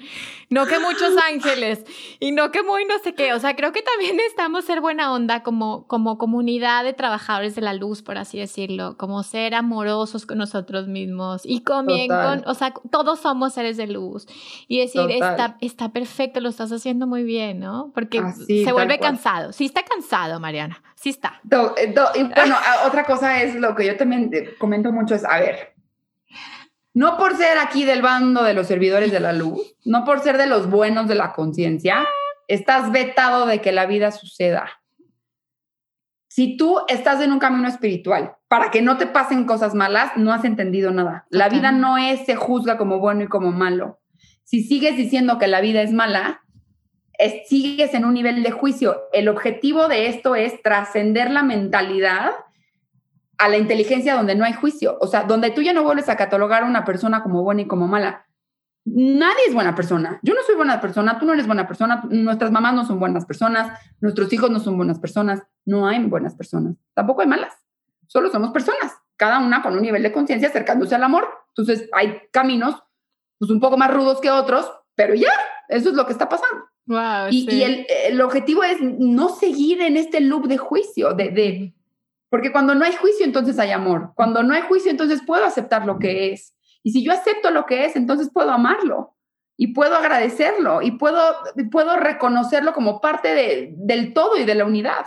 no 0.51 0.67
que 0.67 0.79
muchos 0.79 1.17
ángeles 1.31 1.85
y 2.19 2.33
no 2.33 2.51
que 2.51 2.63
muy 2.63 2.85
no 2.85 2.99
sé 2.99 3.15
qué. 3.15 3.33
O 3.33 3.39
sea, 3.39 3.57
creo 3.57 3.73
que 3.73 3.83
también 3.83 4.17
necesitamos 4.17 4.65
ser 4.65 4.81
buena 4.81 5.13
onda 5.13 5.43
como, 5.43 5.87
como 5.87 6.19
comunidad 6.19 6.85
de 6.85 6.93
trabajadores 6.93 7.55
de 7.55 7.63
la 7.63 7.73
luz, 7.73 8.03
por 8.03 8.19
así 8.19 8.39
decirlo, 8.39 8.97
como 8.99 9.23
ser 9.23 9.55
amorosos 9.55 10.27
con 10.27 10.39
nosotros 10.39 10.89
mismos 10.89 11.43
y 11.45 11.63
con 11.63 11.87
bien 11.87 12.09
con, 12.09 12.43
o 12.47 12.55
sea, 12.55 12.75
todos 12.91 13.21
somos 13.21 13.55
seres 13.55 13.77
de 13.77 13.87
luz 13.87 14.27
y 14.69 14.81
decir, 14.81 15.11
está, 15.11 15.57
está 15.61 15.91
perfecto, 15.91 16.41
lo 16.41 16.49
estás 16.49 16.73
haciendo 16.73 17.07
muy 17.07 17.23
bien, 17.23 17.61
¿no? 17.61 17.93
Porque 17.95 18.21
se 18.47 18.73
vuelve 18.73 18.99
cansado. 18.99 19.53
Sí 19.53 19.67
está 19.67 19.85
cansado, 19.85 20.41
Mariana, 20.41 20.83
sí 20.97 21.11
está. 21.11 21.41
Eh, 21.77 21.95
y 22.17 22.23
bueno, 22.25 22.57
otra 22.87 23.05
cosa 23.05 23.43
es 23.43 23.55
lo 23.55 23.75
que 23.77 23.87
yo 23.87 23.97
también 23.97 24.31
eh, 24.33 24.55
comento 24.59 24.91
mucho 24.93 25.15
es, 25.15 25.25
a 25.25 25.39
ver, 25.39 25.75
no 26.95 27.17
por 27.17 27.37
ser 27.37 27.59
aquí 27.59 27.85
del 27.85 28.03
bando 28.03 28.43
de 28.43 28.55
los 28.55 28.67
servidores 28.67 29.13
de 29.13 29.21
la 29.21 29.33
luz, 29.33 29.77
no 29.85 30.05
por 30.05 30.21
ser 30.21 30.39
de 30.39 30.47
los 30.47 30.69
buenos 30.69 31.09
de 31.09 31.15
la 31.15 31.33
conciencia, 31.33 32.07
estás 32.49 32.91
vetado 32.91 33.47
de 33.47 33.61
que 33.61 33.73
la 33.73 33.87
vida 33.87 34.11
suceda. 34.11 34.69
Si 36.29 36.57
tú 36.57 36.81
estás 36.89 37.21
en 37.21 37.33
un 37.33 37.39
camino 37.39 37.69
espiritual 37.69 38.37
para 38.49 38.71
que 38.71 38.83
no 38.83 38.97
te 38.97 39.07
pasen 39.07 39.45
cosas 39.45 39.75
malas, 39.75 40.13
no 40.17 40.33
has 40.33 40.45
entendido 40.45 40.91
nada. 40.93 41.27
La 41.31 41.49
vida 41.49 41.73
no 41.73 41.99
es 41.99 42.25
se 42.25 42.37
juzga 42.37 42.79
como 42.79 42.99
bueno 42.99 43.25
y 43.25 43.29
como 43.29 43.51
malo. 43.51 44.01
Si 44.45 44.63
sigues 44.63 44.97
diciendo 44.97 45.39
que 45.39 45.49
la 45.49 45.61
vida 45.61 45.83
es 45.83 45.93
mala, 45.93 46.43
sigues 47.47 47.95
en 47.95 48.05
un 48.05 48.15
nivel 48.15 48.43
de 48.43 48.51
juicio. 48.51 49.03
El 49.13 49.29
objetivo 49.29 49.89
de 49.89 50.07
esto 50.07 50.35
es 50.35 50.63
trascender 50.63 51.31
la 51.31 51.43
mentalidad 51.43 52.31
a 53.41 53.49
la 53.49 53.57
inteligencia 53.57 54.15
donde 54.15 54.35
no 54.35 54.45
hay 54.45 54.53
juicio, 54.53 54.99
o 55.01 55.07
sea, 55.07 55.25
donde 55.25 55.51
tú 55.51 55.63
ya 55.63 55.73
no 55.73 55.83
vuelves 55.83 56.11
a 56.11 56.17
catalogar 56.17 56.63
a 56.63 56.67
una 56.67 56.85
persona 56.85 57.23
como 57.23 57.43
buena 57.43 57.63
y 57.63 57.67
como 57.67 57.89
mala. 57.89 58.27
Nadie 58.85 59.45
es 59.49 59.55
buena 59.55 59.75
persona. 59.75 60.21
Yo 60.23 60.35
no 60.35 60.43
soy 60.43 60.57
buena 60.57 60.79
persona, 60.79 61.19
tú 61.19 61.25
no 61.25 61.33
eres 61.33 61.47
buena 61.47 61.67
persona, 61.67 62.03
nuestras 62.11 62.51
mamás 62.51 62.75
no 62.75 62.85
son 62.85 63.01
buenas 63.01 63.25
personas, 63.25 63.79
nuestros 64.01 64.31
hijos 64.35 64.51
no 64.51 64.61
son 64.61 64.77
buenas 64.77 64.99
personas, 64.99 65.43
no 65.65 65.89
hay 65.89 66.05
buenas 66.05 66.35
personas, 66.35 66.77
tampoco 66.93 67.23
hay 67.23 67.29
malas, 67.29 67.55
solo 68.09 68.31
somos 68.31 68.51
personas, 68.51 68.93
cada 69.17 69.39
una 69.39 69.63
con 69.63 69.75
un 69.75 69.83
nivel 69.83 70.03
de 70.03 70.13
conciencia 70.13 70.49
acercándose 70.49 70.95
al 70.95 71.03
amor. 71.05 71.27
Entonces 71.49 71.89
hay 71.93 72.21
caminos 72.31 72.83
pues 73.39 73.51
un 73.51 73.59
poco 73.59 73.79
más 73.79 73.91
rudos 73.91 74.21
que 74.21 74.31
otros, 74.31 74.71
pero 74.95 75.15
ya, 75.15 75.33
eso 75.69 75.89
es 75.89 75.95
lo 75.95 76.05
que 76.05 76.13
está 76.13 76.29
pasando. 76.29 76.67
y, 77.31 77.63
el, 77.63 78.21
objetivo 78.21 78.65
es 78.65 78.83
no 78.83 79.31
seguir 79.31 79.81
en 79.81 79.97
este 79.97 80.21
loop 80.21 80.47
de 80.47 80.59
juicio, 80.59 81.15
de, 81.15 81.31
de 81.31 81.75
porque 82.31 82.53
cuando 82.53 82.75
no 82.75 82.85
hay 82.85 82.95
juicio, 82.95 83.27
entonces 83.27 83.59
hay 83.59 83.73
amor. 83.73 84.13
Cuando 84.15 84.43
no 84.43 84.55
hay 84.55 84.63
juicio, 84.63 84.91
entonces 84.91 85.21
puedo 85.27 85.45
aceptar 85.45 85.85
lo 85.85 85.99
que 85.99 86.33
es. 86.33 86.57
Y 86.83 86.93
si 86.93 87.05
yo 87.05 87.13
acepto 87.13 87.51
lo 87.51 87.67
que 87.67 87.85
es, 87.85 87.97
entonces 87.97 88.31
puedo 88.33 88.51
amarlo 88.53 89.17
y 89.57 89.75
puedo 89.75 89.97
agradecerlo 89.97 90.81
y 90.81 90.93
puedo, 90.93 91.21
puedo 91.71 91.97
reconocerlo 91.99 92.73
como 92.73 93.01
parte 93.01 93.35
de, 93.35 93.75
del 93.77 94.15
todo 94.15 94.39
y 94.39 94.45
de 94.45 94.55
la 94.55 94.65
unidad. 94.65 95.07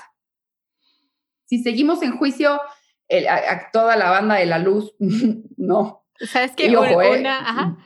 Si 1.46 1.64
seguimos 1.64 2.04
en 2.04 2.18
juicio, 2.18 2.62
a, 3.30 3.72
toda 3.72 3.96
la 3.96 4.10
banda 4.10 4.36
de 4.36 4.46
la 4.46 4.60
luz, 4.60 4.94
no. 5.58 6.06
¿Sabes 6.20 6.52
qué? 6.56 6.76
una, 6.76 7.78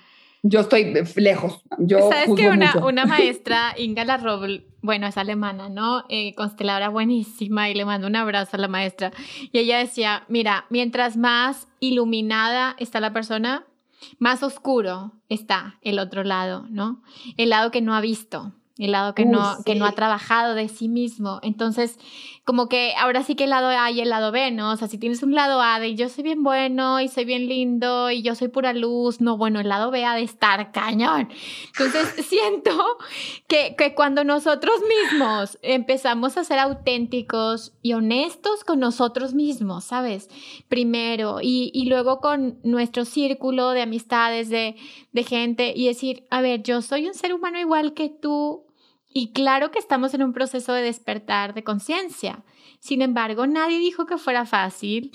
yo 0.44 0.62
estoy 0.62 0.94
lejos. 1.16 1.64
Yo 1.78 2.10
¿Sabes 2.10 2.30
que 2.36 2.50
una, 2.50 2.76
una, 2.86 3.06
maestra, 3.06 3.74
Inga 3.78 4.04
Larrobl, 4.04 4.66
bueno, 4.88 5.06
es 5.06 5.18
alemana, 5.18 5.70
¿no? 5.70 6.06
Eh, 6.10 6.34
consteladora 6.34 6.90
buenísima 6.90 7.70
y 7.70 7.76
le 7.76 7.86
mando 7.86 8.08
un 8.08 8.16
abrazo 8.16 8.58
a 8.58 8.60
la 8.60 8.68
maestra. 8.68 9.12
Y 9.52 9.60
ella 9.60 9.78
decía, 9.78 10.24
mira, 10.30 10.66
mientras 10.72 11.18
más 11.18 11.68
iluminada 11.80 12.76
está 12.80 13.00
la 13.00 13.14
persona, 13.14 13.66
más 14.18 14.42
oscuro 14.42 15.12
está 15.30 15.78
el 15.84 16.00
otro 16.00 16.24
lado, 16.24 16.66
¿no? 16.70 17.04
El 17.36 17.50
lado 17.50 17.70
que 17.70 17.82
no 17.82 17.94
ha 17.94 18.02
visto 18.02 18.54
el 18.86 18.92
lado 18.92 19.16
que, 19.16 19.26
no, 19.26 19.58
que 19.66 19.76
no 19.76 19.86
ha 19.86 19.94
trabajado 19.94 20.54
de 20.54 20.68
sí 20.70 20.88
mismo. 20.88 21.40
Entonces, 21.42 21.98
como 22.48 22.70
que 22.70 22.94
ahora 22.96 23.24
sí 23.24 23.36
que 23.36 23.44
el 23.44 23.50
lado 23.50 23.68
A 23.68 23.92
y 23.92 24.00
el 24.00 24.08
lado 24.08 24.32
B, 24.32 24.52
¿no? 24.52 24.72
O 24.72 24.78
sea, 24.78 24.88
si 24.88 24.98
tienes 24.98 25.22
un 25.22 25.36
lado 25.36 25.62
A 25.62 25.82
de 25.82 25.96
yo 25.96 26.08
soy 26.08 26.24
bien 26.24 26.44
bueno 26.44 27.02
y 27.02 27.10
soy 27.10 27.26
bien 27.26 27.46
lindo 27.46 28.10
y 28.10 28.22
yo 28.22 28.36
soy 28.36 28.48
pura 28.48 28.72
luz, 28.72 29.20
no, 29.20 29.36
bueno, 29.36 29.60
el 29.60 29.68
lado 29.68 29.92
B 29.92 30.06
ha 30.06 30.16
de 30.16 30.22
estar 30.22 30.72
cañón. 30.72 31.28
Entonces, 31.78 32.26
siento 32.26 32.72
que, 33.50 33.76
que 33.78 33.94
cuando 33.94 34.24
nosotros 34.24 34.76
mismos 34.88 35.60
empezamos 35.62 36.38
a 36.38 36.46
ser 36.46 36.60
auténticos 36.60 37.74
y 37.82 37.92
honestos 37.92 38.64
con 38.64 38.80
nosotros 38.80 39.34
mismos, 39.34 39.84
¿sabes? 39.84 40.30
Primero 40.70 41.40
y, 41.42 41.70
y 41.74 41.90
luego 41.90 42.22
con 42.22 42.60
nuestro 42.64 43.04
círculo 43.04 43.72
de 43.72 43.82
amistades, 43.82 44.48
de, 44.48 44.78
de 45.12 45.24
gente 45.26 45.74
y 45.76 45.88
decir, 45.88 46.26
a 46.30 46.40
ver, 46.40 46.64
yo 46.64 46.82
soy 46.82 47.08
un 47.08 47.14
ser 47.14 47.34
humano 47.34 47.60
igual 47.60 47.94
que 47.94 48.08
tú, 48.08 48.67
y 49.10 49.32
claro 49.32 49.72
que 49.72 49.80
estamos 49.80 50.14
en 50.14 50.24
un 50.24 50.34
proceso 50.34 50.74
de 50.74 50.84
despertar 50.84 51.54
de 51.54 51.64
conciencia. 51.64 52.44
Sin 52.80 53.02
embargo, 53.02 53.48
nadie 53.48 53.80
dijo 53.80 54.06
que 54.06 54.18
fuera 54.18 54.46
fácil. 54.46 55.12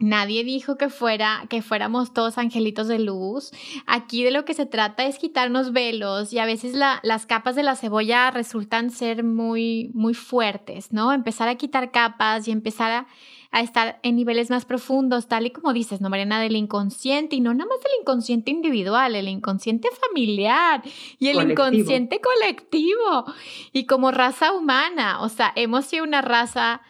Nadie 0.00 0.42
dijo 0.42 0.76
que 0.76 0.88
fuera 0.88 1.46
que 1.48 1.62
fuéramos 1.62 2.12
todos 2.12 2.36
angelitos 2.36 2.88
de 2.88 2.98
luz. 2.98 3.52
Aquí 3.86 4.24
de 4.24 4.32
lo 4.32 4.44
que 4.44 4.52
se 4.52 4.66
trata 4.66 5.04
es 5.04 5.18
quitarnos 5.18 5.72
velos 5.72 6.32
y 6.32 6.40
a 6.40 6.46
veces 6.46 6.74
las 6.74 7.26
capas 7.26 7.54
de 7.54 7.62
la 7.62 7.76
cebolla 7.76 8.32
resultan 8.32 8.90
ser 8.90 9.22
muy 9.22 9.92
muy 9.94 10.14
fuertes, 10.14 10.92
¿no? 10.92 11.12
Empezar 11.12 11.48
a 11.48 11.54
quitar 11.54 11.92
capas 11.92 12.48
y 12.48 12.50
empezar 12.50 12.90
a 12.90 13.06
a 13.54 13.60
estar 13.60 14.00
en 14.02 14.16
niveles 14.16 14.50
más 14.50 14.64
profundos, 14.64 15.28
tal 15.28 15.46
y 15.46 15.50
como 15.50 15.72
dices, 15.72 16.00
¿no, 16.00 16.10
Mariana? 16.10 16.40
Del 16.40 16.56
inconsciente, 16.56 17.36
y 17.36 17.40
no 17.40 17.54
nada 17.54 17.68
más 17.68 17.80
del 17.84 17.92
inconsciente 18.00 18.50
individual, 18.50 19.14
el 19.14 19.28
inconsciente 19.28 19.88
familiar 20.08 20.82
y 21.20 21.28
el 21.28 21.50
inconsciente 21.52 22.20
colectivo, 22.20 23.26
y 23.72 23.86
como 23.86 24.10
raza 24.10 24.52
humana, 24.52 25.22
o 25.22 25.28
sea, 25.28 25.52
hemos 25.54 25.84
sido 25.84 26.02
una 26.02 26.20
raza 26.20 26.82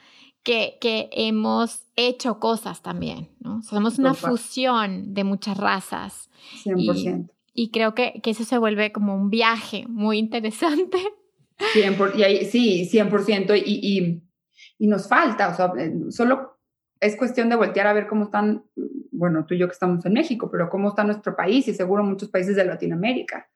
que, 0.42 0.78
que 0.80 1.10
hemos 1.12 1.82
hecho 1.96 2.40
cosas 2.40 2.80
también, 2.80 3.28
¿no? 3.40 3.62
Somos 3.62 3.98
una 3.98 4.14
fusión 4.14 5.12
de 5.12 5.22
muchas 5.24 5.58
razas. 5.58 6.30
100%. 6.64 7.28
Y, 7.52 7.70
creo 7.72 7.94
que, 7.94 8.22
que, 8.22 8.30
eso 8.30 8.44
se 8.44 8.56
vuelve 8.56 8.90
como 8.90 9.14
un 9.14 9.28
viaje 9.28 9.84
muy 9.86 10.16
interesante. 10.16 10.96
100%, 11.74 12.16
y 12.16 12.22
ahí, 12.22 12.44
sí, 12.46 12.88
100%. 12.90 13.62
Y, 13.66 13.80
y, 13.82 14.22
y, 14.78 14.86
nos 14.86 15.08
falta, 15.08 15.48
o 15.48 15.54
sea, 15.54 15.72
eh, 15.78 15.92
solo 16.10 16.53
es 17.05 17.16
cuestión 17.16 17.50
de 17.50 17.57
voltear 17.57 17.86
a 17.86 17.92
ver 17.92 18.07
cómo 18.07 18.24
están, 18.24 18.64
bueno, 19.12 19.44
tú 19.44 19.52
y 19.52 19.59
yo 19.59 19.66
que 19.66 19.74
estamos 19.74 20.05
en 20.07 20.14
México, 20.14 20.50
pero 20.50 20.70
cómo 20.70 20.88
está 20.88 21.05
nuestro 21.05 21.36
país 21.36 21.68
y 21.68 21.74
seguro 21.74 22.02
muchos 22.02 22.30
países 22.30 22.57
de 22.57 22.64
Latinoamérica. 22.64 23.50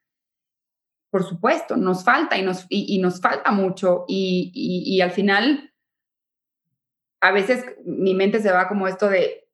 Por 1.10 1.24
supuesto, 1.24 1.76
nos 1.78 2.04
falta 2.04 2.36
y 2.36 2.42
nos, 2.42 2.66
y, 2.68 2.98
nos 3.00 3.22
falta 3.22 3.50
mucho 3.50 4.04
y, 4.06 4.52
y, 4.54 5.00
al 5.00 5.12
final 5.12 5.72
a 7.22 7.32
veces 7.32 7.64
mi 7.86 8.14
mente 8.14 8.40
se 8.40 8.52
va 8.52 8.68
como 8.68 8.86
esto 8.86 9.08
de, 9.08 9.48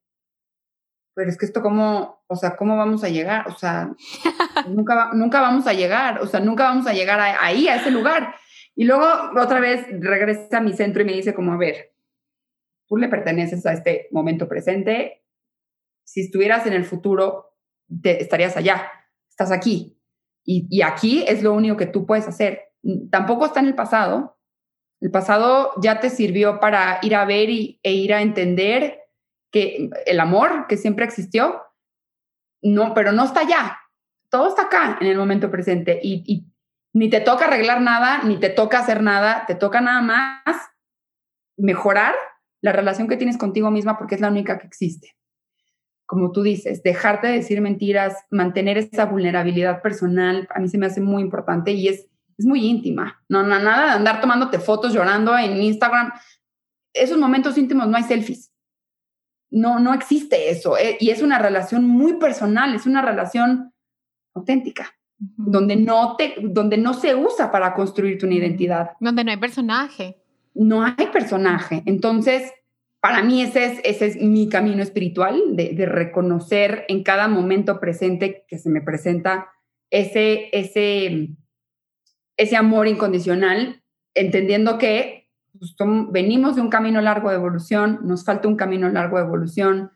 pero 1.14 1.30
es 1.30 1.38
que 1.38 1.46
esto 1.46 1.62
cómo, 1.62 2.24
o 2.26 2.34
sea, 2.34 2.56
¿cómo 2.56 2.76
vamos 2.76 3.04
a 3.04 3.08
llegar? 3.08 3.46
O 3.46 3.56
sea, 3.56 3.94
nunca, 4.68 5.12
nunca 5.14 5.40
vamos 5.40 5.68
a 5.68 5.72
llegar, 5.72 6.20
o 6.20 6.26
sea, 6.26 6.40
nunca 6.40 6.64
vamos 6.64 6.88
a 6.88 6.92
llegar 6.92 7.20
ahí, 7.20 7.68
a 7.68 7.76
ese 7.76 7.92
lugar. 7.92 8.34
Y 8.74 8.86
luego 8.86 9.06
otra 9.40 9.60
vez 9.60 9.86
regresa 10.00 10.58
a 10.58 10.60
mi 10.60 10.72
centro 10.72 11.02
y 11.02 11.04
me 11.04 11.12
dice 11.12 11.32
como, 11.32 11.52
a 11.52 11.56
ver, 11.56 11.93
le 12.96 13.08
perteneces 13.08 13.64
a 13.66 13.72
este 13.72 14.08
momento 14.10 14.48
presente. 14.48 15.24
Si 16.04 16.22
estuvieras 16.22 16.66
en 16.66 16.72
el 16.72 16.84
futuro, 16.84 17.56
estarías 18.02 18.56
allá, 18.56 18.90
estás 19.28 19.50
aquí. 19.50 19.98
Y, 20.46 20.82
aquí 20.82 21.24
es 21.26 21.42
lo 21.42 21.54
único 21.54 21.76
que 21.76 21.86
tú 21.86 22.04
puedes 22.04 22.28
hacer. 22.28 22.72
Tampoco 23.10 23.46
está 23.46 23.60
en 23.60 23.66
el 23.66 23.74
pasado. 23.74 24.38
El 25.00 25.10
pasado 25.10 25.72
ya 25.80 26.00
te 26.00 26.10
sirvió 26.10 26.60
para 26.60 26.98
ir 27.02 27.14
a 27.14 27.24
ver 27.24 27.48
y, 27.48 27.80
e 27.82 27.92
ir 27.92 28.12
a 28.12 28.20
entender 28.20 28.98
que 29.50 29.88
el 30.06 30.20
amor 30.20 30.66
que 30.68 30.76
siempre 30.76 31.04
existió, 31.04 31.62
no, 32.62 32.92
pero 32.92 33.12
no 33.12 33.24
está 33.24 33.40
allá. 33.40 33.78
Todo 34.28 34.48
está 34.48 34.62
acá 34.62 34.98
en 35.00 35.06
el 35.06 35.16
momento 35.16 35.50
presente 35.50 35.98
y 36.02 36.46
ni 36.92 37.10
te 37.10 37.20
toca 37.20 37.46
arreglar 37.46 37.80
nada, 37.80 38.22
ni 38.22 38.38
te 38.38 38.50
toca 38.50 38.78
hacer 38.78 39.02
nada, 39.02 39.44
te 39.46 39.54
toca 39.54 39.80
nada 39.80 40.00
más 40.00 40.56
mejorar 41.56 42.14
la 42.64 42.72
relación 42.72 43.08
que 43.08 43.18
tienes 43.18 43.36
contigo 43.36 43.70
misma 43.70 43.98
porque 43.98 44.14
es 44.14 44.22
la 44.22 44.30
única 44.30 44.58
que 44.58 44.66
existe. 44.66 45.14
Como 46.06 46.32
tú 46.32 46.42
dices, 46.42 46.82
dejarte 46.82 47.26
de 47.26 47.34
decir 47.34 47.60
mentiras, 47.60 48.16
mantener 48.30 48.78
esa 48.78 49.04
vulnerabilidad 49.04 49.82
personal, 49.82 50.48
a 50.48 50.60
mí 50.60 50.70
se 50.70 50.78
me 50.78 50.86
hace 50.86 51.02
muy 51.02 51.20
importante 51.20 51.72
y 51.72 51.88
es, 51.88 52.08
es 52.38 52.46
muy 52.46 52.64
íntima. 52.64 53.22
No, 53.28 53.42
no, 53.42 53.58
nada 53.58 53.84
de 53.84 53.92
andar 53.92 54.22
tomándote 54.22 54.58
fotos 54.58 54.94
llorando 54.94 55.36
en 55.36 55.62
Instagram. 55.62 56.10
Esos 56.94 57.18
momentos 57.18 57.58
íntimos 57.58 57.86
no 57.86 57.98
hay 57.98 58.04
selfies. 58.04 58.50
No, 59.50 59.78
no 59.78 59.92
existe 59.92 60.48
eso. 60.48 60.78
Eh, 60.78 60.96
y 61.00 61.10
es 61.10 61.20
una 61.20 61.38
relación 61.38 61.86
muy 61.86 62.14
personal, 62.14 62.74
es 62.74 62.86
una 62.86 63.02
relación 63.02 63.74
auténtica 64.32 64.90
donde 65.18 65.76
no, 65.76 66.16
te, 66.16 66.36
donde 66.40 66.78
no 66.78 66.94
se 66.94 67.14
usa 67.14 67.52
para 67.52 67.74
construirte 67.74 68.24
una 68.24 68.36
identidad. 68.36 68.92
Donde 69.00 69.22
no 69.22 69.32
hay 69.32 69.36
personaje. 69.36 70.23
No 70.54 70.82
hay 70.82 71.08
personaje. 71.12 71.82
Entonces, 71.86 72.52
para 73.00 73.22
mí 73.22 73.42
ese 73.42 73.80
es, 73.84 74.00
es 74.00 74.16
mi 74.16 74.48
camino 74.48 74.82
espiritual, 74.82 75.56
de, 75.56 75.74
de, 75.74 75.84
reconocer 75.84 76.86
en 76.88 77.02
cada 77.02 77.28
momento 77.28 77.78
presente 77.78 78.46
que 78.48 78.56
se 78.56 78.70
me 78.70 78.80
presenta 78.80 79.50
ese, 79.90 80.48
ese, 80.52 81.28
ese 82.38 82.56
amor 82.56 82.88
incondicional, 82.88 83.82
entendiendo 84.14 84.78
que 84.78 85.30
pues, 85.58 85.76
venimos 86.10 86.56
de 86.56 86.62
un 86.62 86.70
camino 86.70 87.00
largo 87.00 87.30
de 87.30 87.36
evolución, 87.36 88.00
nos 88.04 88.24
falta 88.24 88.48
un 88.48 88.56
camino 88.56 88.88
largo 88.88 89.18
de 89.18 89.24
evolución, 89.24 89.92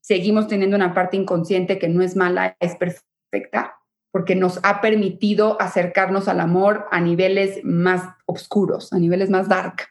seguimos 0.00 0.48
teniendo 0.48 0.76
una 0.76 0.94
parte 0.94 1.16
inconsciente 1.16 1.78
que 1.78 1.88
no 1.88 2.02
es 2.02 2.16
mala, 2.16 2.56
es 2.60 2.74
perfecta, 2.76 3.77
porque 4.10 4.34
nos 4.34 4.60
ha 4.62 4.80
permitido 4.80 5.60
acercarnos 5.60 6.28
al 6.28 6.40
amor 6.40 6.86
a 6.90 7.00
niveles 7.00 7.60
más 7.62 8.02
oscuros, 8.26 8.92
a 8.92 8.98
niveles 8.98 9.30
más 9.30 9.48
dark. 9.48 9.88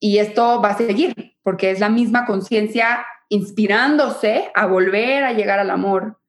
Y 0.00 0.18
esto 0.18 0.60
va 0.60 0.70
a 0.70 0.76
seguir, 0.76 1.36
porque 1.42 1.70
es 1.70 1.80
la 1.80 1.88
misma 1.88 2.26
conciencia 2.26 3.06
inspirándose 3.28 4.50
a 4.54 4.66
volver 4.66 5.24
a 5.24 5.32
llegar 5.32 5.58
al 5.58 5.70
amor. 5.70 6.20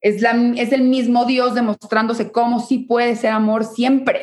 Es, 0.00 0.20
la, 0.20 0.32
es 0.56 0.72
el 0.72 0.82
mismo 0.82 1.24
Dios 1.24 1.54
demostrándose 1.54 2.32
cómo 2.32 2.60
sí 2.60 2.78
puede 2.78 3.16
ser 3.16 3.30
amor 3.30 3.64
siempre. 3.64 4.22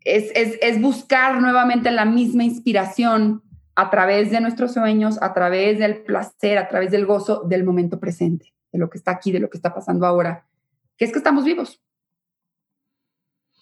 Es, 0.00 0.30
es, 0.34 0.58
es 0.60 0.80
buscar 0.80 1.40
nuevamente 1.40 1.90
la 1.90 2.04
misma 2.04 2.44
inspiración 2.44 3.42
a 3.76 3.90
través 3.90 4.30
de 4.30 4.40
nuestros 4.40 4.74
sueños, 4.74 5.18
a 5.22 5.32
través 5.32 5.78
del 5.78 6.02
placer, 6.02 6.58
a 6.58 6.68
través 6.68 6.90
del 6.90 7.06
gozo 7.06 7.42
del 7.44 7.64
momento 7.64 7.98
presente, 7.98 8.52
de 8.72 8.78
lo 8.78 8.90
que 8.90 8.98
está 8.98 9.12
aquí, 9.12 9.32
de 9.32 9.40
lo 9.40 9.48
que 9.48 9.56
está 9.56 9.74
pasando 9.74 10.06
ahora 10.06 10.46
que 10.96 11.04
es 11.04 11.12
que 11.12 11.18
estamos 11.18 11.44
vivos. 11.44 11.80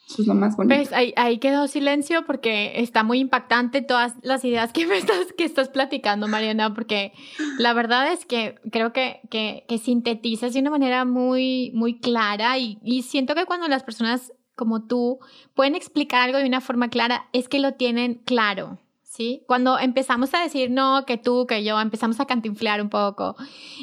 Eso 0.08 0.22
es 0.22 0.28
lo 0.28 0.34
más 0.34 0.56
bonito. 0.56 0.74
Pues 0.74 0.92
ahí, 0.92 1.14
ahí, 1.16 1.38
quedó 1.38 1.68
silencio 1.68 2.26
porque 2.26 2.80
está 2.82 3.02
muy 3.02 3.18
impactante 3.18 3.80
todas 3.80 4.14
las 4.22 4.44
ideas 4.44 4.72
que 4.72 4.86
me 4.86 4.98
estás, 4.98 5.32
que 5.38 5.44
estás 5.44 5.70
platicando, 5.70 6.28
Mariana, 6.28 6.74
porque 6.74 7.12
la 7.58 7.72
verdad 7.72 8.12
es 8.12 8.26
que 8.26 8.56
creo 8.70 8.92
que, 8.92 9.20
que, 9.30 9.64
que 9.68 9.78
sintetizas 9.78 10.52
de 10.52 10.60
una 10.60 10.70
manera 10.70 11.04
muy, 11.04 11.70
muy 11.74 11.98
clara 11.98 12.58
y, 12.58 12.78
y 12.82 13.02
siento 13.02 13.34
que 13.34 13.46
cuando 13.46 13.68
las 13.68 13.84
personas 13.84 14.32
como 14.54 14.86
tú 14.86 15.18
pueden 15.54 15.74
explicar 15.74 16.20
algo 16.20 16.38
de 16.38 16.46
una 16.46 16.60
forma 16.60 16.90
clara, 16.90 17.28
es 17.32 17.48
que 17.48 17.58
lo 17.58 17.74
tienen 17.74 18.22
claro. 18.26 18.78
¿Sí? 19.12 19.44
Cuando 19.46 19.78
empezamos 19.78 20.32
a 20.32 20.42
decir 20.42 20.70
no, 20.70 21.04
que 21.06 21.18
tú, 21.18 21.46
que 21.46 21.62
yo, 21.62 21.78
empezamos 21.78 22.18
a 22.18 22.24
cantinflear 22.24 22.80
un 22.80 22.88
poco. 22.88 23.36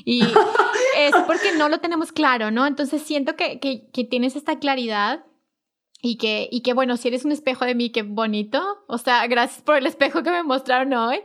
Y 0.03 0.21
es 0.97 1.15
porque 1.27 1.51
no 1.55 1.69
lo 1.69 1.79
tenemos 1.79 2.11
claro, 2.11 2.49
¿no? 2.49 2.65
Entonces 2.65 3.03
siento 3.03 3.35
que, 3.35 3.59
que, 3.59 3.89
que 3.91 4.03
tienes 4.03 4.35
esta 4.35 4.57
claridad 4.57 5.23
y 6.01 6.17
que, 6.17 6.49
y 6.51 6.61
que, 6.61 6.73
bueno, 6.73 6.97
si 6.97 7.09
eres 7.09 7.25
un 7.25 7.31
espejo 7.31 7.65
de 7.65 7.75
mí, 7.75 7.91
qué 7.91 8.01
bonito. 8.01 8.61
O 8.87 8.97
sea, 8.97 9.27
gracias 9.27 9.61
por 9.61 9.75
el 9.75 9.85
espejo 9.85 10.23
que 10.23 10.31
me 10.31 10.41
mostraron 10.41 10.93
hoy. 10.93 11.19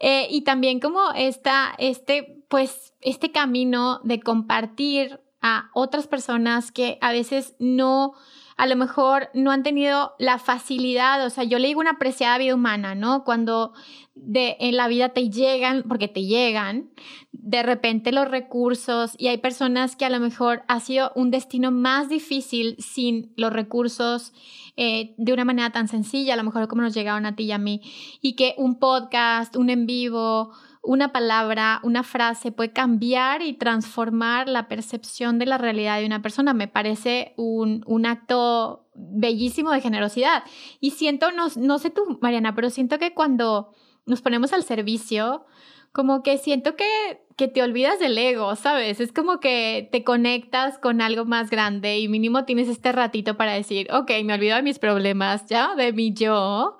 Eh, 0.00 0.26
y 0.30 0.42
también 0.42 0.80
como 0.80 1.12
esta, 1.14 1.76
este, 1.78 2.42
pues, 2.48 2.92
este 3.02 3.30
camino 3.30 4.00
de 4.02 4.18
compartir 4.18 5.20
a 5.42 5.70
otras 5.74 6.08
personas 6.08 6.72
que 6.72 6.98
a 7.00 7.12
veces 7.12 7.54
no 7.60 8.14
a 8.56 8.66
lo 8.66 8.76
mejor 8.76 9.30
no 9.34 9.50
han 9.50 9.62
tenido 9.62 10.12
la 10.18 10.38
facilidad, 10.38 11.24
o 11.24 11.30
sea, 11.30 11.44
yo 11.44 11.58
le 11.58 11.68
digo 11.68 11.80
una 11.80 11.98
preciada 11.98 12.38
vida 12.38 12.54
humana, 12.54 12.94
¿no? 12.94 13.24
Cuando 13.24 13.72
de, 14.14 14.56
en 14.60 14.76
la 14.76 14.86
vida 14.88 15.10
te 15.10 15.28
llegan, 15.30 15.82
porque 15.88 16.08
te 16.08 16.24
llegan, 16.24 16.90
de 17.32 17.62
repente 17.62 18.12
los 18.12 18.28
recursos 18.28 19.14
y 19.18 19.28
hay 19.28 19.38
personas 19.38 19.96
que 19.96 20.04
a 20.04 20.10
lo 20.10 20.20
mejor 20.20 20.62
ha 20.68 20.80
sido 20.80 21.12
un 21.14 21.30
destino 21.30 21.70
más 21.70 22.08
difícil 22.08 22.76
sin 22.78 23.32
los 23.36 23.52
recursos 23.52 24.32
eh, 24.76 25.14
de 25.18 25.32
una 25.32 25.44
manera 25.44 25.70
tan 25.70 25.88
sencilla, 25.88 26.34
a 26.34 26.36
lo 26.36 26.44
mejor 26.44 26.68
como 26.68 26.82
nos 26.82 26.94
llegaron 26.94 27.26
a 27.26 27.36
ti 27.36 27.44
y 27.44 27.52
a 27.52 27.58
mí, 27.58 27.80
y 28.20 28.34
que 28.34 28.54
un 28.56 28.78
podcast, 28.78 29.56
un 29.56 29.70
en 29.70 29.86
vivo, 29.86 30.52
una 30.84 31.12
palabra, 31.12 31.80
una 31.82 32.02
frase 32.02 32.52
puede 32.52 32.72
cambiar 32.72 33.42
y 33.42 33.54
transformar 33.54 34.48
la 34.48 34.68
percepción 34.68 35.38
de 35.38 35.46
la 35.46 35.58
realidad 35.58 35.98
de 35.98 36.06
una 36.06 36.22
persona. 36.22 36.52
Me 36.52 36.68
parece 36.68 37.32
un, 37.36 37.82
un 37.86 38.06
acto 38.06 38.86
bellísimo 38.94 39.70
de 39.72 39.80
generosidad. 39.80 40.44
Y 40.80 40.92
siento, 40.92 41.32
no, 41.32 41.46
no 41.56 41.78
sé 41.78 41.90
tú, 41.90 42.18
Mariana, 42.20 42.54
pero 42.54 42.70
siento 42.70 42.98
que 42.98 43.14
cuando 43.14 43.72
nos 44.06 44.20
ponemos 44.20 44.52
al 44.52 44.62
servicio, 44.62 45.46
como 45.92 46.22
que 46.22 46.38
siento 46.38 46.76
que, 46.76 47.24
que 47.36 47.48
te 47.48 47.62
olvidas 47.62 47.98
del 47.98 48.18
ego, 48.18 48.54
¿sabes? 48.56 49.00
Es 49.00 49.12
como 49.12 49.40
que 49.40 49.88
te 49.90 50.04
conectas 50.04 50.78
con 50.78 51.00
algo 51.00 51.24
más 51.24 51.50
grande 51.50 51.98
y 51.98 52.08
mínimo 52.08 52.44
tienes 52.44 52.68
este 52.68 52.92
ratito 52.92 53.36
para 53.36 53.52
decir, 53.52 53.88
ok, 53.92 54.10
me 54.24 54.34
olvido 54.34 54.56
de 54.56 54.62
mis 54.62 54.78
problemas, 54.78 55.46
ya, 55.46 55.74
de 55.76 55.92
mi 55.92 56.12
yo 56.12 56.78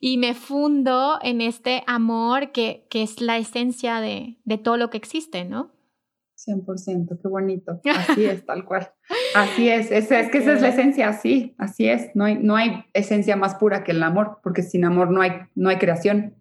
y 0.00 0.18
me 0.18 0.34
fundo 0.34 1.18
en 1.22 1.40
este 1.40 1.82
amor 1.86 2.52
que, 2.52 2.86
que 2.90 3.02
es 3.02 3.20
la 3.20 3.38
esencia 3.38 4.00
de, 4.00 4.38
de, 4.44 4.58
todo 4.58 4.76
lo 4.76 4.90
que 4.90 4.96
existe, 4.96 5.44
¿no? 5.44 5.72
100%, 6.46 7.18
qué 7.20 7.28
bonito. 7.28 7.80
Así 7.84 8.24
es, 8.24 8.46
tal 8.46 8.64
cual. 8.64 8.90
Así 9.34 9.68
es, 9.68 9.90
es, 9.90 10.10
es 10.10 10.30
que 10.30 10.38
esa 10.38 10.52
es 10.52 10.62
la 10.62 10.68
esencia, 10.68 11.08
así, 11.08 11.54
así 11.58 11.88
es. 11.88 12.10
No 12.14 12.24
hay, 12.24 12.36
no 12.36 12.56
hay 12.56 12.84
esencia 12.94 13.36
más 13.36 13.56
pura 13.56 13.82
que 13.82 13.92
el 13.92 14.02
amor, 14.02 14.38
porque 14.42 14.62
sin 14.62 14.84
amor 14.84 15.10
no 15.10 15.20
hay, 15.20 15.32
no 15.54 15.68
hay 15.68 15.78
creación. 15.78 16.34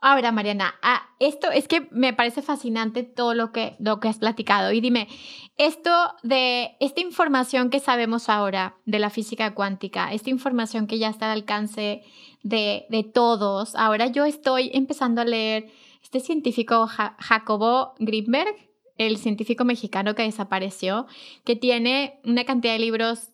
Ahora, 0.00 0.30
Mariana, 0.30 0.74
ah, 0.82 1.02
esto 1.18 1.50
es 1.50 1.68
que 1.68 1.88
me 1.90 2.12
parece 2.12 2.42
fascinante 2.42 3.02
todo 3.02 3.34
lo 3.34 3.50
que, 3.50 3.76
lo 3.78 3.98
que 3.98 4.08
has 4.08 4.18
platicado. 4.18 4.70
Y 4.72 4.80
dime, 4.80 5.08
esto 5.56 5.90
de 6.22 6.76
esta 6.80 7.00
información 7.00 7.70
que 7.70 7.80
sabemos 7.80 8.28
ahora 8.28 8.76
de 8.84 8.98
la 8.98 9.10
física 9.10 9.54
cuántica, 9.54 10.12
esta 10.12 10.30
información 10.30 10.86
que 10.86 10.98
ya 10.98 11.08
está 11.08 11.32
al 11.32 11.38
alcance 11.38 12.02
de, 12.48 13.10
todos, 13.12 13.74
ahora 13.74 14.06
yo 14.06 14.24
estoy 14.24 14.70
empezando 14.72 15.20
a 15.20 15.24
leer 15.24 15.70
este 16.02 16.20
científico 16.20 16.86
Jacobo 16.86 17.94
Greenberg, 17.98 18.54
el 18.98 19.18
científico 19.18 19.64
mexicano 19.64 20.14
que 20.14 20.22
desapareció, 20.22 21.06
que 21.44 21.56
tiene 21.56 22.20
una 22.24 22.44
cantidad 22.44 22.74
de 22.74 22.78
libros 22.78 23.30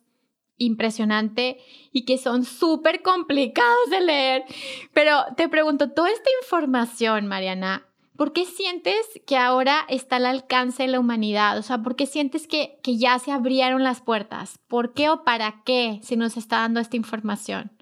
impresionante 0.56 1.58
y 1.92 2.04
que 2.04 2.18
son 2.18 2.44
súper 2.44 3.02
complicados 3.02 3.90
de 3.90 4.00
leer. 4.00 4.44
Pero 4.92 5.24
te 5.36 5.48
pregunto, 5.48 5.90
toda 5.90 6.10
esta 6.10 6.30
información, 6.42 7.26
Mariana, 7.26 7.86
¿por 8.16 8.32
qué 8.32 8.46
sientes 8.46 9.06
que 9.26 9.36
ahora 9.36 9.84
está 9.88 10.16
al 10.16 10.26
alcance 10.26 10.84
de 10.84 10.88
la 10.88 11.00
humanidad? 11.00 11.58
O 11.58 11.62
sea, 11.62 11.82
¿por 11.82 11.96
qué 11.96 12.06
sientes 12.06 12.46
que, 12.46 12.78
que 12.82 12.96
ya 12.96 13.18
se 13.18 13.30
abrieron 13.30 13.82
las 13.82 14.00
puertas? 14.00 14.58
¿Por 14.68 14.94
qué 14.94 15.10
o 15.10 15.22
para 15.24 15.62
qué 15.64 16.00
se 16.02 16.16
nos 16.16 16.36
está 16.36 16.58
dando 16.58 16.80
esta 16.80 16.96
información? 16.96 17.72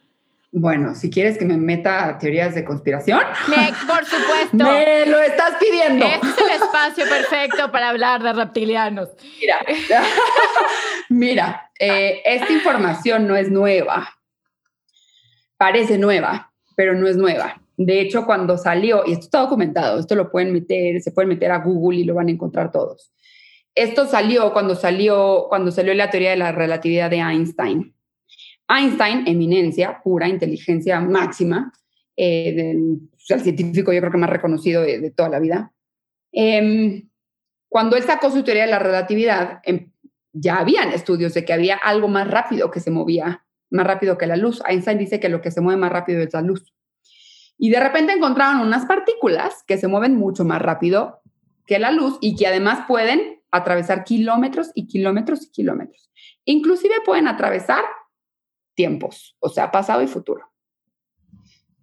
Bueno, 0.53 0.97
si 0.97 1.11
quieres 1.11 1.39
que 1.39 1.45
me 1.45 1.57
meta 1.57 2.09
a 2.09 2.19
teorías 2.19 2.57
de 2.57 2.65
conspiración. 2.65 3.21
por 3.87 4.05
supuesto. 4.05 4.57
Me 4.57 5.07
lo 5.07 5.19
estás 5.21 5.55
pidiendo. 5.61 6.05
Este 6.05 6.27
es 6.27 6.39
el 6.39 6.63
espacio 6.63 7.05
perfecto 7.09 7.71
para 7.71 7.91
hablar 7.91 8.21
de 8.23 8.33
reptilianos. 8.33 9.11
Mira, 9.41 9.59
mira, 11.09 11.71
eh, 11.79 12.21
esta 12.25 12.53
información 12.53 13.29
no 13.29 13.37
es 13.37 13.49
nueva. 13.49 14.09
Parece 15.57 15.99
nueva, 15.99 16.53
pero 16.75 16.95
no 16.95 17.07
es 17.07 17.17
nueva. 17.17 17.63
De 17.77 18.01
hecho, 18.01 18.27
cuando 18.27 18.59
salió, 18.59 19.05
y 19.07 19.13
esto 19.13 19.27
está 19.27 19.41
documentado, 19.41 20.01
esto 20.01 20.17
lo 20.17 20.33
pueden 20.33 20.53
meter, 20.53 21.01
se 21.01 21.13
pueden 21.13 21.29
meter 21.29 21.53
a 21.53 21.59
Google 21.59 21.99
y 21.99 22.05
lo 22.05 22.15
van 22.15 22.27
a 22.27 22.33
encontrar 22.33 22.73
todos. 22.73 23.13
Esto 23.77 24.07
salió 24.07 24.53
cuando 24.53 24.75
salió, 24.75 25.47
cuando 25.49 25.71
salió 25.71 25.95
la 25.95 26.11
teoría 26.11 26.31
de 26.31 26.37
la 26.37 26.51
relatividad 26.51 27.09
de 27.09 27.19
Einstein 27.19 27.95
Einstein, 28.71 29.25
eminencia, 29.27 30.01
pura 30.03 30.29
inteligencia 30.29 31.01
máxima, 31.01 31.73
eh, 32.17 32.71
el 32.71 33.01
científico 33.41 33.93
yo 33.93 34.01
creo 34.01 34.13
que 34.13 34.19
más 34.19 34.31
reconocido 34.31 34.83
de, 34.83 35.11
toda 35.11 35.29
la 35.29 35.41
vida. 35.41 35.73
Em, 36.33 37.09
cuando 37.69 37.97
él 37.97 38.03
sacó 38.03 38.31
su 38.31 38.43
teoría 38.43 38.65
de 38.65 38.71
la 38.71 38.79
relatividad, 38.79 39.61
em, 39.65 39.91
ya 40.33 40.59
habían 40.59 40.93
estudios 40.93 41.35
de 41.35 41.45
que 41.45 41.53
había 41.53 41.77
algo 41.77 42.09
más 42.09 42.29
rápido 42.29 42.71
que 42.71 42.81
se 42.81 42.91
movía, 42.91 43.45
más 43.71 43.87
rápido 43.87 44.17
que 44.17 44.27
la 44.27 44.37
luz. 44.37 44.63
Einstein 44.67 44.99
dice 44.99 45.19
que 45.19 45.29
lo 45.29 45.41
que 45.41 45.51
se 45.51 45.61
mueve 45.61 45.81
más 45.81 45.91
rápido 45.91 46.23
es 46.23 46.33
la 46.33 46.43
luz. 46.43 46.73
Y 47.59 47.71
de 47.71 47.81
repente 47.81 48.13
encontraron 48.13 48.61
unas 48.61 48.87
partículas 48.87 49.65
que 49.67 49.79
se 49.79 49.89
mueven 49.89 50.17
mucho 50.17 50.45
más 50.45 50.63
rápido 50.63 51.21
que 51.67 51.79
la 51.79 51.91
luz 51.91 52.19
y 52.21 52.37
que 52.37 52.47
además 52.47 52.85
pueden 52.87 53.41
atravesar 53.51 54.05
kilómetros 54.05 54.71
y 54.75 54.87
kilómetros 54.87 55.47
y 55.47 55.51
kilómetros. 55.51 56.11
Inclusive 56.45 56.95
pueden 57.05 57.29
atravesar 57.29 57.85
tiempos, 58.81 59.37
o 59.41 59.51
sea, 59.51 59.71
pasado 59.71 60.01
y 60.01 60.07
futuro. 60.07 60.51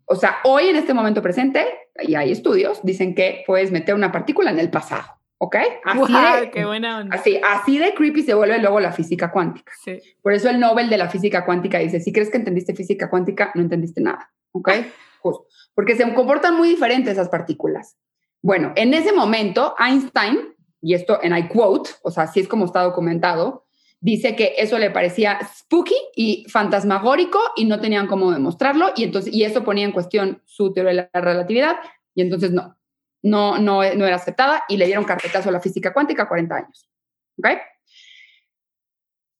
O 0.05 0.15
sea, 0.15 0.37
hoy 0.45 0.69
en 0.69 0.77
este 0.77 0.95
momento 0.95 1.21
presente, 1.21 1.63
y 2.01 2.15
hay 2.15 2.31
estudios, 2.31 2.79
dicen 2.81 3.13
que 3.13 3.43
puedes 3.45 3.71
meter 3.71 3.93
una 3.93 4.11
partícula 4.11 4.49
en 4.49 4.57
el 4.57 4.71
pasado, 4.71 5.05
¿ok? 5.37 5.57
Así 5.85 6.13
de, 6.41 6.49
qué 6.49 6.65
buena 6.65 7.01
onda. 7.01 7.15
Así, 7.15 7.39
así 7.47 7.77
de 7.77 7.93
creepy 7.93 8.23
se 8.23 8.33
vuelve 8.33 8.57
luego 8.57 8.79
la 8.79 8.91
física 8.91 9.31
cuántica. 9.31 9.71
Sí. 9.85 9.99
Por 10.23 10.33
eso 10.33 10.49
el 10.49 10.59
Nobel 10.59 10.89
de 10.89 10.97
la 10.97 11.07
física 11.07 11.45
cuántica 11.45 11.77
dice, 11.77 11.99
si 11.99 12.11
crees 12.11 12.31
que 12.31 12.37
entendiste 12.37 12.73
física 12.73 13.11
cuántica, 13.11 13.51
no 13.53 13.61
entendiste 13.61 14.01
nada, 14.01 14.33
¿ok? 14.53 14.71
Justo. 15.19 15.45
Porque 15.75 15.95
se 15.95 16.11
comportan 16.15 16.57
muy 16.57 16.69
diferentes 16.69 17.13
esas 17.13 17.29
partículas. 17.29 17.95
Bueno, 18.41 18.73
en 18.75 18.95
ese 18.95 19.13
momento, 19.13 19.75
Einstein, 19.77 20.55
y 20.81 20.95
esto 20.95 21.19
en 21.21 21.37
I 21.37 21.47
quote, 21.47 21.91
o 22.01 22.09
sea, 22.09 22.23
así 22.23 22.39
es 22.39 22.47
como 22.47 22.65
está 22.65 22.81
documentado, 22.81 23.66
dice 23.99 24.35
que 24.35 24.55
eso 24.57 24.77
le 24.77 24.91
parecía 24.91 25.39
spooky 25.57 25.95
y 26.15 26.45
fantasmagórico 26.49 27.39
y 27.55 27.65
no 27.65 27.79
tenían 27.79 28.07
cómo 28.07 28.31
demostrarlo 28.31 28.91
y 28.95 29.03
entonces 29.03 29.33
y 29.33 29.43
eso 29.43 29.63
ponía 29.63 29.85
en 29.85 29.91
cuestión 29.91 30.41
su 30.45 30.71
teoría 30.73 31.03
de 31.03 31.09
la 31.13 31.21
relatividad 31.21 31.77
y 32.13 32.21
entonces 32.21 32.51
no, 32.51 32.77
no, 33.23 33.57
no, 33.57 33.81
no 33.95 34.05
era 34.05 34.15
aceptada 34.15 34.63
y 34.67 34.77
le 34.77 34.85
dieron 34.85 35.05
carpetazo 35.05 35.49
a 35.49 35.51
la 35.51 35.59
física 35.59 35.93
cuántica 35.93 36.27
40 36.27 36.55
años. 36.55 36.89
¿Ok? 37.37 37.49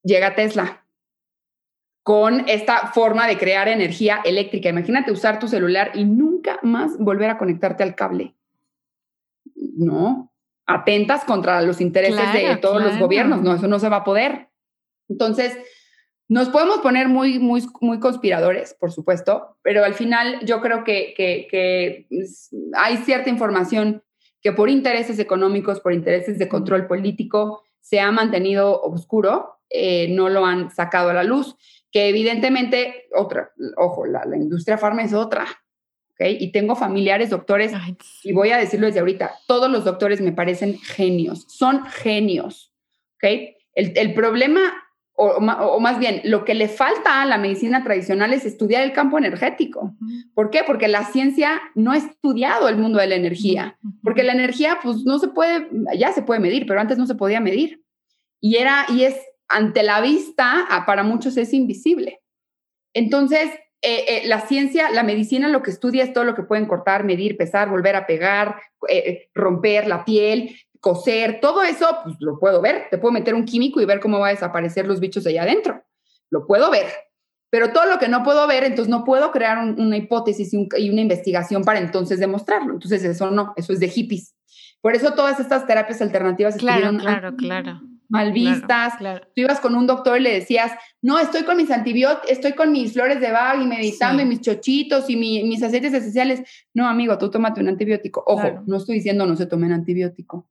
Llega 0.04 0.36
Tesla 0.36 0.84
con 2.04 2.48
esta 2.48 2.88
forma 2.88 3.28
de 3.28 3.38
crear 3.38 3.68
energía 3.68 4.22
eléctrica. 4.24 4.70
Imagínate 4.70 5.12
usar 5.12 5.40
tu 5.40 5.48
celular 5.48 5.92
y 5.94 6.06
nunca 6.06 6.60
más 6.64 6.98
volver 6.98 7.30
a 7.30 7.38
conectarte 7.38 7.84
al 7.84 7.96
cable. 7.96 8.34
No, 9.56 10.32
atentas 10.66 11.26
contra 11.26 11.62
los 11.62 11.82
intereses 11.82 12.34
de 12.34 12.58
todos 12.58 12.82
los 12.82 12.98
gobiernos, 12.98 13.42
no, 13.42 13.56
eso 13.56 13.68
no 13.68 13.80
se 13.80 13.90
va 13.90 13.98
a 13.98 14.04
poder. 14.04 14.47
Entonces, 15.10 15.58
nos 16.30 16.50
podemos 16.50 16.80
poner 16.80 17.08
muy, 17.08 17.40
muy, 17.40 17.64
muy 17.82 18.00
conspiradores, 18.00 18.74
por 18.74 18.92
supuesto, 18.92 19.58
pero 19.62 19.86
al 19.86 19.94
final 19.94 20.40
yo 20.46 20.62
creo 20.62 20.84
que, 20.84 21.14
que, 21.16 22.08
hay 22.74 22.98
cierta 22.98 23.30
información 23.30 24.04
que 24.42 24.52
por 24.52 24.70
intereses 24.70 25.20
económicos, 25.20 25.80
por 25.80 25.94
intereses 25.94 26.38
de 26.38 26.50
control 26.50 26.88
político, 26.88 27.64
se 27.80 28.00
ha 28.00 28.12
mantenido 28.12 28.82
oscuro, 28.82 29.60
eh, 29.70 30.10
no 30.10 30.30
lo 30.30 30.46
han 30.46 30.72
sacado 30.72 31.10
a 31.10 31.14
la 31.14 31.24
luz, 31.24 31.56
que 31.92 32.10
evidentemente, 32.10 33.06
otra, 33.16 33.52
ojo, 33.78 34.06
la, 34.06 34.26
la 34.26 34.38
industria 34.38 34.78
farma 34.78 35.04
es 35.04 35.14
otra, 35.14 35.48
y 36.20 36.52
tengo 36.52 36.76
familiares 36.76 37.30
doctores, 37.30 37.72
y 38.24 38.34
voy 38.34 38.50
a 38.50 38.58
decirlo 38.58 38.88
desde 38.88 39.00
ahorita, 39.00 39.36
todos 39.46 39.70
los 39.70 39.86
doctores 39.86 40.20
me 40.20 40.32
parecen 40.32 40.80
genios, 40.80 41.46
son 41.48 41.86
genios, 41.86 42.74
¿ok? 43.16 43.56
El, 43.76 44.14
problema, 44.16 44.60
o, 45.20 45.80
más 45.80 45.98
bien, 45.98 46.22
lo 46.26 46.46
que 46.46 46.54
le 46.54 46.68
falta 46.68 47.24
a 47.24 47.26
la 47.26 47.40
medicina 47.40 47.84
tradicional 47.84 48.34
es 48.34 48.46
estudiar 48.46 48.84
el 48.84 48.94
campo 48.94 49.18
energético. 49.18 49.96
¿Por 50.36 50.52
qué? 50.52 50.62
Porque 50.64 50.88
la 50.88 51.06
ciencia 51.06 51.60
no 51.74 51.92
ha 51.92 51.98
estudiado 51.98 52.70
el 52.70 52.78
mundo 52.78 53.00
de 53.00 53.08
la 53.08 53.16
energía, 53.16 53.80
porque 54.04 54.22
la 54.22 54.34
energía, 54.34 54.78
pues 54.84 54.98
no 55.06 55.18
se 55.18 55.30
puede, 55.30 55.70
ya 55.98 56.12
se 56.12 56.22
puede 56.22 56.40
medir, 56.40 56.68
pero 56.68 56.80
antes 56.80 57.00
no 57.00 57.08
se 57.08 57.16
podía 57.16 57.40
medir. 57.40 57.82
Y 58.40 58.58
era, 58.58 58.86
y 58.90 59.06
es 59.06 59.16
ante 59.48 59.82
la 59.82 60.02
vista, 60.02 60.68
para 60.86 61.02
muchos 61.02 61.36
es 61.38 61.52
invisible. 61.52 62.22
Entonces, 62.94 63.50
eh, 63.82 64.06
eh, 64.08 64.28
la 64.28 64.42
ciencia, 64.42 64.90
la 64.90 65.04
medicina 65.04 65.48
lo 65.48 65.62
que 65.62 65.70
estudia 65.70 66.04
es 66.04 66.12
todo 66.12 66.24
lo 66.24 66.34
que 66.34 66.44
pueden 66.44 66.66
cortar, 66.66 67.04
medir, 67.04 67.38
pesar, 67.38 67.70
volver 67.70 67.96
a 67.96 68.08
pegar, 68.08 68.60
eh, 68.90 69.30
romper 69.36 69.88
la 69.88 70.04
piel, 70.04 70.56
coser, 70.80 71.40
todo 71.42 71.64
eso, 71.64 71.88
pues 72.04 72.16
lo 72.20 72.40
puedo 72.40 72.62
ver. 72.62 72.88
Te 72.90 72.98
puedo 72.98 73.12
meter 73.12 73.36
un 73.36 73.46
químico 73.46 73.82
y 73.82 73.86
ver 73.86 74.00
cómo 74.00 74.20
va 74.20 74.28
a 74.28 74.32
desaparecer 74.32 74.88
los 74.88 75.00
bichos 75.00 75.26
allá 75.26 75.44
adentro. 75.44 75.84
Lo 76.30 76.46
puedo 76.46 76.70
ver. 76.72 76.88
Pero 77.50 77.72
todo 77.72 77.86
lo 77.86 77.98
que 77.98 78.10
no 78.10 78.24
puedo 78.24 78.46
ver, 78.48 78.64
entonces 78.64 78.90
no 78.90 79.06
puedo 79.06 79.32
crear 79.32 79.58
una 79.58 79.96
hipótesis 79.96 80.54
y, 80.54 80.90
una 80.90 81.02
investigación 81.02 81.64
para 81.64 81.80
entonces 81.80 82.20
demostrarlo. 82.20 82.74
Entonces 82.74 83.04
eso 83.04 83.32
no, 83.32 83.54
eso 83.56 83.72
es 83.72 83.80
de 83.80 83.88
hippies. 83.88 84.36
Por 84.82 84.96
eso 84.96 85.14
todas 85.14 85.40
estas 85.40 85.66
terapias 85.66 86.02
alternativas 86.02 86.58
claro, 86.58 86.98
claro, 86.98 87.36
claro 87.36 87.82
mal 88.10 88.32
vistas. 88.32 88.94
Tú 89.36 89.42
ibas 89.42 89.60
con 89.60 89.76
un 89.76 89.88
doctor 89.88 90.20
y 90.20 90.24
le 90.24 90.34
decías, 90.34 90.72
no, 91.02 91.20
estoy 91.20 91.44
con 91.44 91.58
mis 91.58 91.72
antibióticos, 91.72 92.30
estoy 92.30 92.54
con 92.54 92.72
mis 92.72 92.94
flores 92.94 93.20
de 93.20 93.32
Bach 93.32 93.60
y 93.62 93.66
meditando 93.66 94.22
y 94.22 94.26
mis 94.26 94.42
chochitos 94.42 95.10
y 95.10 95.16
mis 95.16 95.62
aceites 95.64 95.94
esenciales. 95.94 96.42
No, 96.74 96.88
amigo, 96.88 97.18
tú 97.18 97.30
tómate 97.30 97.62
un 97.62 97.68
antibiótico. 97.68 98.24
Ojo, 98.26 98.64
no 98.66 98.78
estoy 98.78 98.96
diciendo 98.96 99.26
no 99.26 99.36
se 99.36 99.46
tomen 99.46 99.72
antibiótico 99.72 100.48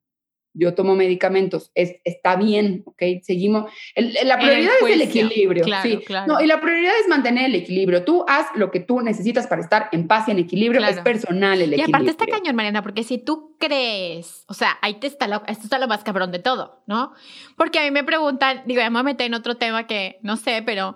yo 0.57 0.73
tomo 0.73 0.95
medicamentos, 0.95 1.71
es, 1.75 1.95
está 2.03 2.35
bien, 2.35 2.83
¿ok? 2.85 3.01
Seguimos. 3.21 3.71
la 3.95 4.37
prioridad 4.37 4.73
es 4.81 4.89
el 4.89 5.01
equilibrio. 5.01 5.65
sí. 5.83 5.99
No, 6.27 6.41
y 6.41 6.47
la 6.47 6.59
prioridad 6.59 6.93
es 7.01 7.07
mantener 7.07 7.45
el 7.45 7.55
equilibrio. 7.55 8.03
Tú 8.03 8.25
haz 8.27 8.47
lo 8.55 8.71
que 8.71 8.79
tú 8.79 9.01
necesitas 9.01 9.47
para 9.47 9.61
estar 9.61 9.89
en 9.91 10.07
paz 10.07 10.27
y 10.27 10.31
en 10.31 10.39
equilibrio. 10.39 10.85
Es 10.85 10.99
personal 10.99 11.61
el 11.61 11.73
equilibrio. 11.73 11.87
Y 11.87 11.89
aparte 11.89 12.09
está 12.09 12.25
cañón, 12.25 12.55
Mariana, 12.55 12.81
porque 12.81 13.03
si 13.03 13.17
tú 13.17 13.55
crees, 13.59 14.45
o 14.47 14.53
sea, 14.53 14.77
ahí 14.81 14.95
te 14.95 15.07
está 15.07 15.27
lo, 15.27 15.43
esto 15.47 15.63
está 15.63 15.79
lo 15.79 15.87
más 15.87 16.03
cabrón 16.03 16.31
de 16.31 16.39
todo, 16.39 16.81
¿no? 16.87 17.13
Porque 17.55 17.79
a 17.79 17.83
mí 17.83 17.91
me 17.91 18.03
preguntan, 18.03 18.63
digo, 18.65 18.81
ya 18.81 18.89
me 18.89 18.95
voy 18.95 19.01
a 19.01 19.03
meter 19.03 19.27
en 19.27 19.33
otro 19.33 19.55
tema 19.55 19.87
que 19.87 20.19
no 20.21 20.37
sé, 20.37 20.63
pero. 20.65 20.95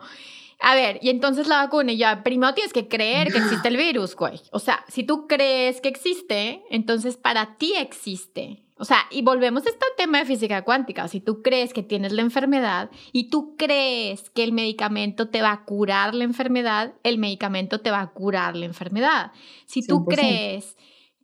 A 0.64 0.76
ver, 0.76 0.99
y 1.01 1.09
entonces 1.09 1.47
la 1.47 1.57
vacuna, 1.57 1.91
ya, 1.93 2.22
primero 2.22 2.53
tienes 2.53 2.72
que 2.72 2.88
creer 2.88 3.32
que 3.32 3.39
existe 3.39 3.68
el 3.68 3.78
virus, 3.78 4.16
güey. 4.16 4.39
O 4.51 4.59
sea, 4.59 4.86
si 4.88 5.03
tú 5.03 5.26
crees 5.26 5.82
que 5.82 5.89
existe, 5.89 6.62
entonces 6.70 7.18
para 7.18 7.57
ti 7.57 7.74
existe. 7.76 8.62
O 8.82 8.84
sea, 8.84 9.05
y 9.11 9.21
volvemos 9.21 9.63
a 9.67 9.69
este 9.69 9.86
tema 9.95 10.17
de 10.17 10.25
física 10.25 10.63
cuántica. 10.63 11.07
Si 11.07 11.19
tú 11.19 11.43
crees 11.43 11.71
que 11.71 11.84
tienes 11.84 12.13
la 12.13 12.23
enfermedad 12.23 12.89
y 13.11 13.29
tú 13.29 13.55
crees 13.55 14.32
que 14.32 14.43
el 14.43 14.53
medicamento 14.53 15.29
te 15.29 15.43
va 15.43 15.51
a 15.51 15.65
curar 15.65 16.15
la 16.15 16.23
enfermedad, 16.23 16.95
el 17.03 17.19
medicamento 17.19 17.82
te 17.82 17.91
va 17.91 18.01
a 18.01 18.09
curar 18.09 18.55
la 18.55 18.65
enfermedad. 18.65 19.34
Si 19.67 19.86
tú 19.86 20.05
crees 20.05 20.77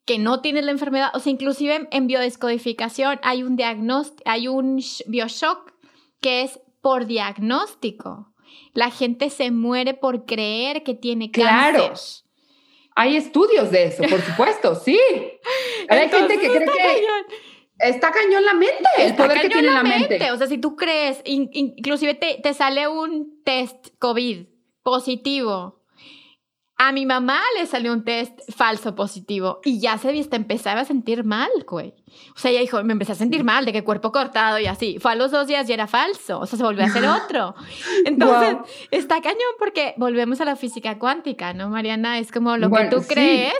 que 0.05 0.19
no 0.19 0.39
tienes 0.41 0.65
la 0.65 0.71
enfermedad, 0.71 1.09
o 1.15 1.19
sea, 1.19 1.31
inclusive 1.31 1.87
en 1.89 2.05
biodescodificación 2.05 3.19
hay 3.23 3.41
un 3.41 3.55
diagnóstico, 3.55 4.21
hay 4.29 4.47
un 4.47 4.79
bioshock 5.07 5.73
que 6.21 6.43
es 6.43 6.59
por 6.81 7.07
diagnóstico. 7.07 8.35
La 8.73 8.91
gente 8.91 9.31
se 9.31 9.49
muere 9.49 9.95
por 9.95 10.27
creer 10.27 10.83
que 10.83 10.93
tiene 10.93 11.31
claro. 11.31 11.91
Hay 12.99 13.15
estudios 13.15 13.69
de 13.69 13.83
eso, 13.83 14.01
por 14.09 14.19
supuesto, 14.21 14.73
sí. 14.73 14.99
Hay 15.87 16.09
gente 16.09 16.39
que 16.39 16.49
cree 16.49 16.65
que 16.65 17.87
está 17.87 18.09
cañón 18.09 18.43
la 18.43 18.55
mente, 18.55 18.89
el 18.97 19.15
poder 19.15 19.41
que 19.41 19.49
tiene 19.49 19.69
la 19.69 19.83
mente. 19.83 20.31
O 20.31 20.37
sea, 20.37 20.47
si 20.47 20.57
tú 20.57 20.75
crees, 20.75 21.21
inclusive 21.23 22.15
te, 22.15 22.39
te 22.41 22.55
sale 22.55 22.87
un 22.87 23.43
test 23.43 23.89
COVID 23.99 24.47
positivo 24.81 25.76
a 26.79 26.91
mi 26.91 27.05
mamá 27.05 27.41
le 27.57 27.65
salió 27.65 27.91
un 27.91 28.03
test 28.03 28.39
falso 28.55 28.93
positivo 28.93 29.61
y 29.63 29.79
ya 29.79 29.97
se 29.97 30.11
viste, 30.11 30.35
empezaba 30.35 30.81
a 30.81 30.85
sentir 30.85 31.23
mal, 31.23 31.49
güey. 31.67 31.93
O 32.35 32.39
sea, 32.39 32.51
ella 32.51 32.61
dijo, 32.61 32.83
me 32.83 32.93
empecé 32.93 33.13
a 33.13 33.15
sentir 33.15 33.43
mal, 33.43 33.65
de 33.65 33.73
que 33.73 33.83
cuerpo 33.83 34.11
cortado 34.11 34.59
y 34.59 34.67
así. 34.67 34.97
Fue 34.99 35.11
a 35.11 35.15
los 35.15 35.31
dos 35.31 35.47
días 35.47 35.67
y 35.69 35.73
era 35.73 35.87
falso, 35.87 36.39
o 36.39 36.45
sea, 36.45 36.57
se 36.57 36.63
volvió 36.63 36.83
a 36.83 36.87
hacer 36.87 37.05
otro. 37.23 37.55
Entonces, 38.05 38.57
está 38.91 39.21
cañón 39.21 39.53
porque 39.57 39.95
volvemos 39.97 40.39
a 40.39 40.45
la 40.45 40.55
física 40.55 40.99
cuántica, 40.99 41.53
¿no, 41.53 41.69
Mariana? 41.69 42.19
Es 42.19 42.31
como 42.31 42.57
lo 42.57 42.69
que 42.69 42.85
tú 42.85 43.03
crees 43.07 43.53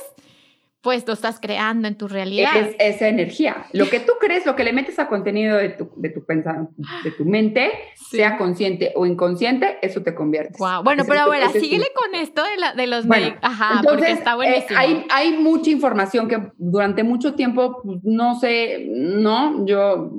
pues 0.88 1.04
tú 1.04 1.12
estás 1.12 1.38
creando 1.42 1.90
en 1.90 1.98
tu 1.98 2.08
realidad. 2.08 2.56
Es 2.56 2.76
esa 2.80 3.10
energía. 3.10 3.66
Lo 3.74 3.90
que 3.90 4.00
tú 4.00 4.14
crees, 4.22 4.46
lo 4.46 4.56
que 4.56 4.64
le 4.64 4.72
metes 4.72 4.98
a 5.00 5.10
contenido 5.10 5.58
de 5.58 5.68
tu, 5.68 5.92
de 5.98 6.08
tu 6.12 6.26
de 6.26 7.12
tu 7.12 7.26
mente, 7.26 7.74
sea 8.10 8.38
consciente 8.38 8.94
o 8.96 9.06
inconsciente, 9.06 9.80
eso 9.82 10.02
te 10.02 10.16
convierte. 10.16 10.56
Wow. 10.58 10.84
Bueno, 10.86 11.04
pero 11.06 11.20
ahora, 11.20 11.50
síguele 11.50 11.88
con 11.94 12.16
esto 12.16 12.42
de, 12.42 12.56
la, 12.56 12.74
de 12.74 12.88
los 12.88 13.06
bueno, 13.06 13.36
Ajá, 13.42 13.82
porque 13.84 14.12
está 14.12 14.32
eh, 14.32 14.36
buenísimo. 14.36 14.80
hay, 14.80 15.06
hay, 15.10 15.34
mucha 15.34 15.72
información 15.72 16.30
que 16.30 16.54
durante 16.56 17.04
mucho 17.04 17.36
tiempo, 17.36 17.82
pues, 17.84 18.00
no 18.04 18.40
sé, 18.40 18.88
no, 18.90 19.66
yo... 19.66 20.10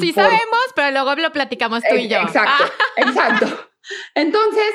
Sí 0.00 0.12
sabemos, 0.12 0.66
pero 0.74 0.90
luego 0.90 1.14
lo 1.14 1.30
platicamos 1.30 1.84
tú 1.88 1.94
y 1.94 2.08
yo. 2.08 2.18
Exacto, 2.22 2.64
exacto. 2.96 3.46
Entonces, 4.16 4.66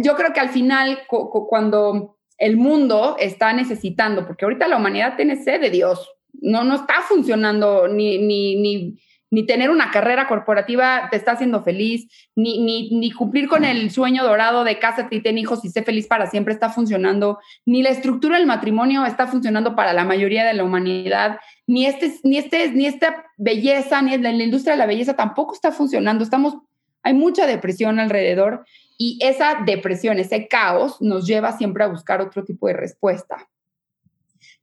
yo 0.00 0.16
creo 0.16 0.32
que 0.32 0.40
al 0.40 0.48
final, 0.48 1.00
cuando 1.06 2.13
el 2.38 2.56
mundo 2.56 3.16
está 3.18 3.52
necesitando, 3.52 4.26
porque 4.26 4.44
ahorita 4.44 4.68
la 4.68 4.76
humanidad 4.76 5.16
tiene 5.16 5.42
sed 5.42 5.60
de 5.60 5.70
Dios, 5.70 6.10
no, 6.32 6.64
no 6.64 6.74
está 6.74 7.00
funcionando 7.08 7.88
ni, 7.88 8.18
ni, 8.18 8.56
ni 8.56 8.98
ni 9.34 9.44
tener 9.44 9.68
una 9.68 9.90
carrera 9.90 10.28
corporativa 10.28 11.08
te 11.10 11.16
está 11.16 11.32
haciendo 11.32 11.62
feliz, 11.64 12.08
ni, 12.36 12.62
ni, 12.62 12.90
ni 12.96 13.10
cumplir 13.10 13.48
con 13.48 13.64
el 13.64 13.90
sueño 13.90 14.22
dorado 14.22 14.62
de 14.62 14.78
cásate 14.78 15.16
y 15.16 15.22
ten 15.22 15.38
hijos 15.38 15.64
y 15.64 15.70
sé 15.70 15.82
feliz 15.82 16.06
para 16.06 16.28
siempre 16.28 16.54
está 16.54 16.70
funcionando, 16.70 17.40
ni 17.66 17.82
la 17.82 17.88
estructura 17.88 18.38
del 18.38 18.46
matrimonio 18.46 19.04
está 19.04 19.26
funcionando 19.26 19.74
para 19.74 19.92
la 19.92 20.04
mayoría 20.04 20.44
de 20.44 20.54
la 20.54 20.62
humanidad, 20.62 21.40
ni, 21.66 21.84
este, 21.86 22.14
ni, 22.22 22.38
este, 22.38 22.70
ni 22.70 22.86
esta 22.86 23.24
belleza, 23.36 24.00
ni 24.02 24.16
la, 24.16 24.32
la 24.32 24.44
industria 24.44 24.74
de 24.74 24.78
la 24.78 24.86
belleza 24.86 25.16
tampoco 25.16 25.54
está 25.54 25.72
funcionando. 25.72 26.22
Estamos, 26.22 26.54
hay 27.02 27.14
mucha 27.14 27.46
depresión 27.46 27.98
alrededor 27.98 28.64
y 28.96 29.18
esa 29.22 29.62
depresión, 29.66 30.18
ese 30.18 30.46
caos 30.48 31.00
nos 31.00 31.26
lleva 31.26 31.56
siempre 31.56 31.84
a 31.84 31.88
buscar 31.88 32.20
otro 32.20 32.44
tipo 32.44 32.68
de 32.68 32.74
respuesta. 32.74 33.48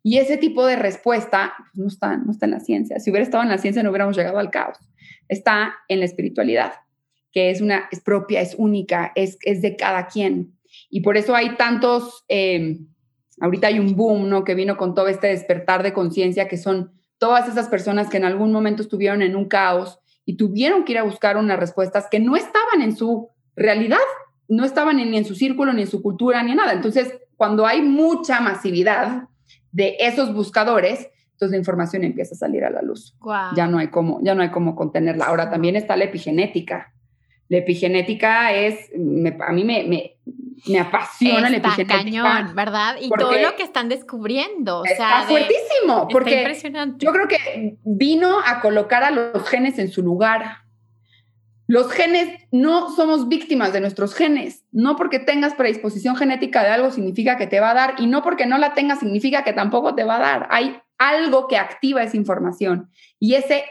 Y 0.04 0.18
ese 0.18 0.38
tipo 0.38 0.66
de 0.66 0.76
respuesta 0.76 1.54
pues, 1.58 1.78
no, 1.78 1.88
está, 1.88 2.18
no 2.18 2.32
está 2.32 2.46
en 2.46 2.52
la 2.52 2.60
ciencia. 2.60 3.00
Si 3.00 3.12
hubiera 3.12 3.24
estado 3.24 3.44
en 3.44 3.50
la 3.50 3.58
ciencia 3.58 3.84
no 3.84 3.90
hubiéramos 3.90 4.16
llegado 4.16 4.40
al 4.40 4.50
caos. 4.50 4.78
Está 5.28 5.76
en 5.88 6.00
la 6.00 6.06
espiritualidad, 6.06 6.74
que 7.32 7.52
es, 7.52 7.62
una, 7.62 7.88
es 7.92 8.02
propia, 8.02 8.42
es 8.42 8.56
única, 8.58 9.12
es, 9.16 9.38
es 9.44 9.62
de 9.62 9.76
cada 9.76 10.08
quien. 10.08 10.58
Y 10.90 11.02
por 11.02 11.18
eso 11.18 11.36
hay 11.36 11.56
tantos, 11.56 12.26
eh, 12.28 12.80
ahorita 13.40 13.68
hay 13.68 13.80
un 13.80 13.96
boom, 13.96 14.30
¿no? 14.30 14.44
Que 14.44 14.56
vino 14.56 14.78
con 14.78 14.96
todo 14.96 15.08
este 15.08 15.28
despertar 15.28 15.84
de 15.84 15.94
conciencia, 15.94 16.48
que 16.48 16.58
son 16.58 16.92
todas 17.18 17.48
esas 17.48 17.70
personas 17.70 18.10
que 18.10 18.18
en 18.18 18.26
algún 18.26 18.52
momento 18.52 18.82
estuvieron 18.82 19.22
en 19.22 19.36
un 19.36 19.46
caos 19.46 20.00
y 20.26 20.38
tuvieron 20.38 20.84
que 20.84 20.94
ir 20.94 20.98
a 20.98 21.04
buscar 21.04 21.38
unas 21.38 21.60
respuestas 21.60 22.08
que 22.10 22.20
no 22.20 22.36
estaban 22.36 22.82
en 22.82 22.96
su 22.96 23.30
realidad, 23.56 24.00
no 24.52 24.66
estaban 24.66 24.98
ni 24.98 25.18
en 25.18 25.26
su 25.26 25.36
círculo, 25.36 25.74
ni 25.74 25.82
en 25.82 25.88
su 25.88 26.02
cultura, 26.02 26.44
ni 26.44 26.52
en 26.52 26.58
nada. 26.58 26.74
Entonces, 26.74 27.20
cuando 27.36 27.66
hay 27.66 27.82
mucha 27.82 28.40
masividad, 28.40 29.24
de 29.72 29.96
esos 30.00 30.34
buscadores, 30.34 31.10
entonces 31.32 31.52
la 31.52 31.58
información 31.58 32.04
empieza 32.04 32.36
a 32.36 32.38
salir 32.38 32.64
a 32.64 32.70
la 32.70 32.82
luz. 32.82 33.16
Ya 33.56 33.68
no 33.68 33.80
hay 33.80 33.88
cómo, 33.88 34.20
ya 34.22 34.36
no 34.36 34.44
hay 34.44 34.52
cómo 34.52 34.76
contenerla. 34.76 35.26
Ahora 35.26 35.50
también 35.50 35.76
está 35.76 35.96
la 35.96 36.06
epigenética. 36.06 36.94
La 37.48 37.58
epigenética 37.58 38.54
es, 38.54 38.90
a 38.94 39.52
mí 39.52 39.64
me, 39.64 39.84
me, 39.84 40.18
me 40.68 40.80
apasiona 40.80 41.50
la 41.50 41.58
epigenética. 41.58 41.98
cañón, 41.98 42.56
¿verdad? 42.56 42.96
Y 43.02 43.10
todo 43.10 43.34
lo 43.34 43.56
que 43.56 43.64
están 43.64 43.90
descubriendo. 43.90 44.82
O 44.82 44.86
está 44.86 45.24
fuertísimo, 45.28 46.08
porque 46.10 46.54
yo 46.98 47.12
creo 47.12 47.28
que 47.28 47.78
vino 47.84 48.38
a 48.46 48.62
colocar 48.62 49.04
a 49.04 49.12
los 49.12 49.48
genes 49.50 49.80
en 49.80 49.90
su 49.90 50.02
lugar. 50.02 50.61
Los 51.72 51.90
genes 51.90 52.28
no 52.52 52.94
somos 52.94 53.30
víctimas 53.30 53.72
de 53.72 53.80
nuestros 53.80 54.14
genes. 54.14 54.66
No 54.74 54.98
porque 54.98 55.20
tengas 55.20 55.56
predisposición 55.56 56.18
genética 56.18 56.64
de 56.64 56.70
algo 56.70 56.92
significa 56.92 57.38
que 57.38 57.48
te 57.48 57.62
va 57.62 57.72
a 57.72 57.74
dar 57.74 57.96
y 57.98 58.08
no 58.08 58.24
porque 58.24 58.46
no 58.46 58.58
la 58.58 58.74
tengas 58.74 59.00
significa 59.00 59.46
que 59.46 59.54
tampoco 59.54 59.96
te 59.96 60.04
va 60.04 60.18
a 60.18 60.20
dar. 60.20 60.48
Hay 60.52 60.82
algo 60.98 61.48
que 61.48 61.56
activa 61.56 62.04
esa 62.04 62.18
información 62.18 62.92
y 63.20 63.36
ese 63.36 63.64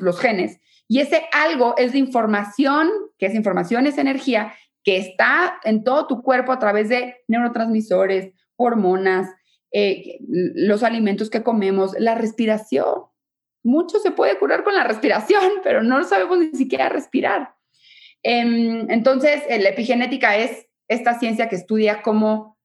los 0.00 0.18
genes 0.18 0.60
y 0.88 1.00
ese 1.00 1.24
algo 1.30 1.74
es 1.76 1.94
información, 1.94 2.88
que 3.18 3.26
es 3.26 3.34
información, 3.34 3.86
es 3.86 3.98
energía 3.98 4.54
que 4.82 4.96
está 4.96 5.60
en 5.64 5.84
todo 5.84 6.06
tu 6.06 6.22
cuerpo 6.22 6.52
a 6.52 6.58
través 6.58 6.88
de 6.88 7.16
neurotransmisores, 7.28 8.32
hormonas, 8.56 9.28
eh, 9.72 10.20
los 10.54 10.82
alimentos 10.82 11.28
que 11.28 11.42
comemos, 11.42 11.94
la 11.98 12.14
respiración 12.14 13.11
mucho 13.62 13.98
se 13.98 14.10
puede 14.10 14.38
curar 14.38 14.64
con 14.64 14.74
la 14.74 14.84
respiración, 14.84 15.42
pero 15.62 15.82
no 15.82 16.02
sabemos 16.04 16.38
ni 16.38 16.50
siquiera 16.50 16.88
respirar. 16.88 17.54
Em, 18.22 18.90
entonces, 18.90 19.42
la 19.48 19.68
epigenética 19.68 20.36
es 20.36 20.66
esta 20.88 21.18
ciencia 21.18 21.48
que 21.48 21.56
estudia 21.56 22.02
cómo 22.02 22.58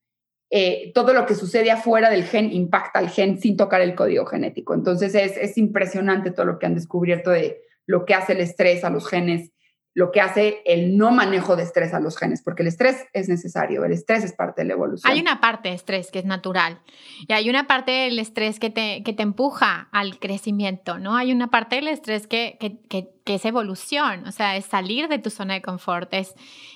eh, 0.50 0.92
todo 0.94 1.14
lo 1.14 1.26
que 1.26 1.36
sucede 1.36 1.72
afuera 1.72 2.10
del 2.10 2.24
gen 2.24 2.54
impacta 2.54 3.00
al 3.00 3.10
gen 3.10 3.40
sin 3.40 3.58
tocar 3.58 3.82
el 3.82 3.96
código 3.96 4.26
genético. 4.26 4.74
Entonces, 4.74 5.16
es, 5.16 5.36
es 5.38 5.58
impresionante 5.58 6.32
todo 6.32 6.46
lo 6.46 6.60
que 6.60 6.68
han 6.68 6.76
descubierto 6.76 7.32
de 7.32 7.62
lo 7.86 8.06
que 8.06 8.14
hace 8.14 8.34
el 8.34 8.42
estrés 8.42 8.84
a 8.84 8.90
los 8.90 9.08
genes 9.08 9.52
lo 9.98 10.12
que 10.12 10.22
hace 10.22 10.62
el 10.68 10.96
no 10.96 11.10
manejo 11.10 11.56
de 11.56 11.64
estrés 11.64 11.92
a 11.92 12.00
los 12.00 12.20
genes, 12.20 12.44
porque 12.44 12.62
el 12.62 12.68
estrés 12.68 13.08
es 13.14 13.30
necesario, 13.30 13.84
el 13.84 13.92
estrés 13.92 14.24
es 14.24 14.32
parte 14.32 14.62
de 14.62 14.68
la 14.68 14.74
evolución. 14.76 15.12
Hay 15.12 15.20
una 15.20 15.42
parte 15.42 15.70
de 15.70 15.76
estrés 15.76 16.12
que 16.12 16.20
es 16.20 16.26
natural 16.26 16.82
y 17.28 17.34
hay 17.34 17.50
una 17.50 17.66
parte 17.66 17.90
del 17.90 18.20
estrés 18.20 18.60
que 18.60 18.70
te, 18.70 19.02
que 19.02 19.14
te 19.14 19.24
empuja 19.24 19.90
al 19.92 20.20
crecimiento, 20.20 21.00
¿no? 21.00 21.16
Hay 21.16 21.32
una 21.32 21.50
parte 21.50 21.78
del 21.78 21.88
estrés 21.88 22.28
que, 22.28 22.60
que, 22.60 22.78
que, 23.26 23.34
es 23.34 23.44
evolución, 23.44 24.28
o 24.28 24.32
sea, 24.32 24.56
es 24.56 24.66
salir 24.66 25.08
de 25.08 25.18
tu 25.18 25.32
zona 25.32 25.56
de 25.56 25.64
confort. 25.64 26.14
Es, 26.14 26.36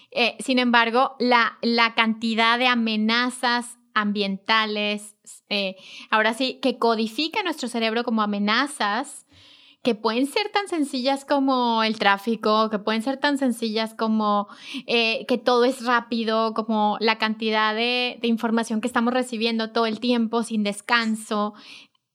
eh, 0.09 0.35
sin 0.39 0.57
embargo, 0.57 1.15
la, 1.19 1.59
la 1.61 1.93
cantidad 1.93 2.57
de 2.57 2.65
amenazas 2.65 3.77
ambientales, 3.93 5.15
eh, 5.49 5.75
ahora 6.09 6.33
sí, 6.33 6.57
que 6.59 6.79
codifica 6.79 7.43
nuestro 7.43 7.69
cerebro 7.69 8.03
como 8.03 8.23
amenazas, 8.23 9.27
que 9.83 9.95
pueden 9.95 10.27
ser 10.27 10.49
tan 10.51 10.67
sencillas 10.67 11.25
como 11.25 11.83
el 11.83 11.97
tráfico, 11.97 12.69
que 12.69 12.79
pueden 12.79 13.01
ser 13.01 13.17
tan 13.17 13.37
sencillas 13.37 13.95
como 13.95 14.47
eh, 14.85 15.25
que 15.27 15.37
todo 15.37 15.65
es 15.65 15.83
rápido, 15.85 16.53
como 16.53 16.97
la 16.99 17.17
cantidad 17.17 17.73
de, 17.73 18.19
información 18.23 18.79
que 18.79 18.87
estamos 18.87 19.13
recibiendo 19.13 19.71
todo 19.71 19.87
el 19.87 19.99
tiempo 19.99 20.43
sin 20.43 20.63
descanso. 20.63 21.53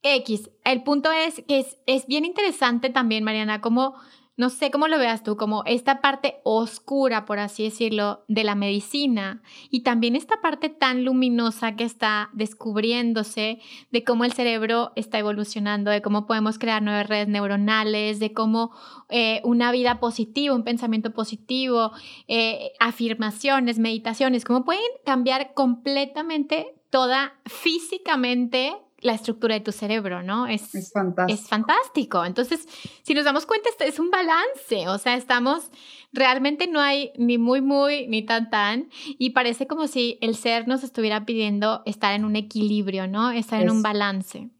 X. 0.02 0.50
El 0.64 0.84
punto 0.84 1.10
es 1.10 1.42
que 1.48 1.58
es, 1.58 1.78
es 1.86 2.06
bien 2.06 2.24
interesante 2.24 2.90
también, 2.90 3.24
Mariana, 3.24 3.60
como 3.60 3.96
no 4.36 4.50
sé 4.50 4.70
cómo 4.70 4.86
lo 4.86 4.98
veas 4.98 5.22
tú, 5.22 5.36
como 5.36 5.64
esta 5.64 6.00
parte 6.00 6.40
oscura, 6.44 7.24
por 7.24 7.38
así 7.38 7.64
decirlo, 7.64 8.24
de 8.28 8.44
la 8.44 8.54
medicina 8.54 9.42
y 9.70 9.80
también 9.80 10.14
esta 10.14 10.40
parte 10.42 10.68
tan 10.68 11.04
luminosa 11.04 11.74
que 11.74 11.84
está 11.84 12.28
descubriéndose 12.34 13.60
de 13.90 14.04
cómo 14.04 14.24
el 14.24 14.32
cerebro 14.32 14.92
está 14.94 15.18
evolucionando, 15.18 15.90
de 15.90 16.02
cómo 16.02 16.26
podemos 16.26 16.58
crear 16.58 16.82
nuevas 16.82 17.08
redes 17.08 17.28
neuronales, 17.28 18.18
de 18.18 18.34
cómo 18.34 18.72
eh, 19.08 19.40
una 19.44 19.72
vida 19.72 20.00
positiva, 20.00 20.54
un 20.54 20.64
pensamiento 20.64 21.12
positivo, 21.12 21.92
eh, 22.28 22.72
afirmaciones, 22.78 23.78
meditaciones, 23.78 24.44
cómo 24.44 24.64
pueden 24.64 24.82
cambiar 25.04 25.54
completamente 25.54 26.74
toda 26.90 27.34
físicamente 27.46 28.76
la 29.06 29.14
estructura 29.14 29.54
de 29.54 29.60
tu 29.60 29.72
cerebro, 29.72 30.22
¿no? 30.22 30.46
Es, 30.46 30.74
es, 30.74 30.92
fantástico. 30.92 31.40
Es 31.40 31.48
fantástico. 31.48 32.24
Entonces, 32.24 32.68
si 33.02 33.14
nos 33.14 33.24
damos 33.24 33.46
cuenta, 33.46 33.70
esto 33.70 33.84
es 33.84 33.98
un 33.98 34.10
balance, 34.10 34.88
o 34.88 34.98
sea, 34.98 35.16
estamos, 35.16 35.70
realmente 36.12 36.66
no 36.66 36.80
hay 36.80 37.12
ni 37.16 37.38
muy, 37.38 37.62
muy, 37.62 38.06
ni 38.08 38.22
tan, 38.24 38.50
tan, 38.50 38.88
y 39.18 39.30
parece 39.30 39.66
como 39.66 39.86
si 39.86 40.18
el 40.20 40.34
ser 40.34 40.68
nos 40.68 40.84
estuviera 40.84 41.24
pidiendo 41.24 41.82
estar 41.86 42.14
en 42.14 42.24
un 42.24 42.36
equilibrio, 42.36 43.06
¿no? 43.06 43.30
Estar 43.30 43.62
en 43.62 43.70
un 43.70 43.82
balance. 43.82 44.50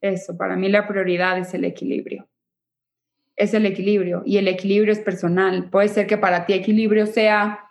Eso, 0.00 0.36
para 0.36 0.54
mí 0.54 0.68
la 0.68 0.86
prioridad 0.86 1.38
es 1.38 1.52
el 1.54 1.64
equilibrio. 1.64 2.28
Es 3.36 3.54
el 3.54 3.66
equilibrio, 3.66 4.22
y 4.26 4.36
el 4.36 4.48
equilibrio 4.48 4.92
es 4.92 4.98
personal. 4.98 5.70
Puede 5.70 5.88
ser 5.88 6.06
que 6.06 6.18
para 6.18 6.44
ti 6.44 6.52
equilibrio 6.52 7.06
sea 7.06 7.67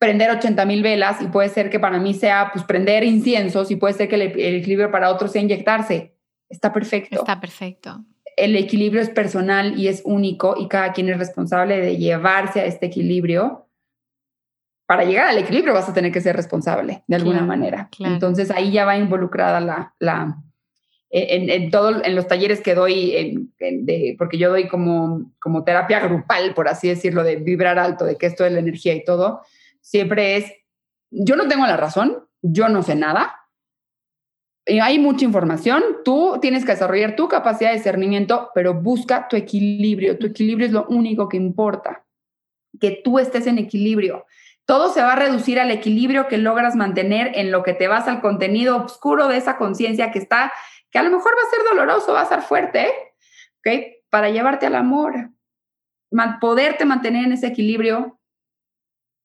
prender 0.00 0.30
80 0.30 0.64
mil 0.64 0.82
velas 0.82 1.20
y 1.20 1.26
puede 1.26 1.50
ser 1.50 1.68
que 1.68 1.78
para 1.78 1.98
mí 1.98 2.14
sea 2.14 2.50
pues 2.54 2.64
prender 2.64 3.04
inciensos 3.04 3.70
y 3.70 3.76
puede 3.76 3.92
ser 3.92 4.08
que 4.08 4.14
el, 4.14 4.22
equilibrio 4.22 4.90
para 4.90 5.10
otros 5.10 5.30
sea 5.30 5.42
inyectarse. 5.42 6.16
Está 6.48 6.72
perfecto. 6.72 7.16
Está 7.16 7.38
perfecto. 7.38 8.02
El 8.34 8.56
equilibrio 8.56 9.02
es 9.02 9.10
personal 9.10 9.78
y 9.78 9.88
es 9.88 10.00
único 10.06 10.54
y 10.58 10.68
cada 10.68 10.94
quien 10.94 11.10
es 11.10 11.18
responsable 11.18 11.78
de 11.78 11.98
llevarse 11.98 12.62
a 12.62 12.64
este 12.64 12.86
equilibrio. 12.86 13.68
Para 14.86 15.04
llegar 15.04 15.28
al 15.28 15.36
equilibrio 15.36 15.74
vas 15.74 15.88
a 15.90 15.92
tener 15.92 16.10
que 16.10 16.22
ser 16.22 16.34
responsable 16.34 17.04
de 17.06 17.16
alguna 17.16 17.42
manera. 17.42 17.90
Entonces 17.98 18.50
ahí 18.50 18.72
ya 18.72 18.86
va 18.86 18.96
involucrada 18.96 19.60
la, 19.60 19.94
la 19.98 20.38
en, 21.10 21.50
en, 21.50 21.70
todo, 21.70 22.02
en 22.02 22.14
los 22.14 22.26
talleres 22.26 22.62
que 22.62 22.74
doy, 22.74 23.50
de, 23.58 24.14
porque 24.16 24.38
yo 24.38 24.48
doy 24.48 24.66
como, 24.66 25.30
como 25.40 25.62
terapia 25.62 26.00
grupal, 26.00 26.54
por 26.54 26.68
así 26.68 26.88
decirlo, 26.88 27.22
de 27.22 27.36
vibrar 27.36 27.78
alto, 27.78 28.06
de 28.06 28.16
que 28.16 28.26
esto 28.26 28.46
es 28.46 28.52
la 28.52 28.60
energía 28.60 28.94
y 28.94 29.04
todo, 29.04 29.42
siempre 29.80 30.36
es, 30.36 30.52
yo 31.10 31.36
no 31.36 31.48
tengo 31.48 31.66
la 31.66 31.76
razón, 31.76 32.26
yo 32.42 32.68
no 32.68 32.82
sé 32.82 32.94
nada, 32.94 33.40
hay 34.66 34.98
mucha 34.98 35.24
información, 35.24 35.82
tú 36.04 36.38
tienes 36.40 36.64
que 36.64 36.72
desarrollar 36.72 37.16
tu 37.16 37.28
capacidad 37.28 37.70
de 37.70 37.76
discernimiento, 37.76 38.50
pero 38.54 38.74
busca 38.74 39.26
tu 39.28 39.36
equilibrio, 39.36 40.18
tu 40.18 40.26
equilibrio 40.26 40.66
es 40.66 40.72
lo 40.72 40.86
único 40.88 41.28
que 41.28 41.36
importa, 41.36 42.04
que 42.78 43.00
tú 43.02 43.18
estés 43.18 43.46
en 43.46 43.58
equilibrio. 43.58 44.26
Todo 44.66 44.92
se 44.92 45.02
va 45.02 45.14
a 45.14 45.16
reducir 45.16 45.58
al 45.58 45.70
equilibrio 45.70 46.28
que 46.28 46.38
logras 46.38 46.76
mantener 46.76 47.32
en 47.34 47.50
lo 47.50 47.62
que 47.64 47.74
te 47.74 47.88
vas 47.88 48.06
al 48.06 48.20
contenido 48.20 48.84
oscuro 48.84 49.26
de 49.26 49.38
esa 49.38 49.56
conciencia 49.56 50.12
que 50.12 50.20
está, 50.20 50.52
que 50.90 50.98
a 50.98 51.02
lo 51.02 51.10
mejor 51.10 51.32
va 51.32 51.48
a 51.48 51.50
ser 51.50 51.64
doloroso, 51.68 52.12
va 52.12 52.20
a 52.20 52.26
ser 52.26 52.42
fuerte, 52.42 52.86
¿ok? 53.58 53.94
Para 54.10 54.30
llevarte 54.30 54.66
al 54.66 54.76
amor, 54.76 55.30
poderte 56.40 56.84
mantener 56.84 57.24
en 57.24 57.32
ese 57.32 57.48
equilibrio 57.48 58.19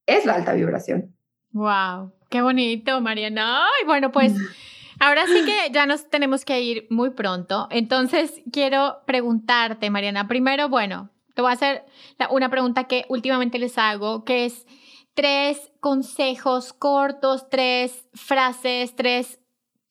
es 0.06 0.26
la 0.26 0.34
alta 0.34 0.53
vibración. 0.53 1.16
Wow, 1.51 2.14
qué 2.30 2.41
bonito, 2.41 2.99
Mariana. 3.01 3.66
Ay, 3.66 3.86
bueno, 3.86 4.12
pues 4.12 4.34
ahora 4.99 5.26
sí 5.26 5.45
que 5.45 5.72
ya 5.72 5.86
nos 5.86 6.10
tenemos 6.10 6.45
que 6.45 6.62
ir 6.62 6.88
muy 6.89 7.12
pronto. 7.12 7.68
Entonces, 7.72 8.41
quiero 8.51 8.97
preguntarte, 9.06 9.89
Mariana. 9.89 10.28
Primero, 10.28 10.70
bueno, 10.70 11.10
te 11.34 11.41
voy 11.41 11.51
a 11.51 11.53
hacer 11.53 11.86
una 12.30 12.49
pregunta 12.49 12.86
que 12.86 13.06
últimamente 13.10 13.60
les 13.60 13.78
hago, 13.78 14.24
que 14.24 14.45
es 14.45 14.66
tres 15.14 15.72
consejos 15.80 16.74
cortos, 16.74 17.49
tres 17.49 18.08
frases, 18.14 18.95
tres 18.95 19.39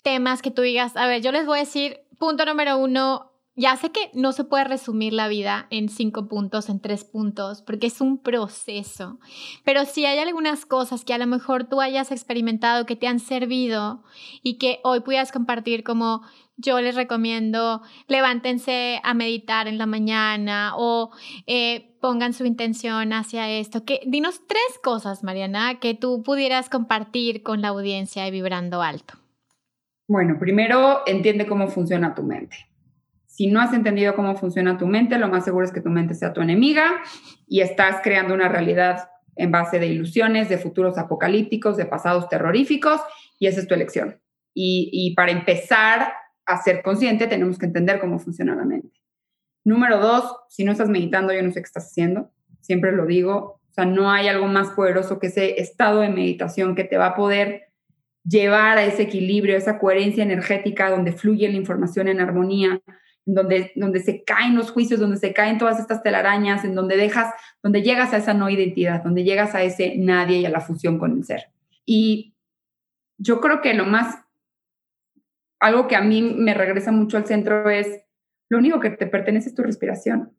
temas 0.03 0.43
que 0.43 0.51
tú 0.51 0.63
digas. 0.63 0.97
A 0.97 1.07
ver, 1.07 1.23
yo 1.23 1.33
les 1.33 1.47
voy 1.47 1.59
a 1.59 1.63
decir, 1.63 2.01
punto 2.19 2.45
número 2.45 2.79
uno, 2.79 3.33
ya 3.57 3.77
sé 3.77 3.91
que 3.91 4.11
no 4.15 4.33
se 4.33 4.45
puede 4.45 4.65
resumir 4.65 5.13
la 5.13 5.29
vida 5.29 5.67
en 5.71 5.89
cinco 5.89 6.27
puntos, 6.27 6.69
en 6.69 6.81
tres 6.81 7.05
puntos, 7.05 7.63
porque 7.63 7.87
es 7.87 8.01
un 8.01 8.19
proceso, 8.19 9.19
pero 9.65 9.85
si 9.85 10.07
hay 10.07 10.19
algunas 10.19 10.67
cosas 10.67 11.05
que 11.05 11.15
a 11.15 11.19
lo 11.19 11.27
mejor 11.27 11.65
tú 11.65 11.81
hayas 11.81 12.11
experimentado 12.11 12.87
que 12.87 12.97
te 12.97 13.07
han 13.07 13.21
servido 13.21 14.03
y 14.43 14.59
que 14.59 14.81
hoy 14.83 15.01
puedas 15.01 15.31
compartir 15.31 15.85
como 15.85 16.23
yo 16.57 16.81
les 16.81 16.95
recomiendo, 16.95 17.83
levántense 18.07 19.01
a 19.03 19.15
meditar 19.15 19.67
en 19.67 19.79
la 19.79 19.87
mañana 19.87 20.73
o 20.77 21.11
eh, 21.47 21.97
pongan 22.01 22.33
su 22.33 22.45
intención 22.45 23.13
hacia 23.13 23.51
esto. 23.51 23.85
Que, 23.85 24.01
dinos 24.07 24.43
tres 24.47 24.79
cosas, 24.83 25.25
Mariana, 25.25 25.81
que 25.81 25.95
tú 25.95 26.23
pudieras 26.23 26.69
compartir 26.69 27.43
con 27.43 27.61
la 27.61 27.69
audiencia 27.69 28.25
de 28.25 28.31
Vibrando 28.31 28.83
Alto. 28.83 29.15
Bueno, 30.07 30.39
primero 30.39 31.03
entiende 31.07 31.47
cómo 31.47 31.69
funciona 31.69 32.15
tu 32.15 32.23
mente. 32.23 32.57
Si 33.35 33.49
no 33.49 33.61
has 33.61 33.73
entendido 33.73 34.15
cómo 34.15 34.37
funciona 34.37 34.79
tu 34.79 34.87
mente, 34.87 35.19
lo 35.19 35.29
más 35.29 35.45
seguro 35.45 35.65
es 35.65 35.73
que 35.73 35.81
tu 35.81 35.91
mente 35.91 36.15
sea 36.15 36.33
tu 36.33 36.41
enemiga 36.41 37.03
y 37.49 37.63
estás 37.63 37.97
creando 38.01 38.33
una 38.33 38.49
realidad 38.49 39.09
en 39.35 39.51
base 39.51 39.81
de 39.81 39.89
ilusiones, 39.89 40.49
de 40.49 40.57
futuros 40.57 40.99
apocalípticos, 40.99 41.77
de 41.77 41.85
pasados 41.85 42.29
terroríficos, 42.29 43.01
y 43.41 43.49
esa 43.49 43.59
es 43.59 43.67
tu 43.67 43.75
elección. 43.75 44.21
Y, 44.55 45.13
para 45.17 45.33
empezar 45.33 46.13
a 46.47 46.63
ser 46.63 46.83
consciente, 46.83 47.27
tenemos 47.27 47.59
que 47.59 47.67
entender 47.67 47.99
cómo 47.99 48.21
funciona 48.21 48.55
la 48.55 48.65
mente. 48.65 49.01
Número 49.65 49.99
dos, 49.99 50.37
si 50.49 50.63
no 50.63 50.71
estás 50.71 50.89
meditando, 50.89 51.33
yo 51.33 51.43
no 51.43 51.51
sé 51.51 51.61
qué 51.61 51.67
estás 51.67 51.87
haciendo. 51.87 52.31
Siempre 52.61 52.93
lo 52.93 53.05
digo. 53.05 53.61
O 53.69 53.73
sea, 53.73 53.85
no 53.85 54.13
hay 54.13 54.29
algo 54.29 54.47
más 54.47 54.71
poderoso 54.71 55.19
que 55.19 55.27
ese 55.27 55.61
estado 55.61 56.03
de 56.03 56.09
meditación 56.09 56.77
que 56.77 56.85
te 56.85 56.99
va 56.99 57.07
a 57.07 57.15
poder 57.17 57.73
llevar 58.23 58.79
a 58.79 58.85
ese 58.85 59.03
equilibrio, 59.03 59.57
a 59.57 59.59
esa 59.59 59.81
coherencia 59.81 60.23
energética 60.23 60.89
donde 60.89 61.11
fluye 61.11 61.49
la 61.49 61.57
información 61.57 62.07
en 62.07 62.21
armonía, 62.21 62.81
donde, 63.27 63.73
donde 63.75 64.01
se 64.01 64.23
caen 64.25 64.55
los 64.55 64.71
juicios, 64.71 65.01
donde 65.01 65.17
se 65.17 65.33
caen 65.33 65.59
todas 65.59 65.81
estas 65.81 66.03
telarañas, 66.03 66.65
en 66.65 66.75
donde 66.75 66.97
dejas, 66.97 67.33
donde 67.63 67.83
llegas 67.83 68.13
a 68.13 68.19
esa 68.19 68.35
no 68.35 68.51
identidad, 68.51 69.03
donde 69.03 69.25
llegas 69.25 69.55
a 69.55 69.63
ese 69.63 69.97
nadie 69.97 70.41
y 70.41 70.47
a 70.47 70.51
la 70.51 70.61
fusión 70.61 70.99
con 70.99 71.13
el 71.13 71.25
ser. 71.25 71.51
Y 71.87 72.35
yo 73.19 73.41
creo 73.41 73.61
que 73.61 73.75
lo 73.75 73.87
más, 73.87 74.19
algo 75.59 75.89
que 75.89 75.97
a 75.97 76.03
mí 76.03 76.23
me 76.23 76.55
regresa 76.55 76.93
mucho 76.93 77.17
al 77.17 77.27
centro 77.27 77.71
es, 77.71 78.03
lo 78.51 78.59
único 78.59 78.81
que 78.81 78.91
te 78.91 79.07
pertenece 79.07 79.49
es 79.49 79.55
tu 79.55 79.63
respiración. 79.63 80.33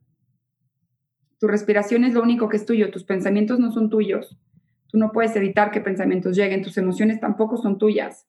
Tu 1.40 1.48
respiración 1.48 2.04
es 2.04 2.14
lo 2.14 2.22
único 2.22 2.50
que 2.50 2.58
es 2.58 2.66
tuyo, 2.66 2.92
tus 2.92 3.04
pensamientos 3.04 3.60
no 3.60 3.72
son 3.72 3.90
tuyos. 3.90 4.38
Tú 4.88 5.00
no 5.00 5.12
puedes 5.12 5.36
evitar 5.36 5.72
que 5.72 5.82
pensamientos 5.82 6.36
lleguen, 6.36 6.62
tus 6.62 6.78
emociones 6.78 7.20
tampoco 7.20 7.58
son 7.58 7.78
tuyas. 7.78 8.28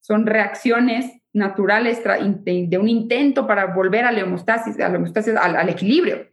Son 0.00 0.26
reacciones 0.26 1.21
naturales 1.34 2.02
de 2.04 2.78
un 2.78 2.88
intento 2.88 3.46
para 3.46 3.74
volver 3.74 4.04
a 4.04 4.12
la 4.12 4.24
homeostasis, 4.24 4.78
a 4.80 4.88
la 4.88 4.96
homeostasis 4.96 5.34
al, 5.36 5.68
equilibrio. 5.68 6.30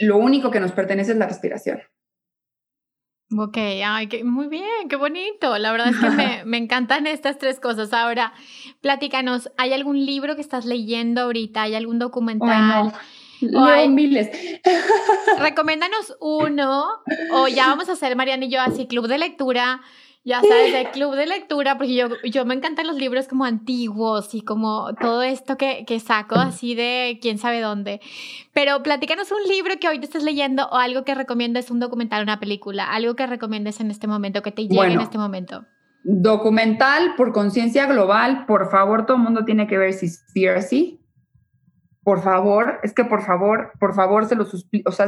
Lo 0.00 0.18
único 0.18 0.50
que 0.50 0.60
nos 0.60 0.72
pertenece 0.72 1.12
es 1.12 1.18
la 1.18 1.26
respiración. 1.26 1.80
Ok, 3.36 3.56
ay, 3.56 4.08
muy 4.22 4.46
bien, 4.46 4.88
qué 4.88 4.96
bonito. 4.96 5.58
La 5.58 5.72
verdad 5.72 5.88
es 5.88 5.96
que 5.96 6.10
me, 6.10 6.44
me, 6.46 6.58
encantan 6.58 7.06
estas 7.06 7.38
tres 7.38 7.58
cosas. 7.58 7.92
Ahora, 7.92 8.32
platícanos, 8.80 9.50
¿hay 9.56 9.72
algún 9.72 10.06
libro 10.06 10.36
que 10.36 10.42
estás 10.42 10.64
leyendo 10.64 11.22
ahorita? 11.22 11.62
¿Hay 11.62 11.74
algún 11.74 11.98
documental? 11.98 12.92
Leo 13.40 13.88
miles. 13.88 14.30
Recomiéndanos 15.38 16.16
uno, 16.20 17.02
o 17.32 17.48
ya 17.48 17.66
vamos 17.66 17.88
a 17.88 17.92
hacer, 17.92 18.16
Mariana 18.16 18.46
y 18.46 18.50
yo, 18.50 18.60
así, 18.60 18.86
club 18.86 19.08
de 19.08 19.18
lectura 19.18 19.82
ya 20.26 20.40
sabes, 20.40 20.72
de 20.72 20.90
club 20.90 21.14
de 21.14 21.24
lectura, 21.24 21.78
porque 21.78 21.94
yo, 21.94 22.08
yo 22.24 22.44
me 22.44 22.54
encantan 22.54 22.88
los 22.88 22.96
libros 22.96 23.28
como 23.28 23.44
antiguos 23.44 24.34
y 24.34 24.40
como 24.40 24.92
todo 25.00 25.22
esto 25.22 25.56
que, 25.56 25.84
que 25.86 26.00
saco 26.00 26.34
así 26.34 26.74
de 26.74 27.20
quién 27.22 27.38
sabe 27.38 27.60
dónde. 27.60 28.00
Pero 28.52 28.82
platícanos 28.82 29.30
un 29.30 29.48
libro 29.48 29.74
que 29.80 29.88
hoy 29.88 30.00
te 30.00 30.06
estés 30.06 30.24
leyendo 30.24 30.66
o 30.66 30.78
algo 30.78 31.04
que 31.04 31.14
recomiendes, 31.14 31.70
un 31.70 31.78
documental, 31.78 32.24
una 32.24 32.40
película, 32.40 32.92
algo 32.92 33.14
que 33.14 33.24
recomiendes 33.24 33.78
en 33.78 33.92
este 33.92 34.08
momento, 34.08 34.42
que 34.42 34.50
te 34.50 34.66
llegue 34.66 34.94
en 34.94 35.00
este 35.00 35.16
momento. 35.16 35.64
Documental 36.02 37.14
por 37.16 37.32
conciencia 37.32 37.86
global, 37.86 38.46
por 38.46 38.68
favor, 38.68 39.06
todo 39.06 39.18
el 39.18 39.22
mundo 39.22 39.44
tiene 39.44 39.68
que 39.68 39.78
ver 39.78 39.92
Seaspiracy. 39.92 41.00
Por 42.02 42.20
favor, 42.20 42.80
es 42.82 42.92
que 42.92 43.04
por 43.04 43.22
favor, 43.22 43.70
por 43.78 43.94
favor 43.94 44.26
se 44.26 44.34
los 44.34 44.52
o 44.86 44.90
sea, 44.90 45.06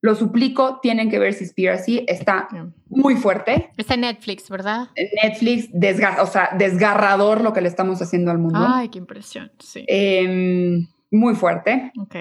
lo 0.00 0.14
suplico, 0.14 0.78
tienen 0.80 1.10
que 1.10 1.18
ver 1.18 1.34
Seaspiracy, 1.34 2.04
está 2.06 2.48
muy 2.88 3.16
fuerte. 3.16 3.70
Está 3.76 3.94
en 3.94 4.02
Netflix, 4.02 4.48
¿verdad? 4.48 4.88
Netflix, 5.22 5.70
o 6.20 6.26
sea, 6.26 6.50
desgarrador 6.56 7.40
lo 7.40 7.52
que 7.52 7.60
le 7.60 7.68
estamos 7.68 8.00
haciendo 8.00 8.30
al 8.30 8.38
mundo. 8.38 8.60
Ay, 8.60 8.88
qué 8.88 8.98
impresión, 8.98 9.50
sí. 9.58 9.84
Em, 9.88 10.86
muy 11.10 11.34
fuerte. 11.34 11.92
Ok. 12.00 12.16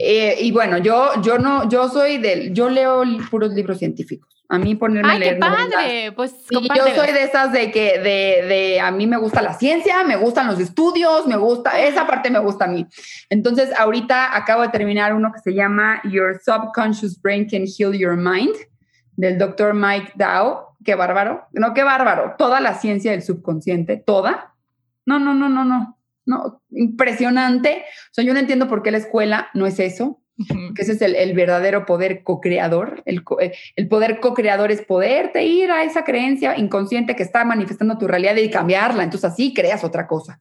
Eh, 0.00 0.36
y 0.40 0.52
bueno, 0.52 0.78
yo, 0.78 1.20
yo 1.22 1.38
no, 1.38 1.68
yo 1.68 1.88
soy 1.88 2.18
del, 2.18 2.54
yo 2.54 2.70
leo 2.70 3.02
puros 3.30 3.52
libros 3.52 3.78
científicos. 3.78 4.37
A 4.50 4.58
mí 4.58 4.74
ponerme 4.74 5.12
a 5.12 5.18
leer. 5.18 5.34
¡Qué 5.34 5.40
padre! 5.40 6.12
Pues 6.12 6.34
yo 6.50 6.60
soy 6.60 7.12
de 7.12 7.22
esas 7.22 7.52
de 7.52 7.70
que 7.70 7.98
de, 7.98 8.46
de, 8.46 8.80
a 8.80 8.90
mí 8.90 9.06
me 9.06 9.18
gusta 9.18 9.42
la 9.42 9.52
ciencia, 9.52 10.04
me 10.04 10.16
gustan 10.16 10.46
los 10.46 10.58
estudios, 10.58 11.26
me 11.26 11.36
gusta, 11.36 11.78
esa 11.78 12.06
parte 12.06 12.30
me 12.30 12.38
gusta 12.38 12.64
a 12.64 12.68
mí. 12.68 12.86
Entonces, 13.28 13.70
ahorita 13.78 14.34
acabo 14.34 14.62
de 14.62 14.68
terminar 14.68 15.14
uno 15.14 15.32
que 15.34 15.40
se 15.40 15.52
llama 15.52 16.00
Your 16.04 16.40
Subconscious 16.42 17.20
Brain 17.20 17.46
Can 17.46 17.64
Heal 17.66 17.92
Your 17.92 18.16
Mind, 18.16 18.54
del 19.16 19.36
doctor 19.36 19.74
Mike 19.74 20.12
Dow. 20.14 20.68
Qué 20.82 20.94
bárbaro. 20.94 21.46
No, 21.52 21.74
qué 21.74 21.82
bárbaro. 21.82 22.34
Toda 22.38 22.60
la 22.60 22.72
ciencia 22.72 23.10
del 23.10 23.22
subconsciente, 23.22 23.98
toda. 23.98 24.54
No, 25.04 25.18
no, 25.18 25.34
no, 25.34 25.50
no, 25.50 25.64
no. 25.64 25.98
No, 26.24 26.62
impresionante. 26.70 27.84
O 28.10 28.14
sea, 28.14 28.24
yo 28.24 28.32
no 28.32 28.40
entiendo 28.40 28.68
por 28.68 28.82
qué 28.82 28.90
la 28.90 28.98
escuela 28.98 29.48
no 29.52 29.66
es 29.66 29.78
eso 29.78 30.22
que 30.46 30.82
ese 30.82 30.92
es 30.92 31.02
el, 31.02 31.34
verdadero 31.34 31.84
poder 31.84 32.22
co-creador. 32.22 33.02
El, 33.06 33.22
eh, 33.40 33.52
el, 33.74 33.88
poder 33.88 34.20
co-creador 34.20 34.70
es 34.70 34.82
poderte 34.82 35.44
ir 35.44 35.70
a 35.70 35.82
esa 35.82 36.04
creencia 36.04 36.56
inconsciente 36.56 37.16
que 37.16 37.24
está 37.24 37.44
manifestando 37.44 37.98
tu 37.98 38.06
realidad 38.06 38.36
y 38.36 38.50
cambiarla. 38.50 39.02
Entonces 39.02 39.32
así 39.32 39.52
creas 39.52 39.82
otra 39.82 40.06
cosa. 40.06 40.40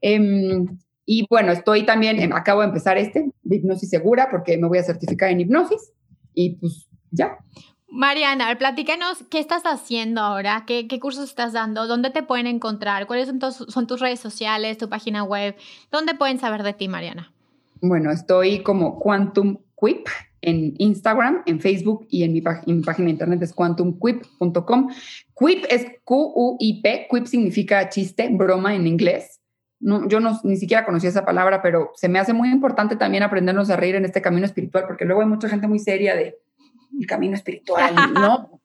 Em, 0.00 0.66
y 1.06 1.26
bueno, 1.30 1.52
estoy 1.52 1.86
también, 1.86 2.18
em, 2.18 2.32
acabo 2.32 2.62
de 2.62 2.68
empezar 2.68 2.98
este, 2.98 3.30
de 3.42 3.56
hipnosis 3.56 3.88
segura, 3.88 4.28
porque 4.30 4.58
me 4.58 4.66
voy 4.66 4.78
a 4.78 4.82
certificar 4.82 5.30
en 5.30 5.40
hipnosis. 5.40 5.92
Y 6.34 6.56
pues 6.56 6.88
ya. 7.10 7.38
Mariana, 7.86 8.56
platícanos 8.58 9.22
qué 9.30 9.38
estás 9.38 9.62
haciendo 9.62 10.22
ahora, 10.22 10.64
qué, 10.66 10.88
qué 10.88 10.98
cursos 10.98 11.28
estás 11.28 11.52
dando, 11.52 11.86
dónde 11.86 12.10
te 12.10 12.24
pueden 12.24 12.48
encontrar, 12.48 13.06
cuáles 13.06 13.28
son, 13.28 13.40
son 13.52 13.86
tus 13.86 14.00
redes 14.00 14.18
sociales, 14.18 14.78
tu 14.78 14.88
página 14.88 15.22
web, 15.22 15.54
dónde 15.92 16.14
pueden 16.16 16.40
saber 16.40 16.64
de 16.64 16.72
ti, 16.72 16.88
Mariana. 16.88 17.33
Bueno, 17.86 18.10
estoy 18.10 18.62
como 18.62 18.98
Quantum 18.98 19.58
Quip 19.78 20.06
en 20.40 20.74
Instagram, 20.78 21.42
en 21.44 21.60
Facebook 21.60 22.06
y 22.08 22.22
en 22.22 22.32
mi, 22.32 22.40
página 22.40 23.04
de 23.04 23.10
internet 23.10 23.42
es 23.42 23.52
quantumquip.com. 23.52 24.88
Quip 25.38 25.64
es 25.68 25.86
Q-U-I-P, 26.02 27.08
quip 27.10 27.26
significa 27.26 27.90
chiste, 27.90 28.30
broma 28.32 28.74
en 28.74 28.86
inglés. 28.86 29.42
No, 29.80 30.08
yo 30.08 30.18
no, 30.18 30.40
ni 30.44 30.56
siquiera 30.56 30.86
conocía 30.86 31.10
esa 31.10 31.26
palabra, 31.26 31.60
pero 31.60 31.90
se 31.94 32.08
me 32.08 32.18
hace 32.18 32.32
muy 32.32 32.48
importante 32.48 32.96
también 32.96 33.22
aprendernos 33.22 33.68
a 33.68 33.76
reír 33.76 33.96
en 33.96 34.06
este 34.06 34.22
camino 34.22 34.46
espiritual, 34.46 34.84
porque 34.86 35.04
luego 35.04 35.20
hay 35.20 35.28
mucha 35.28 35.50
gente 35.50 35.68
muy 35.68 35.78
seria 35.78 36.16
de 36.16 36.38
el 36.98 37.06
camino 37.06 37.34
espiritual, 37.34 37.94
¿no? 38.14 38.62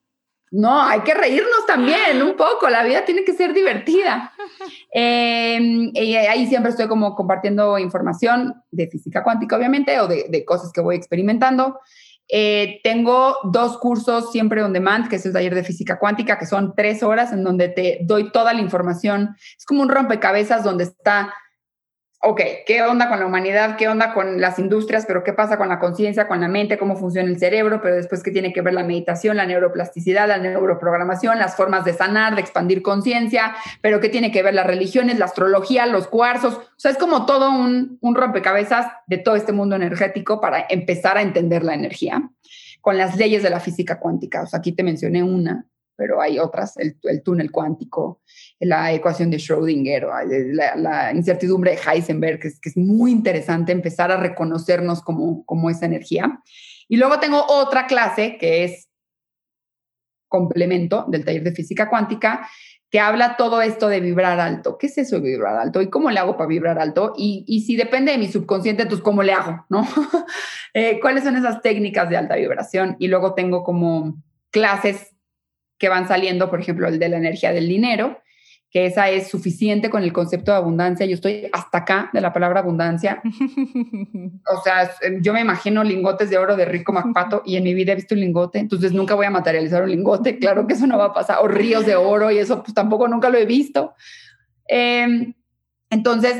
No, 0.51 0.81
hay 0.81 1.01
que 1.01 1.13
reírnos 1.13 1.65
también 1.67 2.21
un 2.23 2.35
poco, 2.35 2.69
la 2.69 2.83
vida 2.83 3.05
tiene 3.05 3.23
que 3.23 3.33
ser 3.33 3.53
divertida. 3.53 4.33
Em, 4.91 5.91
y 5.93 6.15
ahí 6.15 6.47
siempre 6.47 6.71
estoy 6.71 6.87
como 6.87 7.13
compartiendo 7.15 7.77
información 7.77 8.55
de 8.71 8.87
física 8.87 9.23
cuántica, 9.23 9.55
obviamente, 9.55 9.99
o 9.99 10.07
de, 10.07 10.43
cosas 10.45 10.71
que 10.73 10.81
voy 10.81 10.95
experimentando. 10.95 11.79
Eh, 12.27 12.79
tengo 12.83 13.37
dos 13.43 13.77
cursos 13.77 14.31
siempre 14.31 14.63
on 14.63 14.73
demand, 14.73 15.07
que 15.07 15.17
es 15.17 15.25
el 15.27 15.33
taller 15.33 15.53
de 15.53 15.63
física 15.63 15.99
cuántica, 15.99 16.39
que 16.39 16.47
son 16.47 16.73
tres 16.75 17.03
horas 17.03 17.31
en 17.31 17.43
donde 17.43 17.69
te 17.69 17.99
doy 18.01 18.31
toda 18.31 18.53
la 18.53 18.61
información. 18.61 19.35
Es 19.57 19.65
como 19.65 19.83
un 19.83 19.89
rompecabezas 19.89 20.63
donde 20.63 20.85
está 20.85 21.33
ok, 22.21 22.41
¿qué 22.65 22.81
onda 22.81 23.07
con 23.07 23.19
la 23.19 23.25
humanidad? 23.25 23.77
¿Qué 23.77 23.87
onda 23.87 24.13
con 24.13 24.41
las 24.41 24.59
industrias? 24.59 25.05
Pero 25.05 25.23
¿qué 25.23 25.31
pasa 25.33 25.57
con 25.57 25.69
la 25.69 25.79
conciencia, 25.79 26.27
con 26.27 26.41
la 26.41 26.47
mente? 26.47 26.77
¿Cómo 26.77 26.97
funciona 26.97 27.29
el 27.29 27.39
cerebro? 27.39 27.81
Pero 27.81 27.95
después, 27.95 28.23
¿qué 28.23 28.31
tiene 28.31 28.51
que 28.51 28.61
ver 28.61 28.73
la 28.73 28.83
meditación, 28.83 29.37
la 29.37 29.45
neuroplasticidad, 29.45 30.27
la 30.27 30.37
neuroprogramación, 30.37 31.39
las 31.39 31.55
formas 31.55 31.85
de 31.85 31.93
sanar, 31.93 32.35
de 32.35 32.41
expandir 32.41 32.81
conciencia? 32.81 33.55
Pero 33.81 33.99
¿qué 33.99 34.09
tiene 34.09 34.31
que 34.31 34.43
ver 34.43 34.53
las 34.53 34.67
religiones, 34.67 35.17
la 35.17 35.25
astrología, 35.25 35.85
los 35.85 36.07
cuarzos? 36.07 36.55
O 36.55 36.63
sea, 36.75 36.91
es 36.91 36.97
como 36.97 37.25
todo 37.25 37.51
un, 37.51 37.97
un 38.01 38.15
rompecabezas 38.15 38.87
de 39.07 39.17
todo 39.17 39.35
este 39.35 39.53
mundo 39.53 39.75
energético 39.77 40.41
para 40.41 40.65
empezar 40.69 41.17
a 41.17 41.21
entender 41.21 41.63
la 41.63 41.73
energía 41.73 42.29
con 42.81 42.97
las 42.97 43.15
leyes 43.17 43.43
de 43.43 43.49
la 43.49 43.59
física 43.59 43.99
cuántica. 43.99 44.43
O 44.43 44.47
sea, 44.47 44.59
aquí 44.59 44.71
te 44.71 44.83
mencioné 44.83 45.23
una, 45.23 45.67
pero 45.99 46.21
hay 46.21 46.39
otras, 46.39 46.77
el, 46.77 46.95
túnel 47.23 47.51
cuántico, 47.51 48.21
la 48.59 48.91
ecuación 48.91 49.31
de 49.31 49.37
Schrödinger, 49.37 50.07
la, 50.75 51.13
incertidumbre 51.13 51.71
de 51.71 51.77
Heisenberg, 51.77 52.39
que 52.39 52.47
es, 52.47 52.77
muy 52.77 53.11
interesante 53.11 53.71
empezar 53.71 54.11
a 54.11 54.17
reconocernos 54.17 55.01
como, 55.01 55.45
como 55.45 55.69
esa 55.69 55.85
energía. 55.85 56.41
Y 56.87 56.97
luego 56.97 57.19
tengo 57.19 57.45
otra 57.47 57.87
clase 57.87 58.37
que 58.37 58.65
es 58.65 58.89
complemento 60.27 61.05
del 61.07 61.25
taller 61.25 61.43
de 61.43 61.51
física 61.51 61.89
cuántica 61.89 62.47
que 62.89 62.99
habla 62.99 63.37
todo 63.37 63.61
esto 63.61 63.87
de 63.87 63.99
vibrar 63.99 64.39
alto. 64.39 64.77
¿Qué 64.77 64.87
es 64.87 64.97
eso 64.97 65.19
de 65.19 65.29
vibrar 65.29 65.57
alto? 65.57 65.81
¿Y 65.81 65.89
cómo 65.89 66.09
le 66.09 66.19
hago 66.19 66.37
para 66.37 66.47
vibrar 66.47 66.79
alto? 66.79 67.13
Y, 67.15 67.63
si 67.65 67.75
depende 67.75 68.11
de 68.11 68.17
mi 68.17 68.27
subconsciente, 68.27 68.83
entonces, 68.83 69.03
¿cómo 69.03 69.21
le 69.23 69.33
hago? 69.33 69.65
¿No? 69.69 69.87
Eh, 70.75 70.99
¿Cuáles 71.01 71.23
son 71.23 71.35
esas 71.35 71.63
técnicas 71.63 72.11
de 72.11 72.17
alta 72.17 72.35
vibración? 72.35 72.95
Y 72.99 73.07
luego 73.07 73.33
tengo 73.33 73.63
como 73.63 74.21
clases 74.51 75.15
que 75.79 75.89
van 75.89 76.07
saliendo, 76.07 76.47
por 76.51 76.61
ejemplo, 76.61 76.87
el 76.87 76.99
de 76.99 77.09
la 77.09 77.17
energía 77.17 77.51
del 77.51 77.67
dinero, 77.67 78.21
que 78.71 78.85
esa 78.85 79.09
es 79.09 79.27
suficiente 79.27 79.89
con 79.89 80.03
el 80.03 80.13
concepto 80.13 80.51
de 80.51 80.57
abundancia. 80.57 81.05
Yo 81.05 81.15
estoy 81.15 81.49
hasta 81.51 81.79
acá 81.79 82.09
de 82.13 82.21
la 82.21 82.31
palabra 82.33 82.59
abundancia. 82.59 83.21
O 84.51 84.61
sea, 84.63 84.89
yo 85.21 85.33
me 85.33 85.41
imagino 85.41 85.83
lingotes 85.83 86.29
de 86.29 86.37
oro 86.37 86.55
de 86.55 86.65
Rico 86.65 86.91
Macpato 86.91 87.43
y 87.45 87.55
en 87.55 87.63
mi 87.63 87.73
vida 87.73 87.91
he 87.91 87.95
visto 87.95 88.15
un 88.15 88.21
lingote, 88.21 88.59
entonces 88.59 88.91
nunca 88.91 89.13
voy 89.15 89.25
a 89.25 89.31
materializar 89.31 89.83
un 89.83 89.91
lingote. 89.91 90.37
Claro 90.49 90.65
que 90.65 90.73
eso 90.73 90.87
no 90.87 90.97
va 90.97 91.05
a 91.05 91.13
pasar. 91.13 91.39
O 91.41 91.47
ríos 91.47 91.85
de 91.85 91.95
oro 91.95 92.31
y 92.31 92.37
eso 92.37 92.63
pues 92.63 92.73
tampoco 92.73 93.07
nunca 93.07 93.29
lo 93.29 93.37
he 93.37 93.45
visto. 93.45 93.93
Em, 94.67 95.33
entonces, 95.89 96.35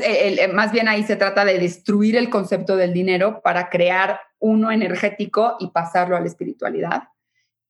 más 0.52 0.72
bien 0.72 0.88
ahí 0.88 1.02
se 1.02 1.16
trata 1.16 1.44
de 1.44 1.58
destruir 1.58 2.16
el 2.16 2.30
concepto 2.30 2.76
del 2.76 2.92
dinero 2.92 3.40
para 3.42 3.68
crear 3.68 4.20
uno 4.38 4.70
energético 4.70 5.56
y 5.58 5.68
pasarlo 5.68 6.16
a 6.16 6.20
la 6.20 6.26
espiritualidad. 6.26 7.04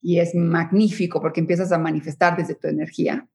Y 0.00 0.20
es 0.20 0.34
magnífico 0.34 1.20
porque 1.20 1.40
empiezas 1.40 1.72
a 1.72 1.78
manifestar 1.78 2.36
desde 2.36 2.54
tu 2.54 2.68
energía. 2.68 3.26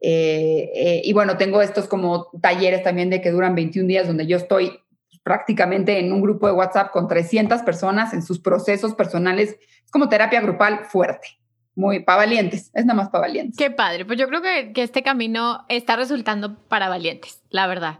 Eh, 0.00 0.70
eh, 0.74 1.02
y 1.04 1.12
bueno, 1.12 1.36
tengo 1.36 1.62
estos 1.62 1.86
como 1.88 2.26
talleres 2.40 2.82
también 2.82 3.10
de 3.10 3.20
que 3.20 3.30
duran 3.30 3.54
21 3.54 3.88
días 3.88 4.06
donde 4.06 4.26
yo 4.26 4.36
estoy 4.36 4.78
prácticamente 5.22 5.98
en 5.98 6.12
un 6.12 6.20
grupo 6.20 6.46
de 6.46 6.52
WhatsApp 6.52 6.92
con 6.92 7.08
300 7.08 7.62
personas 7.62 8.12
en 8.12 8.22
sus 8.22 8.38
procesos 8.38 8.94
personales. 8.94 9.56
Es 9.84 9.90
como 9.90 10.08
terapia 10.08 10.40
grupal 10.40 10.84
fuerte, 10.84 11.28
muy 11.74 12.00
para 12.00 12.18
valientes, 12.18 12.70
es 12.74 12.84
nada 12.84 12.96
más 12.96 13.08
para 13.08 13.22
valientes. 13.22 13.56
Qué 13.56 13.70
padre, 13.70 14.04
pues 14.04 14.18
yo 14.18 14.28
creo 14.28 14.40
que, 14.40 14.72
que 14.72 14.82
este 14.82 15.02
camino 15.02 15.64
está 15.68 15.96
resultando 15.96 16.56
para 16.68 16.88
valientes, 16.88 17.42
la 17.50 17.66
verdad. 17.66 17.98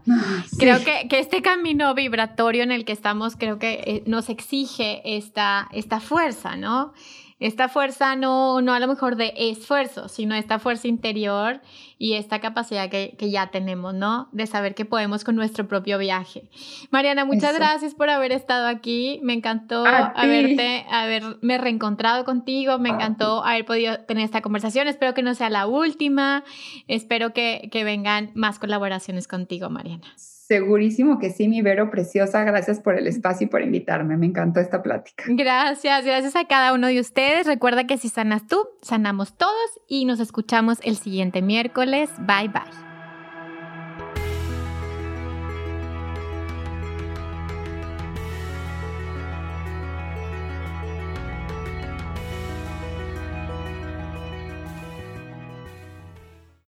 Creo 0.58 0.78
que, 0.84 1.08
que, 1.08 1.18
este 1.18 1.42
camino 1.42 1.94
vibratorio 1.94 2.62
en 2.62 2.70
el 2.70 2.84
que 2.84 2.92
estamos, 2.92 3.36
creo 3.36 3.58
que 3.58 3.82
eh, 3.86 4.02
nos 4.06 4.28
exige 4.28 5.02
esta, 5.16 5.68
esta 5.72 5.98
fuerza, 5.98 6.56
¿no? 6.56 6.92
Esta 7.38 7.68
fuerza 7.68 8.16
no, 8.16 8.62
no 8.62 8.72
a 8.72 8.80
lo 8.80 8.88
mejor 8.88 9.16
de 9.16 9.34
esfuerzo, 9.36 10.08
sino 10.08 10.34
esta 10.34 10.58
fuerza 10.58 10.88
interior 10.88 11.60
y 11.98 12.14
esta 12.14 12.40
capacidad 12.40 12.88
que, 12.88 13.14
ya 13.18 13.48
tenemos, 13.48 13.92
¿no? 13.92 14.28
De 14.32 14.46
saber 14.46 14.74
que 14.74 14.84
podemos 14.84 15.22
con 15.22 15.36
nuestro 15.36 15.68
propio 15.68 15.98
viaje. 15.98 16.48
Mariana, 16.90 17.24
muchas 17.24 17.54
gracias 17.56 17.94
por 17.94 18.08
haber 18.08 18.32
estado 18.32 18.66
aquí. 18.68 19.20
Me 19.22 19.34
encantó 19.34 19.84
haberte, 19.86 20.86
haberme 20.90 21.58
reencontrado 21.58 22.24
contigo. 22.24 22.78
Me 22.78 22.88
encantó 22.88 23.44
haber 23.44 23.66
podido 23.66 23.98
tener 24.00 24.24
esta 24.24 24.40
conversación. 24.40 24.88
Espero 24.88 25.12
que 25.12 25.22
no 25.22 25.34
sea 25.34 25.50
la 25.50 25.66
última. 25.66 26.44
Espero 26.88 27.32
que, 27.34 27.68
que 27.70 27.84
vengan 27.84 28.30
más 28.34 28.58
colaboraciones 28.58 29.28
contigo, 29.28 29.68
Mariana. 29.68 30.06
Segurísimo 30.46 31.18
que 31.18 31.30
sí, 31.30 31.48
mi 31.48 31.60
Vero 31.60 31.90
preciosa. 31.90 32.44
Gracias 32.44 32.80
por 32.80 32.96
el 32.96 33.08
espacio 33.08 33.46
y 33.46 33.50
por 33.50 33.62
invitarme. 33.62 34.16
Me 34.16 34.26
encantó 34.26 34.60
esta 34.60 34.80
plática. 34.80 35.24
Gracias, 35.26 36.04
gracias 36.04 36.36
a 36.36 36.44
cada 36.46 36.72
uno 36.72 36.86
de 36.86 37.00
ustedes. 37.00 37.48
Recuerda 37.48 37.88
que 37.88 37.98
si 37.98 38.08
sanas 38.08 38.46
tú, 38.46 38.68
sanamos 38.80 39.36
todos 39.36 39.80
y 39.88 40.04
nos 40.04 40.20
escuchamos 40.20 40.78
el 40.84 40.96
siguiente 40.96 41.42
miércoles. 41.42 42.10
Bye 42.20 42.48
bye. 42.48 42.85